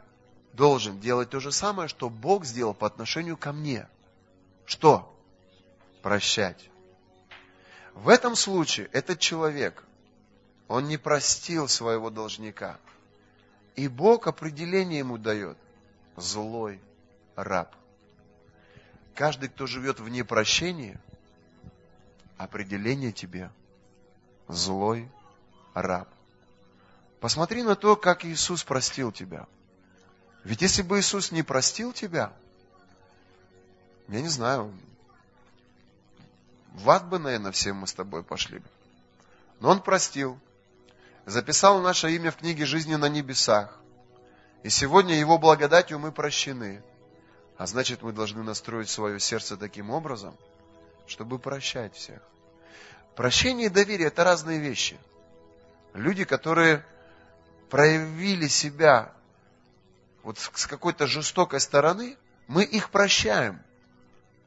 должен 0.57 0.99
делать 0.99 1.29
то 1.29 1.39
же 1.39 1.51
самое, 1.51 1.87
что 1.87 2.09
Бог 2.09 2.43
сделал 2.43 2.73
по 2.73 2.87
отношению 2.87 3.37
ко 3.37 3.53
мне. 3.53 3.87
Что? 4.65 5.15
Прощать. 6.01 6.69
В 7.93 8.09
этом 8.09 8.35
случае 8.35 8.89
этот 8.91 9.19
человек, 9.19 9.83
он 10.67 10.87
не 10.87 10.97
простил 10.97 11.67
своего 11.67 12.09
должника. 12.09 12.79
И 13.75 13.87
Бог 13.87 14.25
определение 14.25 14.99
ему 14.99 15.19
дает. 15.19 15.57
Злой 16.15 16.81
раб. 17.35 17.75
Каждый, 19.13 19.49
кто 19.49 19.67
живет 19.67 19.99
в 19.99 20.09
непрощении, 20.09 20.99
определение 22.37 23.11
тебе– 23.11 23.51
злой 24.47 25.07
раб. 25.75 26.07
Посмотри 27.19 27.61
на 27.61 27.75
то, 27.75 27.95
как 27.95 28.25
Иисус 28.25 28.63
простил 28.63 29.11
тебя. 29.11 29.47
Ведь 30.47 30.61
если 30.61 30.81
бы 30.81 30.97
Иисус 30.97 31.33
не 31.33 31.43
простил 31.43 31.91
тебя, 31.91 32.31
я 34.07 34.21
не 34.21 34.29
знаю, 34.29 34.73
в 36.73 36.89
ад 36.89 37.05
бы, 37.09 37.19
наверное, 37.19 37.51
все 37.51 37.73
мы 37.73 37.85
с 37.85 37.93
тобой 37.93 38.23
пошли 38.23 38.59
бы. 38.59 38.65
Но 39.59 39.71
Он 39.71 39.81
простил, 39.81 40.39
записал 41.25 41.81
наше 41.81 42.15
имя 42.15 42.31
в 42.31 42.37
книге 42.37 42.65
жизни 42.65 42.95
на 42.95 43.09
небесах. 43.09 43.77
И 44.63 44.69
сегодня 44.69 45.19
Его 45.19 45.37
благодатью 45.37 45.99
мы 45.99 46.13
прощены. 46.13 46.81
А 47.57 47.67
значит, 47.67 48.01
мы 48.01 48.13
должны 48.13 48.41
настроить 48.41 48.89
свое 48.89 49.19
сердце 49.19 49.57
таким 49.57 49.89
образом, 49.89 50.33
чтобы 51.07 51.39
прощать 51.39 51.93
всех. 51.93 52.21
Прощение 53.17 53.65
и 53.65 53.69
доверие– 53.69 54.07
это 54.07 54.23
разные 54.23 54.59
вещи. 54.59 54.97
Люди, 55.93 56.23
которые 56.23 56.85
проявили 57.69 58.47
себя 58.47 59.11
вот 60.28 60.38
с 60.39 60.67
какой-то 60.67 61.07
жестокой 61.07 61.61
стороны, 61.61 62.17
мы 62.49 62.65
их 62.65 62.89
прощаем. 62.89 63.61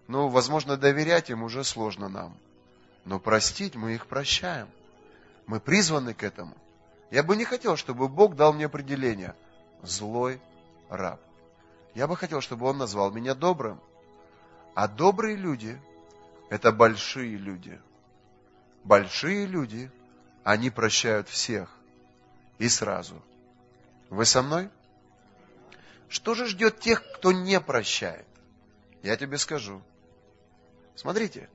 Ну, 0.09 0.29
возможно, 0.29 0.77
доверять 0.77 1.31
им 1.31 1.43
уже 1.43 1.65
сложно 1.65 2.11
нам. 2.11 2.37
Но 3.07 3.19
простить 3.19 3.77
мы 3.77 3.95
их 3.95 4.07
прощаем. 4.07 4.69
Мы 5.47 5.59
призваны 5.59 6.13
к 6.13 6.23
этому. 6.23 6.55
Я 7.11 7.23
бы 7.23 7.35
не 7.35 7.47
хотел, 7.47 7.79
чтобы 7.79 8.09
Бог 8.09 8.37
дал 8.37 8.53
мне 8.53 8.67
определение. 8.67 9.35
Злой 9.83 10.39
раб. 10.91 11.19
Я 11.95 12.07
бы 12.07 12.15
хотел, 12.15 12.43
чтобы 12.43 12.67
он 12.67 12.77
назвал 12.77 13.11
меня 13.11 13.35
добрым. 13.35 13.81
А 14.75 14.87
добрые 14.87 15.35
люди– 15.35 15.81
это 16.51 16.73
большие 16.73 17.39
люди. 17.39 17.81
Большие 18.85 19.47
люди, 19.47 19.91
они 20.45 20.69
прощают 20.69 21.31
всех. 21.31 21.75
И 22.59 22.69
сразу. 22.69 23.23
Вы 24.11 24.27
со 24.27 24.43
мной? 24.43 24.69
Что 26.11 26.35
же 26.35 26.47
ждет 26.47 26.81
тех, 26.81 27.03
кто 27.15 27.33
не 27.33 27.59
прощает? 27.59 28.27
Я 29.03 29.17
тебе 29.17 29.39
скажу. 29.39 29.81
Смотрите, 30.95 31.49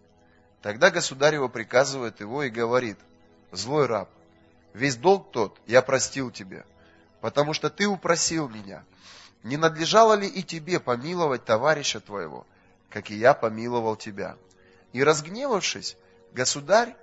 тогда 0.64 0.90
государь 0.90 1.36
его 1.36 1.48
приказывает 1.48 2.20
его 2.22 2.42
и 2.42 2.50
говорит, 2.50 2.98
злой 3.52 3.86
раб, 3.86 4.10
весь 4.74 4.96
долг 4.96 5.30
тот 5.32 5.60
я 5.68 5.84
простил 5.84 6.32
тебе, 6.32 6.66
потому 7.22 7.54
что 7.54 7.70
ты 7.70 7.86
упросил 7.86 8.50
меня– 8.50 8.84
не 9.46 9.58
надлежало 9.58 10.14
ли 10.14 10.28
и 10.28 10.42
тебе 10.42 10.80
помиловать 10.80 11.46
товарища 11.46 12.00
твоего, 12.00 12.48
как 12.90 13.12
и 13.12 13.16
я 13.16 13.36
помиловал 13.36 13.96
тебя? 13.96 14.38
И 14.92 15.04
разгневавшись, 15.04 15.98
государь 16.34 16.96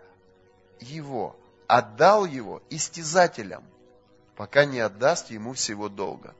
его 0.80 1.36
отдал 1.68 2.24
его 2.24 2.60
истязателям, 2.68 3.62
пока 4.34 4.64
не 4.64 4.80
отдаст 4.80 5.30
ему 5.30 5.52
всего 5.52 5.88
долга. 5.88 6.34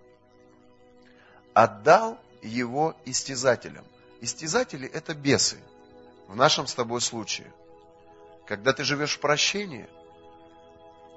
Отдал 1.54 2.18
его 2.42 2.96
истязателям. 3.04 3.84
Истязатели– 4.20 4.88
это 4.92 5.14
бесы, 5.14 5.58
в 6.28 6.36
нашем 6.36 6.66
с 6.66 6.74
тобой 6.74 7.00
случае. 7.00 7.52
Когда 8.46 8.72
ты 8.72 8.84
живешь 8.84 9.16
в 9.16 9.20
прощении, 9.20 9.88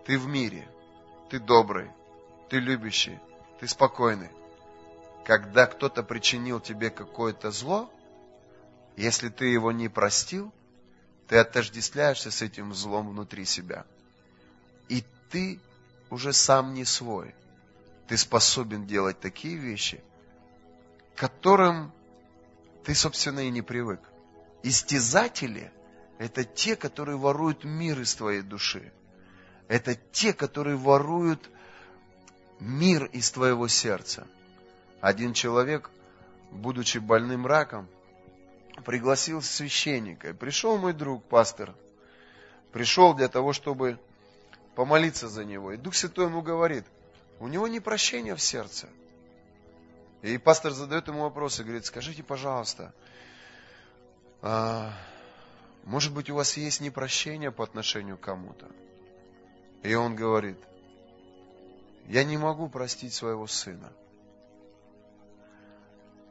ты 0.06 0.18
в 0.18 0.28
мире, 0.28 0.68
ты 1.30 1.40
добрый, 1.40 1.90
ты 2.50 2.60
любящий, 2.60 3.20
ты 3.60 3.68
спокойный 3.68 4.30
когда 5.26 5.66
кто-то 5.66 6.04
причинил 6.04 6.60
тебе 6.60 6.92
какое-то 6.92 7.50
зло, 7.50 7.92
если 8.96 9.30
ты 9.30 9.46
его 9.46 9.72
не 9.72 9.90
простил, 9.90 10.54
ты 11.28 11.38
отождествляешься 11.38 12.30
с 12.30 12.44
этим 12.44 12.76
злом 12.76 13.10
внутри 13.10 13.44
себя. 13.46 13.86
И 14.88 15.04
ты 15.32 15.60
уже 16.12 16.32
сам 16.32 16.76
не 16.76 16.86
свой. 16.86 17.34
Ты 18.08 18.18
способен 18.18 18.86
делать 18.86 19.20
такие 19.20 19.58
вещи, 19.58 20.04
которым 21.16 21.92
ты, 22.84 22.94
собственно, 22.94 23.40
и 23.40 23.50
не 23.50 23.62
привык. 23.62 24.02
Истязатели– 24.64 25.72
это 26.18 26.44
те, 26.44 26.76
которые 26.76 27.18
воруют 27.18 27.64
мир 27.64 28.00
из 28.00 28.14
твоей 28.16 28.42
души. 28.42 28.92
Это 29.68 29.96
те, 29.96 30.34
которые 30.34 30.76
воруют 30.76 31.50
мир 32.60 33.06
из 33.06 33.32
твоего 33.32 33.68
сердца. 33.68 34.28
Один 35.02 35.34
человек, 35.34 35.90
будучи 36.52 37.00
больным 37.00 37.48
раком, 37.48 37.88
пригласил 38.86 39.42
священника. 39.42 40.34
Пришел 40.34 40.78
мой 40.78 40.94
друг, 40.94 41.24
пастор, 41.24 41.74
пришел 42.72 43.14
для 43.14 43.28
того, 43.28 43.54
чтобы 43.54 44.00
помолиться 44.76 45.28
за 45.28 45.46
него. 45.46 45.72
И 45.72 45.78
Дух 45.78 45.96
Святой 45.96 46.26
ему 46.26 46.42
говорит, 46.42 46.86
у 47.40 47.48
него 47.48 47.68
не 47.68 47.80
прощение 47.80 48.36
в 48.36 48.42
сердце. 48.42 48.90
И 50.26 50.40
пастор 50.40 50.72
задает 50.72 51.08
ему 51.08 51.22
вопрос 51.22 51.60
и 51.60 51.64
говорит, 51.64 51.86
скажите, 51.86 52.24
пожалуйста, 52.24 52.92
а, 54.42 54.92
может 55.84 56.14
быть, 56.14 56.32
у 56.32 56.36
вас 56.36 56.58
есть 56.58 56.82
непрощение 56.82 57.52
по 57.52 57.64
отношению 57.64 58.18
к 58.18 58.22
кому-то? 58.22 58.66
И 59.84 59.94
он 59.94 60.16
говорит, 60.16 60.58
я 62.08 62.24
не 62.24 62.38
могу 62.38 62.68
простить 62.70 63.14
своего 63.14 63.46
сына. 63.46 63.94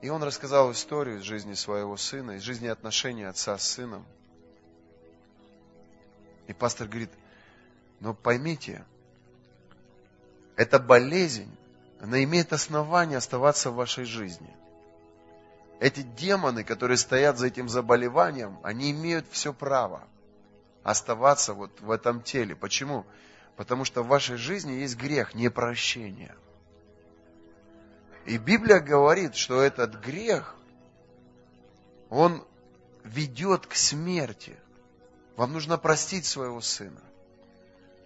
И 0.03 0.09
он 0.09 0.25
рассказал 0.25 0.73
историю 0.73 1.19
из 1.19 1.23
жизни 1.23 1.55
своего 1.55 1.97
сына, 1.97 2.33
из 2.33 2.43
жизни 2.43 2.67
отношений 2.67 3.23
отца 3.23 3.57
с 3.57 3.63
сыном. 3.63 4.05
И 6.49 6.53
пастор 6.53 6.89
говорит, 6.89 7.13
но 8.01 8.13
поймите, 8.13 8.85
эта 10.57 10.81
болезнь, 10.81 11.57
она 12.05 12.23
имеет 12.23 12.53
основание 12.53 13.17
оставаться 13.17 13.71
в 13.71 13.77
вашей 13.77 14.05
жизни. 14.05 14.55
Эти 15.81 16.03
демоны, 16.03 16.63
которые 16.63 16.99
стоят 16.99 17.39
за 17.39 17.47
этим 17.47 17.67
заболеванием, 17.67 18.59
они 18.63 18.91
имеют 18.91 19.27
все 19.31 19.55
право 19.55 20.07
оставаться 20.83 21.55
вот 21.55 21.81
в 21.81 21.91
этом 21.91 22.21
теле. 22.21 22.55
Почему? 22.55 23.07
Потому 23.57 23.87
что 23.87 24.03
в 24.03 24.09
вашей 24.09 24.37
жизни 24.37 24.73
есть 24.73 24.97
грех, 24.99 25.35
непрощение. 25.35 26.35
И 28.27 28.37
Библия 28.37 28.81
говорит, 28.81 29.35
что 29.35 29.63
этот 29.63 29.95
грех, 29.95 30.57
он 32.11 32.45
ведет 33.03 33.67
к 33.67 33.77
смерти. 33.77 34.59
Вам 35.37 35.55
нужно 35.55 35.79
простить 35.79 36.27
своего 36.27 36.61
сына. 36.61 37.01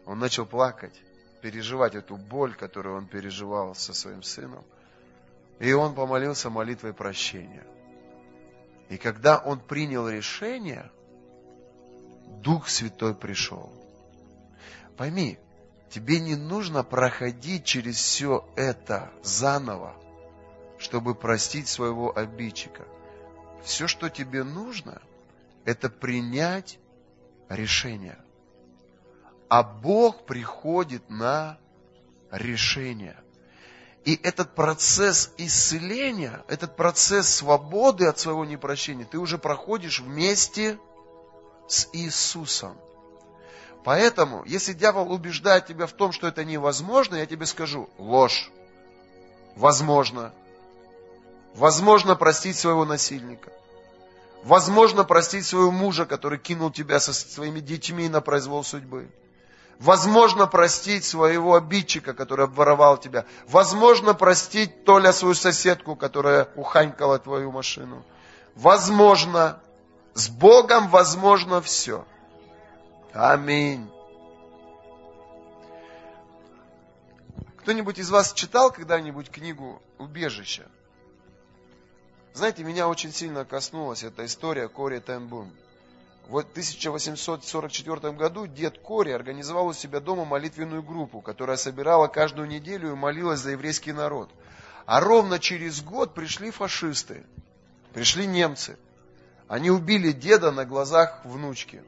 Он 0.06 0.20
начал 0.20 0.46
плакать, 0.46 0.94
переживать 1.40 1.94
эту 1.94 2.16
боль, 2.16 2.54
которую 2.54 2.96
он 2.96 3.06
переживал 3.06 3.74
со 3.74 3.94
своим 3.94 4.22
сыном. 4.22 4.64
И 5.58 5.72
он 5.72 5.94
помолился 5.94 6.50
молитвой 6.50 6.92
прощения. 6.92 7.66
И 8.88 8.96
когда 8.96 9.38
он 9.38 9.60
принял 9.60 10.08
решение, 10.08 10.90
Дух 12.42 12.68
Святой 12.68 13.14
пришел. 13.14 13.72
Пойми, 14.96 15.38
тебе 15.90 16.20
не 16.20 16.36
нужно 16.36 16.84
проходить 16.84 17.64
через 17.64 17.96
все 17.96 18.48
это 18.56 19.10
заново 19.22 19.94
чтобы 20.78 21.14
простить 21.14 21.68
своего 21.68 22.16
обидчика. 22.16 22.86
Все, 23.62 23.86
что 23.86 24.08
тебе 24.08 24.44
нужно, 24.44 25.02
это 25.64 25.90
принять 25.90 26.78
решение. 27.48 28.18
А 29.48 29.62
Бог 29.62 30.26
приходит 30.26 31.08
на 31.08 31.58
решение. 32.30 33.16
И 34.04 34.18
этот 34.22 34.54
процесс 34.54 35.32
исцеления, 35.38 36.42
этот 36.48 36.76
процесс 36.76 37.28
свободы 37.28 38.06
от 38.06 38.18
своего 38.18 38.44
непрощения, 38.44 39.04
ты 39.04 39.18
уже 39.18 39.38
проходишь 39.38 40.00
вместе 40.00 40.78
с 41.66 41.88
Иисусом. 41.92 42.76
Поэтому, 43.84 44.44
если 44.44 44.72
дьявол 44.72 45.12
убеждает 45.12 45.66
тебя 45.66 45.86
в 45.86 45.92
том, 45.92 46.12
что 46.12 46.26
это 46.26 46.44
невозможно, 46.44 47.16
я 47.16 47.26
тебе 47.26 47.46
скажу, 47.46 47.88
ложь. 47.98 48.50
Возможно. 49.56 50.32
Возможно 51.54 52.14
простить 52.14 52.56
своего 52.56 52.84
насильника. 52.84 53.50
Возможно 54.42 55.04
простить 55.04 55.46
своего 55.46 55.70
мужа, 55.70 56.06
который 56.06 56.38
кинул 56.38 56.70
тебя 56.70 57.00
со 57.00 57.12
своими 57.12 57.60
детьми 57.60 58.08
на 58.08 58.20
произвол 58.20 58.62
судьбы. 58.62 59.08
Возможно 59.78 60.46
простить 60.48 61.04
своего 61.04 61.54
обидчика, 61.54 62.12
который 62.12 62.46
обворовал 62.46 62.98
тебя. 62.98 63.26
Возможно 63.46 64.12
простить 64.12 64.84
Толя 64.84 65.12
свою 65.12 65.34
соседку, 65.34 65.94
которая 65.94 66.48
уханькала 66.56 67.18
твою 67.18 67.52
машину. 67.52 68.02
Возможно. 68.56 69.60
С 70.14 70.28
Богом 70.28 70.88
возможно 70.88 71.60
все. 71.62 72.04
Аминь. 73.12 73.88
Кто-нибудь 77.58 77.98
из 77.98 78.10
вас 78.10 78.32
читал 78.32 78.72
когда-нибудь 78.72 79.30
книгу 79.30 79.80
«Убежище»? 79.98 80.66
Знаете, 82.34 82.64
меня 82.64 82.88
очень 82.88 83.12
сильно 83.12 83.44
коснулась 83.44 84.02
эта 84.02 84.24
история 84.24 84.68
Кори 84.68 84.98
Тенбун. 84.98 85.52
В 86.28 86.36
1844 86.36 88.12
году 88.12 88.46
дед 88.46 88.78
Кори 88.80 89.12
организовал 89.12 89.68
у 89.68 89.72
себя 89.72 89.98
дома 89.98 90.26
молитвенную 90.26 90.82
группу, 90.82 91.22
которая 91.22 91.56
собирала 91.56 92.06
каждую 92.06 92.46
неделю 92.48 92.92
и 92.92 92.94
молилась 92.94 93.40
за 93.40 93.52
еврейский 93.52 93.92
народ. 93.92 94.28
А 94.84 95.00
ровно 95.00 95.38
через 95.38 95.80
год 95.80 96.12
пришли 96.12 96.50
фашисты, 96.50 97.24
пришли 97.94 98.26
немцы. 98.26 98.76
Они 99.48 99.70
убили 99.70 100.12
деда 100.12 100.50
на 100.50 100.66
глазах 100.66 101.24
внучки. 101.24 101.82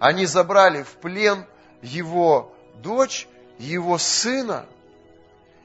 Они 0.00 0.26
забрали 0.26 0.82
в 0.82 0.90
плен 0.96 1.46
его 1.80 2.52
дочь, 2.82 3.28
его 3.58 3.98
сына. 3.98 4.66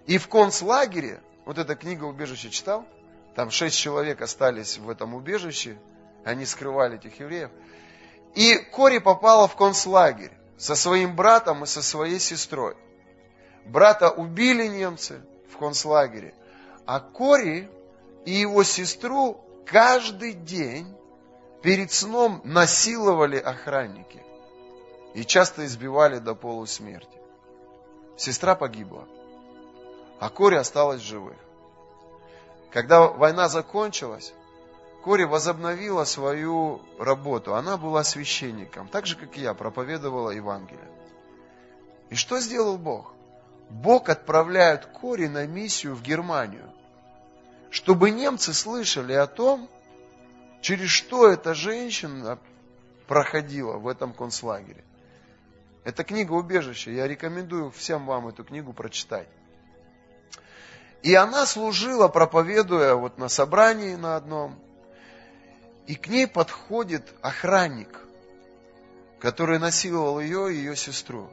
И 0.06 0.20
в 0.20 0.28
концлагере, 0.28 1.22
вот 1.44 1.58
эта 1.58 1.76
книга 1.76 2.04
«Убежище» 2.04 2.52
читал? 2.52 2.86
Там 3.34 3.50
шесть 3.50 3.78
человек 3.80 4.22
остались 4.22 4.78
в 4.78 4.92
этом 4.92 5.16
убежище, 5.16 5.80
они 6.24 6.46
скрывали 6.46 6.98
этих 6.98 7.20
евреев. 7.20 7.50
И 8.36 8.58
Кори 8.58 9.00
попала 9.00 9.48
в 9.48 9.56
концлагерь 9.56 10.32
со 10.58 10.76
своим 10.76 11.16
братом 11.16 11.64
и 11.64 11.68
со 11.68 11.82
своей 11.82 12.20
сестрой. 12.20 12.76
Брата 13.66 14.10
убили 14.10 14.68
немцы 14.68 15.22
в 15.52 15.58
концлагере, 15.58 16.34
а 16.86 17.00
Кори 17.00 17.70
и 18.26 18.32
его 18.32 18.64
сестру 18.64 19.42
каждый 19.66 20.34
день 20.34 20.96
перед 21.62 21.92
сном 21.92 22.42
насиловали 22.44 23.38
охранники 23.38 24.24
и 25.14 25.24
часто 25.24 25.66
избивали 25.66 26.20
до 26.20 26.36
полусмерти. 26.36 27.20
Сестра 28.18 28.56
погибла, 28.56 29.08
а 30.20 30.30
Кори 30.30 30.56
осталась 30.56 31.02
живых. 31.02 31.38
Когда 32.72 33.08
война 33.08 33.50
закончилась, 33.50 34.34
Кори 35.04 35.24
возобновила 35.24 36.04
свою 36.04 36.82
работу. 36.98 37.56
Она 37.56 37.78
была 37.78 38.04
священником, 38.04 38.88
так 38.88 39.06
же, 39.06 39.16
как 39.16 39.38
и 39.38 39.42
я, 39.42 39.54
проповедовала 39.54 40.32
Евангелие. 40.32 40.90
И 42.10 42.16
что 42.16 42.40
сделал 42.40 42.78
Бог? 42.78 43.14
Бог 43.70 44.10
отправляет 44.10 44.86
Кори 44.88 45.28
на 45.28 45.46
миссию 45.46 45.96
в 45.96 46.02
Германию, 46.02 46.70
чтобы 47.70 48.10
немцы 48.10 48.54
слышали 48.54 49.14
о 49.14 49.28
том, 49.28 49.70
через 50.62 50.90
что 50.90 51.30
эта 51.30 51.54
женщина 51.54 52.40
проходила 53.08 53.78
в 53.78 53.88
этом 53.88 54.14
концлагере. 54.14 54.84
Это 55.84 56.04
книга 56.04 56.34
«Убежище». 56.34 56.94
Я 56.94 57.08
рекомендую 57.08 57.72
всем 57.72 58.06
вам 58.06 58.28
эту 58.28 58.44
книгу 58.44 58.74
прочитать. 58.74 59.28
И 61.02 61.16
она 61.16 61.46
служила, 61.46 62.10
проповедуя 62.10 62.96
вот 62.96 63.18
на 63.18 63.30
собрании 63.30 63.96
на 63.96 64.18
одном. 64.18 64.60
И 65.90 65.96
к 65.96 66.08
ней 66.08 66.28
подходит 66.28 67.16
охранник, 67.24 67.90
который 69.20 69.58
насиловал 69.58 70.20
ее 70.20 70.54
и 70.54 70.58
ее 70.58 70.76
сестру. 70.76 71.28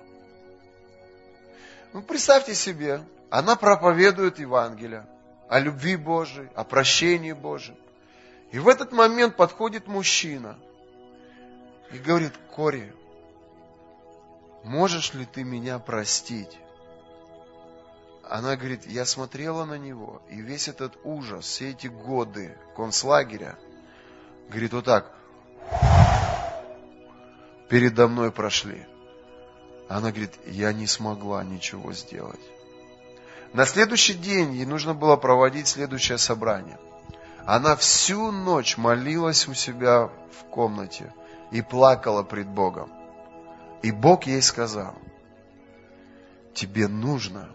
Ну, 1.92 2.00
представьте 2.00 2.54
себе, 2.54 3.04
она 3.28 3.56
проповедует 3.56 4.38
Евангелие 4.38 5.06
о 5.50 5.60
любви 5.60 5.96
Божией, 5.96 6.48
о 6.54 6.64
прощении 6.64 7.34
Божьем. 7.34 7.76
И 8.50 8.58
в 8.58 8.68
этот 8.68 8.92
момент 8.92 9.36
подходит 9.36 9.88
мужчина 9.88 10.56
и 11.92 11.98
говорит, 11.98 12.32
Кори, 12.54 12.94
можешь 14.64 15.12
ли 15.12 15.26
ты 15.26 15.44
меня 15.44 15.78
простить? 15.78 16.58
она 18.28 18.56
говорит, 18.56 18.86
я 18.86 19.04
смотрела 19.04 19.64
на 19.64 19.78
него, 19.78 20.20
и 20.28 20.40
весь 20.40 20.66
этот 20.66 20.98
ужас, 21.04 21.44
все 21.44 21.70
эти 21.70 21.86
годы 21.86 22.58
концлагеря, 22.74 23.56
говорит, 24.48 24.72
вот 24.72 24.84
так, 24.84 25.12
передо 27.68 28.08
мной 28.08 28.30
прошли. 28.30 28.86
Она 29.88 30.10
говорит, 30.10 30.32
я 30.46 30.72
не 30.72 30.86
смогла 30.86 31.44
ничего 31.44 31.92
сделать. 31.92 32.40
На 33.52 33.64
следующий 33.64 34.14
день 34.14 34.54
ей 34.54 34.66
нужно 34.66 34.94
было 34.94 35.16
проводить 35.16 35.68
следующее 35.68 36.18
собрание. 36.18 36.78
Она 37.44 37.76
всю 37.76 38.32
ночь 38.32 38.76
молилась 38.76 39.46
у 39.46 39.54
себя 39.54 40.10
в 40.32 40.44
комнате 40.50 41.12
и 41.52 41.62
плакала 41.62 42.22
пред 42.24 42.48
Богом. 42.48 42.90
И 43.82 43.92
Бог 43.92 44.26
ей 44.26 44.42
сказал, 44.42 44.94
тебе 46.54 46.88
нужно 46.88 47.48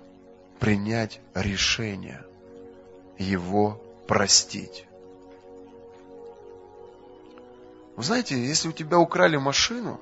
принять 0.60 1.20
решение 1.34 2.24
его 3.18 3.82
простить. 4.08 4.86
Вы 7.96 8.04
знаете, 8.04 8.44
если 8.44 8.70
у 8.70 8.72
тебя 8.72 9.00
украли 9.00 9.38
машину, 9.38 10.00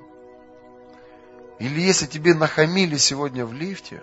или 1.58 1.80
если 1.80 2.06
тебе 2.06 2.34
нахамили 2.34 2.96
сегодня 2.96 3.44
в 3.44 3.52
лифте, 3.52 4.02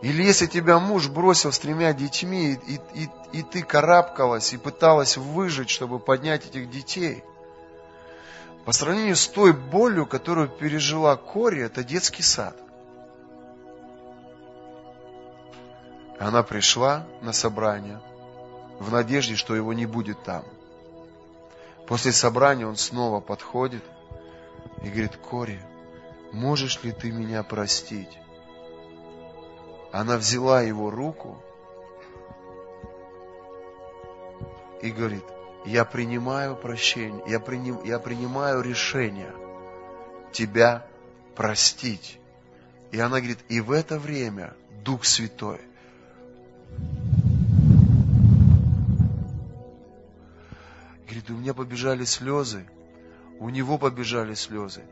или 0.00 0.22
если 0.22 0.46
тебя 0.46 0.78
муж 0.78 1.08
бросил 1.08 1.52
с 1.52 1.58
тремя 1.58 1.92
детьми, 1.92 2.58
и, 2.66 2.80
и, 2.94 3.08
и 3.32 3.42
ты 3.42 3.62
карабкалась 3.62 4.52
и 4.52 4.56
пыталась 4.56 5.16
выжить, 5.16 5.70
чтобы 5.70 5.98
поднять 5.98 6.46
этих 6.46 6.70
детей, 6.70 7.22
по 8.64 8.72
сравнению 8.72 9.16
с 9.16 9.26
той 9.26 9.52
болью, 9.52 10.06
которую 10.06 10.48
пережила 10.48 11.16
Кори, 11.16 11.62
это 11.62 11.84
детский 11.84 12.22
сад– 12.22 12.56
Она 16.22 16.44
пришла 16.44 17.04
на 17.20 17.32
собрание, 17.32 18.00
в 18.78 18.92
надежде, 18.92 19.34
что 19.34 19.56
его 19.56 19.72
не 19.72 19.86
будет 19.86 20.22
там. 20.22 20.44
После 21.86 22.12
собрания 22.12 22.66
он 22.66 22.76
снова 22.76 23.20
подходит 23.20 23.82
и 24.82 24.88
говорит, 24.88 25.16
Кори, 25.16 25.60
можешь 26.32 26.82
ли 26.82 26.92
ты 26.92 27.10
меня 27.10 27.42
простить? 27.42 28.18
Она 29.92 30.16
взяла 30.16 30.62
его 30.62 30.90
руку 30.90 31.42
и 34.80 34.90
говорит, 34.90 35.24
я 35.64 35.84
принимаю 35.84 36.56
прощение, 36.56 37.22
я, 37.26 37.38
приним, 37.38 37.84
я 37.84 37.98
принимаю 37.98 38.62
решение 38.62 39.32
тебя 40.32 40.86
простить. 41.36 42.18
И 42.90 42.98
она 42.98 43.18
говорит, 43.18 43.38
и 43.48 43.60
в 43.60 43.70
это 43.70 43.98
время 43.98 44.54
Дух 44.82 45.04
Святой 45.04 45.60
Говорит, 51.12 51.30
у 51.30 51.34
меня 51.34 51.52
побежали 51.52 52.06
слезы, 52.06 52.66
у 53.38 53.50
него 53.50 53.76
побежали 53.76 54.32
слезы. 54.32 54.82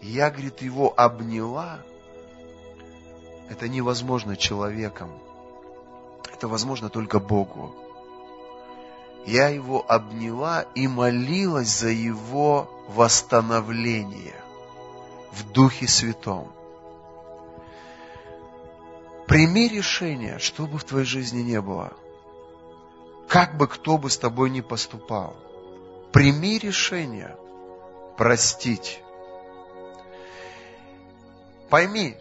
Я, 0.00 0.30
говорит, 0.30 0.62
его 0.62 0.94
обняла. 0.96 1.80
Это 3.48 3.68
невозможно 3.68 4.36
человеком. 4.36 5.10
Это 6.32 6.46
возможно 6.46 6.90
только 6.90 7.18
Богу. 7.18 7.74
Я 9.26 9.48
его 9.48 9.84
обняла 9.90 10.64
и 10.76 10.86
молилась 10.86 11.80
за 11.80 11.88
его 11.88 12.70
восстановление 12.86 14.40
в 15.32 15.50
Духе 15.50 15.88
Святом. 15.88 16.52
Прими 19.26 19.66
решение, 19.66 20.38
что 20.38 20.68
бы 20.68 20.78
в 20.78 20.84
твоей 20.84 21.04
жизни 21.04 21.42
не 21.42 21.60
было. 21.60 21.94
Как 23.26 23.56
бы 23.56 23.66
кто 23.66 23.98
бы 23.98 24.08
с 24.08 24.16
тобой 24.16 24.50
ни 24.50 24.60
поступал. 24.60 25.34
Прими 26.14 26.60
решение 26.60 27.36
простить. 28.16 29.02
Пойми, 31.68 32.16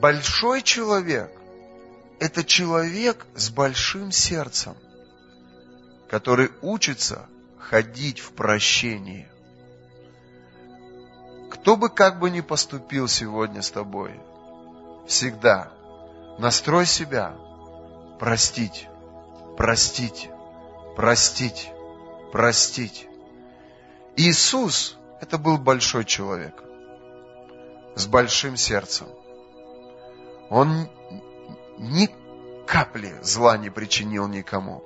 большой 0.00 0.62
человек– 0.62 1.30
это 2.20 2.42
человек 2.42 3.26
с 3.34 3.50
большим 3.50 4.10
сердцем, 4.10 4.74
который 6.08 6.50
учится 6.62 7.28
ходить 7.58 8.20
в 8.20 8.32
прощении. 8.32 9.28
Кто 11.50 11.76
бы 11.76 11.90
как 11.90 12.20
бы 12.20 12.30
ни 12.30 12.40
поступил 12.40 13.06
сегодня 13.06 13.60
с 13.60 13.70
тобой, 13.70 14.18
всегда 15.06 15.70
настрой 16.38 16.86
себя 16.86 17.36
простить, 18.18 18.88
простить, 19.58 20.30
простить 20.96 21.73
простить. 22.34 23.06
Иисус– 24.16 24.98
это 25.20 25.38
был 25.38 25.56
большой 25.56 26.04
человек 26.04 26.64
с 27.94 28.08
большим 28.08 28.56
сердцем. 28.56 29.06
Он 30.50 30.88
ни 31.78 32.10
капли 32.66 33.14
зла 33.22 33.56
не 33.56 33.70
причинил 33.70 34.26
никому, 34.26 34.82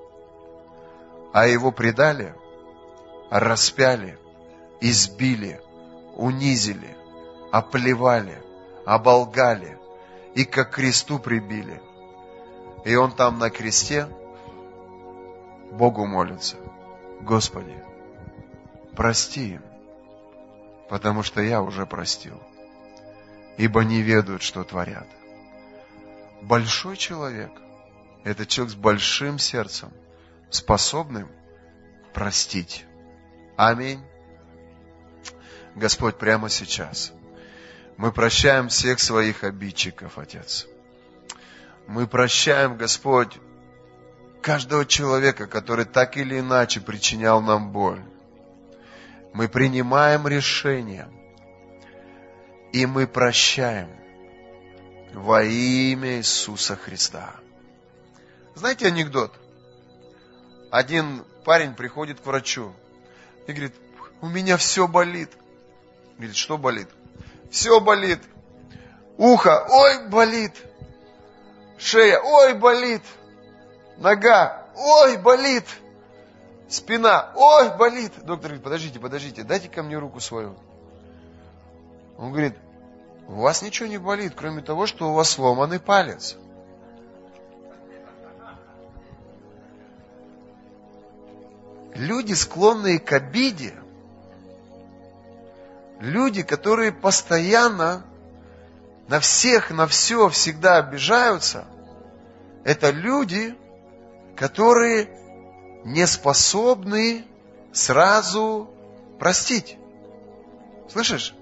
а 1.33 1.47
его 1.47 1.73
предали, 1.73 2.35
распяли, 3.31 4.19
избили, 4.83 5.59
унизили, 6.17 6.99
оплевали, 7.51 8.43
оболгали 8.85 9.79
и 10.35 10.45
как 10.45 10.73
кресту 10.73 11.19
прибили. 11.19 11.81
И 12.85 12.95
он 12.95 13.13
там 13.13 13.39
на 13.39 13.49
кресте 13.49 14.07
Богу 15.73 16.05
молится. 16.05 16.59
Господи, 17.21 17.77
прости 18.97 19.55
им, 19.55 19.63
потому 20.89 21.23
что 21.23 21.43
я 21.43 21.63
уже 21.63 21.87
простил, 21.87 22.43
ибо 23.57 23.85
не 23.85 24.03
ведают, 24.03 24.43
что 24.43 24.65
творят. 24.65 25.07
Большой 26.43 26.97
человек– 26.97 27.51
это 28.25 28.47
человек 28.47 28.73
с 28.73 28.77
большим 28.77 29.39
сердцем, 29.39 29.93
способным 30.51 31.29
простить. 32.15 32.85
Аминь. 33.57 34.03
Господь, 35.75 36.19
прямо 36.19 36.49
сейчас 36.49 37.13
мы 37.97 38.13
прощаем 38.13 38.69
всех 38.69 39.01
своих 39.01 39.43
обидчиков, 39.43 40.19
Отец. 40.19 40.67
Мы 41.89 42.07
прощаем, 42.07 42.77
Господь, 42.77 43.39
каждого 44.43 44.87
человека, 44.87 45.47
который 45.47 45.85
так 45.85 46.17
или 46.17 46.41
иначе 46.41 46.81
причинял 46.81 47.41
нам 47.41 47.71
боль. 47.71 48.03
Мы 49.33 49.49
принимаем 49.49 50.27
решение, 50.27 51.09
и 52.73 52.87
мы 52.87 53.07
прощаем 53.07 53.89
во 55.13 55.43
имя 55.43 56.19
Иисуса 56.19 56.77
Христа. 56.77 57.35
Знаете 58.55 58.87
анекдот? 58.87 59.33
Один 60.71 61.25
парень 61.45 61.75
приходит 61.75 62.21
к 62.21 62.27
врачу 62.27 62.73
и 63.47 63.53
говорит, 63.53 63.75
у 64.21 64.29
меня 64.29 64.57
все 64.57 64.87
болит. 64.87 65.31
Говорит, 66.17 66.37
что 66.37 66.59
болит? 66.59 66.89
Все 67.51 67.81
болит. 67.81 68.21
Ухо, 69.17 69.67
ой, 69.69 70.09
болит. 70.09 70.53
Шея, 71.79 72.21
ой, 72.21 72.55
болит. 72.55 73.03
Нога, 73.99 74.65
ой, 74.77 75.17
болит. 75.17 75.65
Спина, 76.69 77.33
ой, 77.35 77.77
болит. 77.77 78.13
Доктор 78.19 78.51
говорит, 78.51 78.63
подождите, 78.63 79.01
подождите, 79.01 79.43
дайте 79.43 79.69
ко 79.69 79.83
мне 79.83 79.99
руку 79.99 80.21
свою. 80.21 80.55
Он 82.17 82.31
говорит, 82.31 82.57
у 83.27 83.41
вас 83.41 83.63
ничего 83.63 83.89
не 83.89 83.99
болит, 83.99 84.35
кроме 84.37 84.63
того, 84.63 84.87
что 84.87 85.11
у 85.11 85.15
вас 85.15 85.31
сломанный 85.31 85.81
палец. 85.81 86.37
Люди, 91.95 92.35
склонные 92.35 93.01
к 93.01 93.13
обиде, 93.13 93.75
люди, 95.99 96.43
которые 96.43 96.93
постоянно 96.93 98.05
на 99.09 99.19
всех, 99.19 99.71
на 99.71 99.89
все 99.89 100.29
всегда 100.29 100.77
обижаются, 100.77 101.65
это 102.63 102.91
люди, 102.91 103.57
которые 104.39 105.09
не 105.85 106.07
способны 106.07 107.25
сразу 107.73 108.71
простить. 109.19 109.77
Слышишь? 110.89 111.35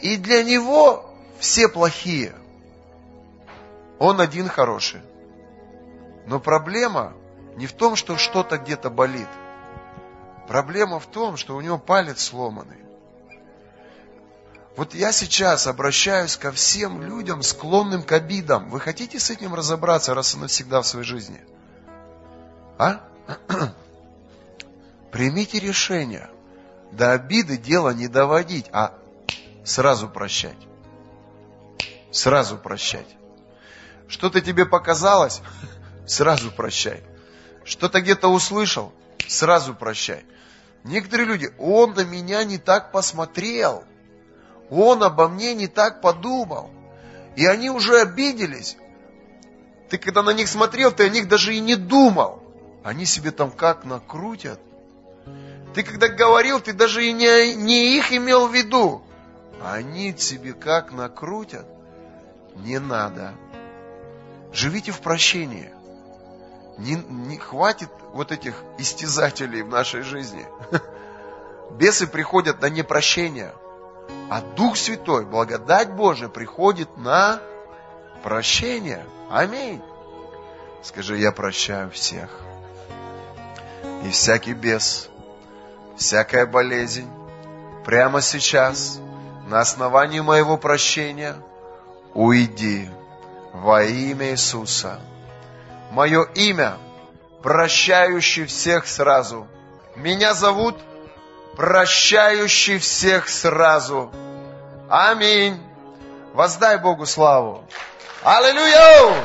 И 0.00 0.16
для 0.16 0.44
него 0.44 1.04
все 1.40 1.68
плохие. 1.68 2.34
Он 3.98 4.20
один 4.20 4.48
хороший. 4.48 5.00
Но 6.26 6.38
проблема 6.38 7.14
не 7.56 7.66
в 7.66 7.72
том, 7.72 7.96
что 7.96 8.16
что-то 8.16 8.58
где-то 8.58 8.88
болит. 8.88 9.28
Проблема 10.46 11.00
в 11.00 11.06
том, 11.06 11.36
что 11.36 11.56
у 11.56 11.60
него 11.60 11.78
палец 11.78 12.22
сломанный. 12.22 12.81
Вот 14.74 14.94
я 14.94 15.12
сейчас 15.12 15.66
обращаюсь 15.66 16.36
ко 16.36 16.50
всем 16.50 17.02
людям, 17.02 17.42
склонным 17.42 18.02
к 18.02 18.12
обидам. 18.12 18.70
Вы 18.70 18.80
хотите 18.80 19.20
с 19.20 19.28
этим 19.28 19.54
разобраться 19.54 20.14
раз 20.14 20.34
и 20.34 20.38
навсегда 20.38 20.80
в 20.80 20.86
своей 20.86 21.04
жизни? 21.04 21.40
А? 22.78 23.02
Примите 25.12 25.60
решение. 25.60 26.30
До 26.90 27.12
обиды 27.12 27.58
дело 27.58 27.90
не 27.90 28.08
доводить, 28.08 28.66
а 28.72 28.94
сразу 29.62 30.08
прощать. 30.08 30.56
Сразу 32.10 32.56
прощать. 32.56 33.08
Что-то 34.08 34.40
тебе 34.40 34.64
показалось, 34.64 35.42
сразу 36.06 36.50
прощай. 36.50 37.02
Что-то 37.64 38.00
где-то 38.00 38.28
услышал, 38.28 38.92
сразу 39.28 39.74
прощай. 39.74 40.24
Некоторые 40.82 41.26
люди, 41.26 41.54
он 41.58 41.92
на 41.92 42.04
меня 42.04 42.42
не 42.44 42.56
так 42.56 42.90
посмотрел– 42.90 43.84
он 44.72 45.02
обо 45.02 45.28
мне 45.28 45.54
не 45.54 45.68
так 45.68 46.00
подумал. 46.00 46.70
И 47.36 47.44
они 47.44 47.68
уже 47.68 48.00
обиделись. 48.00 48.78
Ты 49.90 49.98
когда 49.98 50.22
на 50.22 50.32
них 50.32 50.48
смотрел, 50.48 50.90
ты 50.90 51.04
о 51.04 51.10
них 51.10 51.28
даже 51.28 51.54
и 51.54 51.60
не 51.60 51.76
думал. 51.76 52.42
Они 52.82 53.04
себе 53.04 53.32
там 53.32 53.50
как 53.50 53.84
накрутят. 53.84 54.58
Ты 55.74 55.82
когда 55.82 56.08
говорил, 56.08 56.58
ты 56.58 56.72
даже 56.72 57.04
и 57.04 57.12
не, 57.12 57.54
не 57.54 57.96
их 57.96 58.12
имел 58.12 58.48
в 58.48 58.54
виду. 58.54 59.02
Они 59.62 60.16
себе 60.16 60.54
как 60.54 60.90
накрутят. 60.92 61.66
Не 62.56 62.78
надо. 62.78 63.34
Живите 64.54 64.90
в 64.90 65.00
прощении. 65.00 65.70
Не, 66.78 66.94
не 66.94 67.36
хватит 67.36 67.90
вот 68.14 68.32
этих 68.32 68.54
истязателей 68.78 69.60
в 69.60 69.68
нашей 69.68 70.00
жизни. 70.00 70.46
Бесы 71.72 72.06
приходят 72.06 72.62
на 72.62 72.70
непрощение. 72.70 73.52
А 74.32 74.40
Дух 74.40 74.78
Святой, 74.78 75.26
благодать 75.26 75.92
Божия 75.92 76.30
приходит 76.30 76.96
на 76.96 77.38
прощение. 78.22 79.04
Аминь. 79.30 79.82
Скажи, 80.82 81.18
я 81.18 81.32
прощаю 81.32 81.90
всех. 81.90 82.30
И 84.02 84.08
всякий 84.08 84.54
бес, 84.54 85.10
всякая 85.98 86.46
болезнь, 86.46 87.10
прямо 87.84 88.22
сейчас, 88.22 89.00
на 89.48 89.60
основании 89.60 90.20
моего 90.20 90.56
прощения, 90.56 91.36
уйди 92.14 92.88
во 93.52 93.84
имя 93.84 94.30
Иисуса. 94.30 94.98
Мое 95.90 96.22
имя, 96.36 96.78
прощающий 97.42 98.46
всех 98.46 98.86
сразу. 98.86 99.46
Меня 99.94 100.32
зовут 100.32 100.78
прощающий 101.56 102.78
всех 102.78 103.28
сразу. 103.28 104.12
Аминь. 104.88 105.60
Воздай 106.32 106.78
Богу 106.78 107.06
славу. 107.06 107.64
Аллилуйя! 108.22 109.22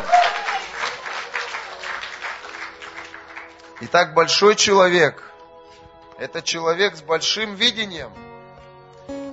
Итак, 3.80 4.14
большой 4.14 4.56
человек– 4.56 5.24
это 6.18 6.42
человек 6.42 6.96
с 6.96 7.02
большим 7.02 7.54
видением, 7.56 8.12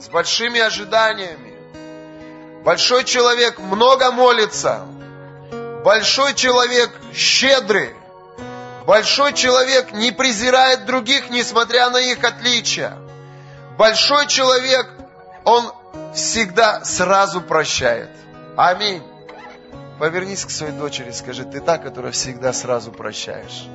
с 0.01 0.09
большими 0.09 0.61
ожиданиями. 0.61 1.55
Большой 2.63 3.05
человек 3.05 3.59
много 3.59 4.13
молится. 4.13 4.87
Большой 5.83 6.35
человек 6.35 6.91
щедрый. 7.15 7.95
Большой 8.87 9.33
человек 9.33 9.93
не 9.93 10.11
презирает 10.11 10.85
других, 10.85 11.31
несмотря 11.31 11.89
на 11.91 11.99
их 11.99 12.23
отличия. 12.23 12.97
Большой 13.79 14.27
человек, 14.27 14.87
он 15.45 15.73
всегда 16.15 16.85
сразу 16.85 17.41
прощает. 17.41 18.11
Аминь. 18.57 19.03
Повернись 19.99 20.45
к 20.45 20.51
своей 20.51 20.73
дочери, 20.73 21.13
скажи, 21.13 21.45
ты 21.45 21.61
та, 21.61 21.79
которая 21.79 22.13
всегда 22.13 22.53
сразу 22.53 22.93
прощаешь. 22.93 23.67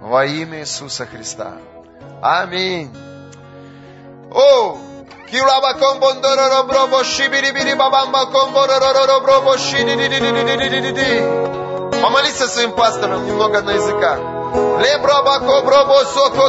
Во 0.00 0.24
имя 0.24 0.60
Иисуса 0.60 1.06
Христа. 1.06 1.54
Аминь. 2.22 2.94
О! 4.30 4.78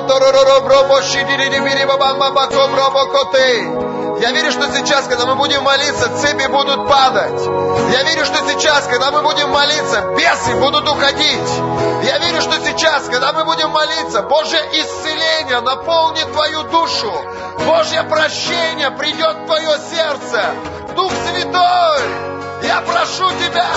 Дороро 0.01 0.59
бробо 0.61 1.01
шиди 1.01 1.37
бири 1.37 1.85
бабамба 1.85 2.47
комбробо 2.47 3.05
коте. 3.05 3.85
Я 4.21 4.31
верю, 4.31 4.51
что 4.51 4.67
сейчас, 4.75 5.07
когда 5.07 5.25
мы 5.25 5.35
будем 5.35 5.63
молиться, 5.63 6.09
цепи 6.17 6.47
будут 6.47 6.87
падать. 6.89 7.41
Я 7.93 8.03
верю, 8.03 8.25
что 8.25 8.37
сейчас, 8.49 8.87
когда 8.87 9.11
мы 9.11 9.21
будем 9.21 9.49
молиться, 9.49 10.01
бесы 10.17 10.55
будут 10.59 10.87
уходить. 10.89 11.49
Я 12.03 12.17
верю, 12.19 12.41
что 12.41 12.53
сейчас, 12.65 13.03
когда 13.09 13.31
мы 13.31 13.45
будем 13.45 13.69
молиться, 13.69 14.23
Божье 14.23 14.59
исцеление 14.73 15.61
наполнит 15.61 16.31
твою 16.33 16.63
душу. 16.63 17.13
Божье 17.65 18.03
прощение 18.03 18.91
придет 18.91 19.37
в 19.37 19.45
твое 19.45 19.77
сердце. 19.91 20.43
Дух 20.95 21.11
Святой, 21.11 21.99
я 22.63 22.81
прошу 22.81 23.29
Тебя, 23.31 23.67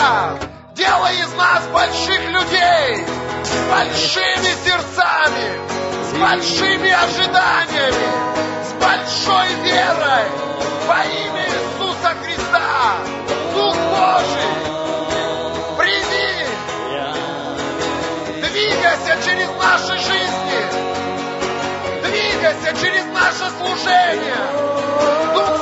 делай 0.78 1.18
из 1.18 1.34
нас 1.34 1.66
больших 1.72 2.20
людей, 2.30 3.04
с 3.42 3.50
большими 3.68 4.50
сердцами, 4.64 5.58
с 6.04 6.12
большими 6.12 6.90
ожиданиями 6.90 8.28
большой 8.80 9.48
верой 9.64 10.28
во 10.86 11.04
имя 11.04 11.44
Иисуса 11.46 12.14
Христа. 12.22 12.98
Дух 13.54 13.76
Божий, 13.76 14.54
приди, 15.78 16.46
двигайся 18.40 19.14
через 19.24 19.50
наши 19.60 19.98
жизни, 19.98 20.62
двигайся 22.04 22.70
через 22.80 23.04
наше 23.06 23.50
служение. 23.58 24.44
Дух 25.34 25.57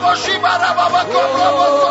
مشیمانا 0.00 0.72
بابا 0.72 1.02
کے 1.02 1.22
بس 1.58 1.82